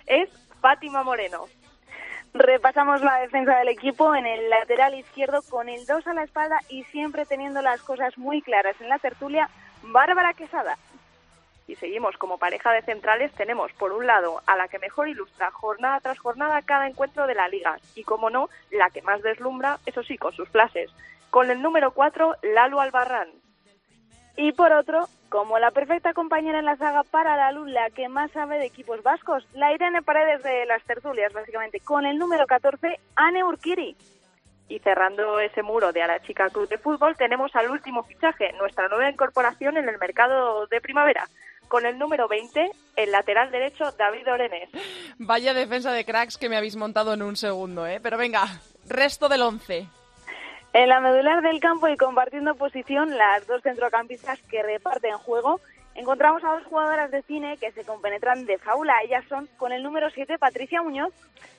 Es 0.07 0.30
Fátima 0.59 1.03
Moreno. 1.03 1.45
Repasamos 2.34 3.01
la 3.01 3.19
defensa 3.19 3.57
del 3.59 3.69
equipo 3.69 4.13
en 4.15 4.26
el 4.26 4.49
lateral 4.49 4.95
izquierdo 4.95 5.41
con 5.43 5.69
el 5.69 5.86
2 5.86 6.07
a 6.07 6.13
la 6.13 6.23
espalda 6.23 6.59
y 6.67 6.84
siempre 6.86 7.26
teniendo 7.26 7.61
las 7.61 7.82
cosas 7.82 8.17
muy 8.17 8.41
claras 8.41 8.76
en 8.82 8.89
la 8.89 8.99
tertulia, 8.99 9.49
Bárbara 9.84 10.34
Quesada. 10.34 10.78
Y 11.67 11.76
seguimos 11.76 12.17
como 12.17 12.38
pareja 12.38 12.71
de 12.71 12.82
centrales, 12.82 13.32
tenemos 13.34 13.71
por 13.73 13.91
un 13.93 14.05
lado 14.05 14.41
a 14.47 14.55
la 14.55 14.67
que 14.67 14.80
mejor 14.80 15.07
ilustra 15.07 15.49
jornada 15.51 15.99
tras 15.99 16.19
jornada 16.19 16.61
cada 16.61 16.88
encuentro 16.88 17.26
de 17.26 17.36
la 17.36 17.47
liga 17.47 17.78
y 17.95 18.03
como 18.03 18.30
no, 18.30 18.49
la 18.69 18.89
que 18.89 19.01
más 19.01 19.21
deslumbra, 19.21 19.80
eso 19.86 20.03
sí, 20.03 20.17
con 20.17 20.34
sus 20.34 20.49
clases, 20.49 20.91
con 21.30 21.51
el 21.51 21.61
número 21.61 21.91
4, 21.91 22.36
Lalo 22.53 22.80
Albarrán. 22.80 23.30
Y 24.38 24.51
por 24.51 24.73
otro, 24.73 25.07
como 25.30 25.59
la 25.59 25.71
perfecta 25.71 26.13
compañera 26.13 26.59
en 26.59 26.65
la 26.65 26.76
saga 26.76 27.03
para 27.03 27.38
Lalu, 27.38 27.65
la 27.65 27.89
que 27.89 28.09
más 28.09 28.32
sabe 28.32 28.57
de 28.57 28.65
equipos 28.65 29.01
vascos, 29.01 29.47
la 29.53 29.73
Irene 29.73 30.01
Paredes 30.01 30.43
de 30.43 30.65
las 30.65 30.84
tertulias, 30.84 31.32
básicamente, 31.32 31.80
con 31.80 32.05
el 32.05 32.17
número 32.17 32.45
14, 32.45 32.99
Anne 33.15 33.43
Urquiri. 33.43 33.95
Y 34.67 34.80
cerrando 34.80 35.39
ese 35.39 35.61
muro 35.61 35.93
de 35.93 36.01
a 36.01 36.07
la 36.07 36.21
chica 36.21 36.49
club 36.49 36.67
de 36.67 36.78
fútbol, 36.78 37.15
tenemos 37.15 37.55
al 37.55 37.69
último 37.69 38.03
fichaje, 38.03 38.51
nuestra 38.53 38.88
nueva 38.89 39.09
incorporación 39.09 39.78
en 39.78 39.88
el 39.88 39.97
mercado 39.99 40.67
de 40.67 40.82
primavera. 40.82 41.28
Con 41.67 41.86
el 41.86 41.97
número 41.97 42.28
20, 42.28 42.71
el 42.95 43.11
lateral 43.11 43.51
derecho, 43.51 43.91
David 43.97 44.32
Orenés. 44.32 44.69
Vaya 45.17 45.53
defensa 45.53 45.91
de 45.91 46.05
cracks 46.05 46.38
que 46.38 46.49
me 46.49 46.57
habéis 46.57 46.76
montado 46.76 47.13
en 47.13 47.21
un 47.21 47.36
segundo, 47.36 47.88
¿eh? 47.88 47.99
Pero 48.01 48.17
venga, 48.17 48.47
resto 48.88 49.30
del 49.30 49.41
11. 49.41 49.88
En 50.76 50.89
la 50.89 50.99
medular 50.99 51.41
del 51.41 51.61
campo 51.61 51.88
y 51.88 51.95
compartiendo 51.95 52.53
posición 52.55 53.17
las 53.17 53.47
dos 53.47 53.61
centrocampistas 53.61 54.41
que 54.41 54.61
reparten 54.61 55.17
juego, 55.17 55.61
encontramos 55.95 56.43
a 56.43 56.55
dos 56.55 56.65
jugadoras 56.65 57.09
de 57.11 57.21
cine 57.21 57.55
que 57.55 57.71
se 57.71 57.86
compenetran 57.86 58.45
de 58.45 58.57
faula. 58.57 59.01
Ellas 59.01 59.23
son 59.30 59.47
con 59.55 59.71
el 59.71 59.82
número 59.82 60.09
7 60.09 60.38
Patricia 60.38 60.82
Muñoz 60.82 61.13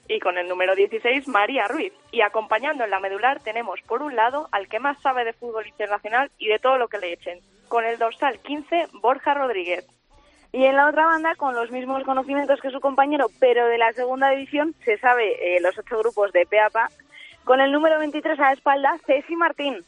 y 0.06 0.20
con 0.20 0.36
el 0.36 0.46
número 0.46 0.74
16 0.74 1.28
María 1.28 1.66
Ruiz. 1.66 1.94
Y 2.12 2.20
acompañando 2.20 2.84
en 2.84 2.90
la 2.90 3.00
medular 3.00 3.40
tenemos 3.40 3.80
por 3.88 4.02
un 4.02 4.14
lado 4.16 4.50
al 4.52 4.68
que 4.68 4.80
más 4.80 5.00
sabe 5.00 5.24
de 5.24 5.32
fútbol 5.32 5.66
internacional 5.66 6.30
y 6.36 6.48
de 6.48 6.58
todo 6.58 6.76
lo 6.76 6.88
que 6.88 6.98
le 6.98 7.14
echen, 7.14 7.40
con 7.68 7.86
el 7.86 7.96
dorsal 7.96 8.38
15 8.40 8.88
Borja 9.00 9.32
Rodríguez. 9.32 9.86
Y 10.52 10.66
en 10.66 10.76
la 10.76 10.88
otra 10.88 11.06
banda, 11.06 11.34
con 11.36 11.54
los 11.54 11.70
mismos 11.70 12.04
conocimientos 12.04 12.60
que 12.60 12.70
su 12.70 12.80
compañero, 12.80 13.28
pero 13.40 13.66
de 13.66 13.78
la 13.78 13.94
segunda 13.94 14.28
división, 14.28 14.74
se 14.84 14.98
sabe 14.98 15.56
eh, 15.56 15.60
los 15.62 15.76
ocho 15.78 15.98
grupos 16.00 16.32
de 16.32 16.44
PAPA, 16.44 16.90
con 17.46 17.60
el 17.60 17.70
número 17.70 17.98
23 18.00 18.38
a 18.40 18.42
la 18.42 18.52
espalda, 18.52 18.98
Ceci 19.06 19.36
Martín. 19.36 19.84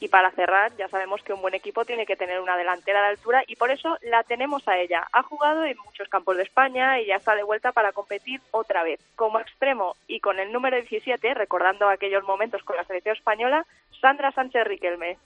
Y 0.00 0.08
para 0.08 0.30
cerrar, 0.32 0.76
ya 0.76 0.86
sabemos 0.88 1.22
que 1.22 1.32
un 1.32 1.40
buen 1.40 1.54
equipo 1.54 1.84
tiene 1.86 2.04
que 2.04 2.14
tener 2.14 2.40
una 2.40 2.58
delantera 2.58 3.00
de 3.00 3.08
altura 3.08 3.42
y 3.46 3.56
por 3.56 3.70
eso 3.70 3.96
la 4.02 4.22
tenemos 4.22 4.68
a 4.68 4.78
ella. 4.78 5.06
Ha 5.12 5.22
jugado 5.22 5.64
en 5.64 5.78
muchos 5.84 6.08
campos 6.08 6.36
de 6.36 6.42
España 6.42 7.00
y 7.00 7.06
ya 7.06 7.16
está 7.16 7.34
de 7.34 7.42
vuelta 7.42 7.72
para 7.72 7.92
competir 7.92 8.42
otra 8.50 8.82
vez. 8.82 9.00
Como 9.16 9.40
extremo 9.40 9.96
y 10.06 10.20
con 10.20 10.38
el 10.38 10.52
número 10.52 10.76
17, 10.76 11.32
recordando 11.34 11.88
aquellos 11.88 12.22
momentos 12.24 12.62
con 12.64 12.76
la 12.76 12.84
selección 12.84 13.16
española, 13.16 13.64
Sandra 14.00 14.30
Sánchez 14.32 14.64
Riquelme. 14.64 15.16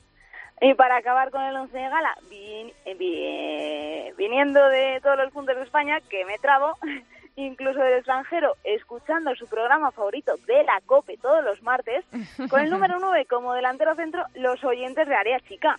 Y 0.60 0.74
para 0.74 0.96
acabar 0.96 1.30
con 1.30 1.42
el 1.42 1.56
once 1.56 1.76
de 1.76 1.88
gala, 1.88 2.16
viniendo 4.16 4.68
de 4.68 5.00
todos 5.02 5.16
los 5.16 5.32
puntos 5.32 5.56
de 5.56 5.62
España, 5.62 6.00
que 6.08 6.24
me 6.24 6.38
trabo, 6.38 6.78
incluso 7.36 7.80
del 7.80 7.94
extranjero, 7.94 8.56
escuchando 8.64 9.34
su 9.34 9.46
programa 9.46 9.90
favorito 9.90 10.36
de 10.46 10.62
la 10.64 10.80
COPE 10.86 11.18
todos 11.18 11.44
los 11.44 11.62
martes, 11.62 12.04
con 12.48 12.60
el 12.60 12.70
número 12.70 12.98
9 13.00 13.26
como 13.26 13.54
delantero 13.54 13.94
centro, 13.94 14.24
los 14.34 14.62
oyentes 14.64 15.08
de 15.08 15.14
Área 15.14 15.40
Chica. 15.40 15.76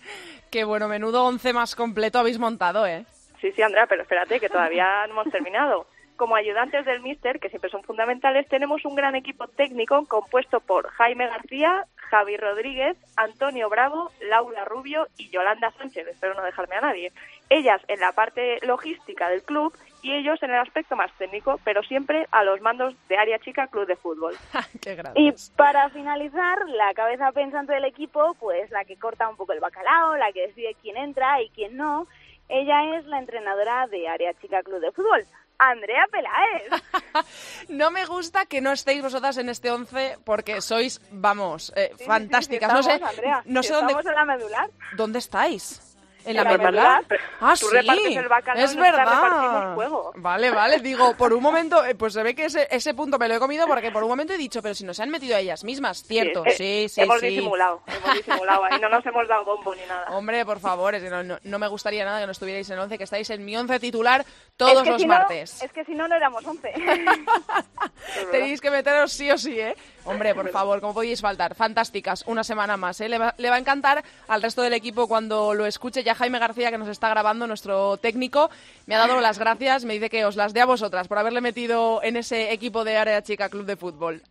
Qué 0.50 0.64
bueno, 0.64 0.88
menudo 0.88 1.24
once 1.24 1.52
más 1.52 1.74
completo 1.74 2.18
habéis 2.18 2.38
montado, 2.38 2.86
¿eh? 2.86 3.04
Sí, 3.40 3.52
sí, 3.52 3.62
Andrea, 3.62 3.86
pero 3.86 4.02
espérate, 4.02 4.40
que 4.40 4.48
todavía 4.48 5.06
no 5.06 5.20
hemos 5.20 5.30
terminado. 5.30 5.86
Como 6.16 6.36
ayudantes 6.36 6.84
del 6.84 7.02
Mister, 7.02 7.38
que 7.40 7.50
siempre 7.50 7.70
son 7.70 7.82
fundamentales, 7.82 8.48
tenemos 8.48 8.84
un 8.84 8.94
gran 8.94 9.14
equipo 9.14 9.46
técnico 9.48 10.06
compuesto 10.06 10.60
por 10.60 10.88
Jaime 10.88 11.26
García, 11.26 11.86
Javi 12.10 12.36
Rodríguez, 12.36 12.96
Antonio 13.16 13.68
Bravo, 13.68 14.10
Laura 14.22 14.64
Rubio 14.64 15.08
y 15.18 15.28
Yolanda 15.30 15.72
Sánchez, 15.72 16.06
espero 16.06 16.34
no 16.34 16.42
dejarme 16.42 16.76
a 16.76 16.80
nadie. 16.80 17.12
Ellas 17.50 17.82
en 17.88 18.00
la 18.00 18.12
parte 18.12 18.58
logística 18.62 19.28
del 19.28 19.42
club 19.42 19.76
y 20.02 20.12
ellos 20.12 20.42
en 20.42 20.50
el 20.50 20.60
aspecto 20.60 20.94
más 20.94 21.10
técnico, 21.18 21.58
pero 21.64 21.82
siempre 21.82 22.26
a 22.30 22.44
los 22.44 22.60
mandos 22.60 22.94
de 23.08 23.16
Área 23.16 23.38
Chica 23.40 23.66
Club 23.66 23.86
de 23.86 23.96
Fútbol. 23.96 24.34
Qué 24.80 24.96
y 25.16 25.32
para 25.56 25.88
finalizar, 25.90 26.58
la 26.68 26.94
cabeza 26.94 27.32
pensante 27.32 27.72
del 27.72 27.84
equipo, 27.84 28.34
pues 28.38 28.70
la 28.70 28.84
que 28.84 28.96
corta 28.96 29.28
un 29.28 29.36
poco 29.36 29.52
el 29.52 29.60
bacalao, 29.60 30.16
la 30.16 30.32
que 30.32 30.46
decide 30.46 30.76
quién 30.80 30.96
entra 30.96 31.42
y 31.42 31.50
quién 31.50 31.76
no, 31.76 32.06
ella 32.48 32.96
es 32.96 33.06
la 33.06 33.18
entrenadora 33.18 33.86
de 33.88 34.06
Área 34.08 34.32
Chica 34.34 34.62
Club 34.62 34.80
de 34.80 34.92
Fútbol. 34.92 35.24
Andrea 35.58 36.06
Peláez. 36.10 36.82
no 37.68 37.90
me 37.90 38.04
gusta 38.06 38.46
que 38.46 38.60
no 38.60 38.72
estéis 38.72 39.02
vosotras 39.02 39.36
en 39.38 39.48
este 39.48 39.70
11 39.70 40.18
porque 40.24 40.60
sois, 40.60 41.00
vamos, 41.10 41.72
eh, 41.76 41.92
fantásticas. 42.06 42.72
no 42.72 42.82
sé, 42.82 42.92
Andrea, 42.92 43.42
no 43.46 43.62
sé 43.62 43.72
dónde. 43.72 43.94
en 43.94 44.14
la 44.14 44.24
medular. 44.24 44.70
¿Dónde 44.96 45.18
estáis? 45.18 45.95
En 46.26 46.36
la 46.36 46.44
medular. 46.44 47.04
Ah, 47.40 47.54
Tú 47.58 47.66
sí. 47.68 47.76
repartes 47.76 48.16
el 48.16 48.28
bacalao 48.28 48.64
es 48.64 48.74
y 48.74 48.76
verdad. 48.78 49.74
fuego. 49.74 50.12
Vale, 50.16 50.50
vale. 50.50 50.80
Digo, 50.80 51.14
por 51.16 51.32
un 51.32 51.42
momento, 51.42 51.84
eh, 51.84 51.94
pues 51.94 52.12
se 52.14 52.22
ve 52.22 52.34
que 52.34 52.46
ese, 52.46 52.66
ese 52.70 52.94
punto 52.94 53.18
me 53.18 53.28
lo 53.28 53.34
he 53.36 53.38
comido 53.38 53.66
porque 53.66 53.90
por 53.90 54.02
un 54.02 54.08
momento 54.08 54.32
he 54.32 54.38
dicho, 54.38 54.60
pero 54.62 54.74
si 54.74 54.84
no 54.84 54.92
se 54.94 55.02
han 55.02 55.10
metido 55.10 55.36
a 55.36 55.40
ellas 55.40 55.64
mismas. 55.64 56.02
Cierto, 56.02 56.44
Eh, 56.44 56.52
sí, 56.56 56.86
sí, 56.88 57.00
hemos 57.02 57.20
sí. 57.20 57.28
disimulado, 57.28 57.82
hemos 57.86 58.14
disimulado 58.16 58.64
ahí, 58.64 58.80
no 58.80 58.88
nos 58.88 59.04
hemos 59.06 59.28
dado 59.28 59.44
bombo 59.44 59.74
ni 59.74 59.82
nada. 59.86 60.06
Hombre, 60.10 60.44
por 60.44 60.58
favor, 60.60 60.94
es 60.94 61.02
que 61.02 61.10
no, 61.10 61.22
no- 61.22 61.38
no 61.42 61.58
me 61.58 61.68
gustaría 61.68 62.04
nada 62.04 62.20
que 62.20 62.26
no 62.26 62.32
estuvierais 62.32 62.68
en 62.70 62.78
once, 62.78 62.98
que 62.98 63.04
estáis 63.04 63.30
en 63.30 63.44
mi 63.44 63.56
once 63.56 63.78
titular 63.80 64.24
todos 64.56 64.72
Es 64.78 64.82
que 64.82 64.90
los 64.90 65.00
si 65.02 65.06
no- 65.06 65.14
martes. 65.14 65.62
es 65.62 65.72
que 65.72 65.84
si 65.84 65.94
no, 65.94 66.08
no 66.08 66.16
éramos 66.16 66.44
11. 66.44 66.72
Tenéis 68.30 68.60
que 68.60 68.70
meteros 68.70 69.12
sí 69.12 69.30
o 69.30 69.38
sí, 69.38 69.58
¿eh? 69.58 69.76
Hombre, 70.04 70.34
por 70.34 70.48
favor, 70.50 70.80
¿cómo 70.80 70.94
podéis 70.94 71.20
faltar? 71.20 71.54
Fantásticas, 71.54 72.24
una 72.26 72.44
semana 72.44 72.76
más, 72.76 73.00
¿eh? 73.00 73.08
Le 73.08 73.18
va, 73.18 73.34
le 73.38 73.50
va 73.50 73.56
a 73.56 73.58
encantar 73.58 74.04
al 74.28 74.40
resto 74.42 74.62
del 74.62 74.72
equipo 74.74 75.08
cuando 75.08 75.52
lo 75.54 75.66
escuche. 75.66 76.04
Ya 76.04 76.14
Jaime 76.16 76.38
García, 76.38 76.70
que 76.70 76.78
nos 76.78 76.88
está 76.88 77.08
grabando, 77.08 77.46
nuestro 77.46 77.96
técnico, 77.98 78.50
me 78.86 78.94
ha 78.94 78.98
dado 78.98 79.20
las 79.20 79.38
gracias. 79.38 79.84
Me 79.84 79.94
dice 79.94 80.10
que 80.10 80.24
os 80.24 80.36
las 80.36 80.52
dé 80.52 80.60
a 80.60 80.66
vosotras 80.66 81.08
por 81.08 81.18
haberle 81.18 81.40
metido 81.40 82.02
en 82.02 82.16
ese 82.16 82.52
equipo 82.52 82.84
de 82.84 82.96
Área 82.96 83.22
Chica 83.22 83.48
Club 83.48 83.66
de 83.66 83.76
Fútbol. 83.76 84.22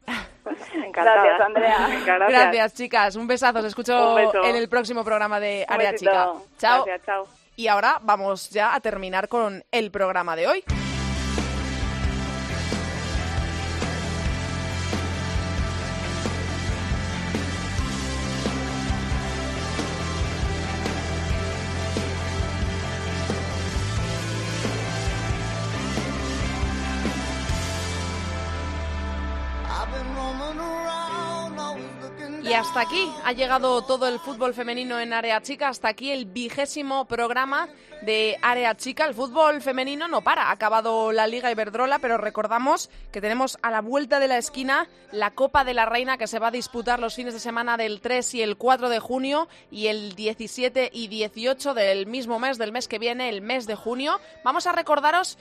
Encantada. 0.73 1.23
Gracias, 1.23 1.41
Andrea. 1.41 1.77
Gracias. 2.05 2.29
gracias. 2.29 2.73
chicas. 2.73 3.15
Un 3.15 3.27
besazo. 3.27 3.59
Os 3.59 3.65
escucho 3.65 4.17
en 4.43 4.55
el 4.55 4.69
próximo 4.69 5.03
programa 5.03 5.39
de 5.39 5.65
Área. 5.67 5.95
Chica. 5.95 6.33
Chao. 6.57 6.85
Gracias, 6.85 7.05
chao. 7.05 7.27
Y 7.55 7.67
ahora 7.67 7.99
vamos 8.01 8.49
ya 8.49 8.75
a 8.75 8.79
terminar 8.79 9.27
con 9.27 9.63
el 9.71 9.91
programa 9.91 10.35
de 10.35 10.47
hoy. 10.47 10.63
Hasta 32.55 32.79
aquí 32.79 33.11
ha 33.25 33.33
llegado 33.33 33.81
todo 33.81 34.07
el 34.07 34.17
fútbol 34.19 34.53
femenino 34.53 34.97
en 34.99 35.11
Área 35.11 35.41
Chica, 35.41 35.67
hasta 35.67 35.89
aquí 35.89 36.11
el 36.11 36.25
vigésimo 36.25 37.05
programa 37.05 37.67
de 38.03 38.37
Área 38.41 38.75
Chica. 38.77 39.05
El 39.05 39.13
fútbol 39.13 39.61
femenino 39.61 40.07
no 40.07 40.21
para, 40.21 40.43
ha 40.43 40.51
acabado 40.51 41.11
la 41.11 41.27
Liga 41.27 41.51
Iberdrola, 41.51 41.99
pero 41.99 42.17
recordamos 42.17 42.89
que 43.11 43.19
tenemos 43.19 43.57
a 43.61 43.71
la 43.71 43.81
vuelta 43.81 44.19
de 44.19 44.29
la 44.29 44.37
esquina 44.37 44.87
la 45.11 45.31
Copa 45.31 45.65
de 45.65 45.73
la 45.73 45.85
Reina 45.85 46.17
que 46.17 46.27
se 46.27 46.39
va 46.39 46.47
a 46.47 46.51
disputar 46.51 46.99
los 46.99 47.15
fines 47.15 47.33
de 47.33 47.39
semana 47.41 47.75
del 47.75 47.99
3 47.99 48.35
y 48.35 48.41
el 48.41 48.55
4 48.55 48.87
de 48.89 48.99
junio 48.99 49.49
y 49.69 49.87
el 49.87 50.15
17 50.15 50.91
y 50.93 51.07
18 51.07 51.73
del 51.73 52.07
mismo 52.07 52.39
mes, 52.39 52.57
del 52.57 52.71
mes 52.71 52.87
que 52.87 52.99
viene, 52.99 53.27
el 53.27 53.41
mes 53.41 53.67
de 53.67 53.75
junio. 53.75 54.19
Vamos 54.45 54.65
a 54.65 54.71
recordaros 54.71 55.37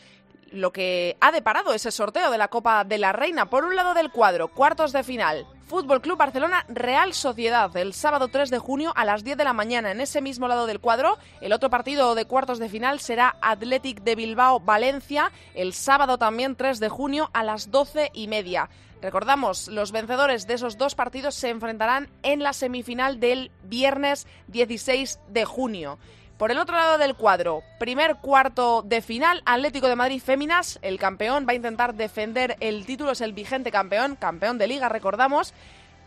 lo 0.54 0.72
que 0.72 1.16
ha 1.20 1.32
deparado 1.32 1.74
ese 1.74 1.90
sorteo 1.90 2.30
de 2.30 2.38
la 2.38 2.48
Copa 2.48 2.84
de 2.84 2.98
la 2.98 3.12
Reina. 3.12 3.50
Por 3.50 3.64
un 3.64 3.76
lado 3.76 3.92
del 3.92 4.10
cuadro, 4.10 4.48
cuartos 4.48 4.92
de 4.92 5.02
final. 5.02 5.46
Fútbol 5.66 6.00
Club 6.00 6.18
Barcelona 6.18 6.64
Real 6.68 7.14
Sociedad 7.14 7.74
el 7.76 7.94
sábado 7.94 8.28
3 8.28 8.50
de 8.50 8.58
junio 8.58 8.92
a 8.94 9.04
las 9.04 9.24
10 9.24 9.36
de 9.36 9.44
la 9.44 9.52
mañana. 9.52 9.90
En 9.90 10.00
ese 10.00 10.20
mismo 10.20 10.46
lado 10.46 10.66
del 10.66 10.78
cuadro, 10.78 11.18
el 11.40 11.52
otro 11.52 11.70
partido 11.70 12.14
de 12.14 12.26
cuartos 12.26 12.58
de 12.58 12.68
final 12.68 13.00
será 13.00 13.36
Athletic 13.40 14.02
de 14.02 14.14
Bilbao 14.14 14.60
Valencia 14.60 15.32
el 15.54 15.72
sábado 15.72 16.18
también 16.18 16.54
3 16.54 16.78
de 16.80 16.88
junio 16.88 17.30
a 17.32 17.42
las 17.42 17.70
12 17.70 18.10
y 18.14 18.28
media. 18.28 18.68
Recordamos, 19.02 19.68
los 19.68 19.92
vencedores 19.92 20.46
de 20.46 20.54
esos 20.54 20.78
dos 20.78 20.94
partidos 20.94 21.34
se 21.34 21.50
enfrentarán 21.50 22.08
en 22.22 22.42
la 22.42 22.52
semifinal 22.52 23.20
del 23.20 23.50
viernes 23.64 24.26
16 24.48 25.18
de 25.28 25.44
junio. 25.44 25.98
Por 26.38 26.50
el 26.50 26.58
otro 26.58 26.74
lado 26.74 26.98
del 26.98 27.14
cuadro, 27.14 27.62
primer 27.78 28.16
cuarto 28.16 28.82
de 28.82 29.02
final, 29.02 29.40
Atlético 29.46 29.86
de 29.86 29.94
Madrid 29.94 30.20
Féminas, 30.20 30.80
el 30.82 30.98
campeón 30.98 31.46
va 31.48 31.52
a 31.52 31.54
intentar 31.54 31.94
defender 31.94 32.56
el 32.58 32.84
título, 32.84 33.12
es 33.12 33.20
el 33.20 33.32
vigente 33.32 33.70
campeón, 33.70 34.16
campeón 34.16 34.58
de 34.58 34.66
liga, 34.66 34.88
recordamos. 34.88 35.54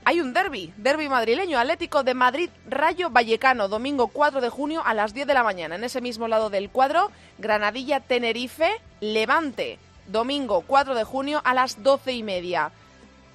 Hay 0.04 0.20
un 0.20 0.34
derby, 0.34 0.74
derby 0.76 1.08
madrileño, 1.08 1.58
Atlético 1.58 2.04
de 2.04 2.14
Madrid 2.14 2.50
Rayo 2.70 3.10
Vallecano, 3.10 3.70
domingo 3.70 4.08
4 4.10 4.42
de 4.42 4.50
junio 4.50 4.82
a 4.86 4.94
las 4.94 5.14
10 5.14 5.28
de 5.28 5.34
la 5.34 5.44
mañana. 5.44 5.76
En 5.76 5.86
ese 5.86 6.02
mismo 6.02 6.28
lado 6.28 6.50
del 6.50 6.70
cuadro, 6.70 7.10
Granadilla 7.38 8.02
Tenerife 8.02 8.82
Levante, 9.00 9.80
domingo 10.08 10.62
4 10.68 10.94
de 10.94 11.06
junio 11.06 11.42
a 11.46 11.54
las 11.54 11.84
12 11.84 12.12
y 12.12 12.24
media. 12.24 12.72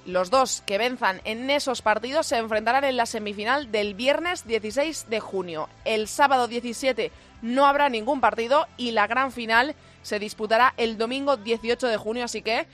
Los 0.05 0.29
dos 0.29 0.63
que 0.65 0.77
venzan 0.77 1.21
en 1.23 1.49
esos 1.49 1.81
partidos 1.81 2.27
se 2.27 2.37
enfrentarán 2.37 2.83
en 2.83 2.97
la 2.97 3.05
semifinal 3.05 3.71
del 3.71 3.93
viernes 3.93 4.45
16 4.45 5.09
de 5.09 5.19
junio. 5.21 5.69
El 5.85 6.09
sábado 6.09 6.47
17 6.47 7.11
no 7.41 7.65
habrá 7.65 7.87
ningún 7.87 8.19
partido 8.19 8.67
y 8.75 8.91
la 8.91 9.07
gran 9.07 9.31
final 9.31 9.75
se 10.01 10.19
disputará 10.19 10.73
el 10.75 10.97
domingo 10.97 11.37
18 11.37 11.87
de 11.87 11.97
junio, 11.97 12.25
así 12.25 12.41
que 12.41 12.67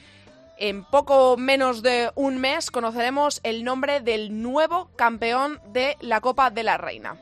en 0.57 0.83
poco 0.83 1.37
menos 1.37 1.83
de 1.83 2.11
un 2.15 2.39
mes 2.39 2.71
conoceremos 2.71 3.41
el 3.43 3.63
nombre 3.63 3.99
del 4.01 4.41
nuevo 4.41 4.89
campeón 4.95 5.59
de 5.67 5.97
la 6.01 6.21
Copa 6.21 6.49
de 6.49 6.63
la 6.63 6.77
Reina. 6.77 7.15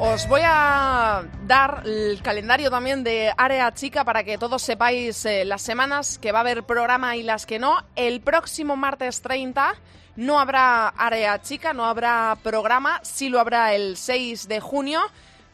Os 0.00 0.28
voy 0.28 0.42
a 0.44 1.24
dar 1.48 1.82
el 1.86 2.20
calendario 2.22 2.70
también 2.70 3.02
de 3.02 3.32
Área 3.36 3.72
Chica 3.72 4.04
para 4.04 4.22
que 4.22 4.36
todos 4.36 4.62
sepáis 4.62 5.24
eh, 5.24 5.46
las 5.46 5.62
semanas 5.62 6.18
que 6.18 6.30
va 6.30 6.40
a 6.40 6.42
haber 6.42 6.62
programa 6.62 7.16
y 7.16 7.22
las 7.22 7.46
que 7.46 7.58
no. 7.58 7.78
El 7.96 8.20
próximo 8.20 8.76
martes 8.76 9.22
30 9.22 9.74
no 10.16 10.38
habrá 10.38 10.88
Área 10.88 11.40
Chica, 11.40 11.72
no 11.72 11.86
habrá 11.86 12.36
programa, 12.42 13.00
sí 13.02 13.30
lo 13.30 13.40
habrá 13.40 13.74
el 13.74 13.96
6 13.96 14.46
de 14.46 14.60
junio 14.60 15.00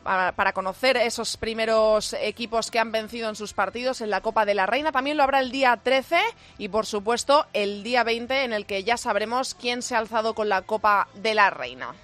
para, 0.02 0.52
conocer 0.52 0.96
esos 0.96 1.36
primeros 1.36 2.12
equipos 2.20 2.72
que 2.72 2.80
han 2.80 2.92
vencido 2.92 3.28
en 3.28 3.36
sus 3.36 3.54
partidos 3.54 4.00
en 4.00 4.10
la 4.10 4.20
Copa 4.20 4.44
de 4.44 4.54
la 4.54 4.66
Reina. 4.66 4.90
También 4.90 5.16
lo 5.16 5.22
habrá 5.22 5.40
el 5.40 5.52
día 5.52 5.78
13 5.82 6.18
y, 6.58 6.68
por 6.68 6.86
supuesto, 6.86 7.46
el 7.52 7.84
día 7.84 8.02
20 8.02 8.44
en 8.44 8.52
el 8.52 8.66
que 8.66 8.82
ya 8.82 8.96
sabremos 8.96 9.54
quién 9.54 9.80
se 9.80 9.94
ha 9.94 9.98
alzado 9.98 10.34
con 10.34 10.48
la 10.48 10.62
Copa 10.62 11.08
de 11.14 11.34
la 11.34 11.50
Reina. 11.50 11.94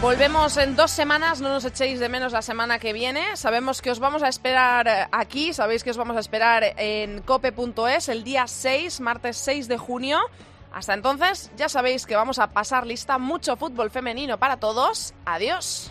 Volvemos 0.00 0.56
en 0.56 0.76
dos 0.76 0.90
semanas, 0.90 1.42
no 1.42 1.50
nos 1.50 1.66
echéis 1.66 2.00
de 2.00 2.08
menos 2.08 2.32
la 2.32 2.40
semana 2.40 2.78
que 2.78 2.94
viene. 2.94 3.36
Sabemos 3.36 3.82
que 3.82 3.90
os 3.90 3.98
vamos 3.98 4.22
a 4.22 4.28
esperar 4.28 4.88
eh, 4.88 5.06
aquí, 5.12 5.52
sabéis 5.52 5.84
que 5.84 5.90
os 5.90 5.98
vamos 5.98 6.16
a 6.16 6.20
esperar 6.20 6.64
en 6.78 7.20
cope.es 7.20 8.08
el 8.08 8.24
día 8.24 8.46
6, 8.46 8.98
martes 9.00 9.36
6 9.36 9.68
de 9.68 9.76
junio. 9.76 10.18
Hasta 10.72 10.94
entonces, 10.94 11.50
ya 11.54 11.68
sabéis 11.68 12.06
que 12.06 12.16
vamos 12.16 12.38
a 12.38 12.46
pasar 12.46 12.86
lista 12.86 13.18
mucho 13.18 13.56
fútbol 13.56 13.90
femenino 13.90 14.38
para 14.38 14.56
todos. 14.56 15.12
Adiós. 15.26 15.90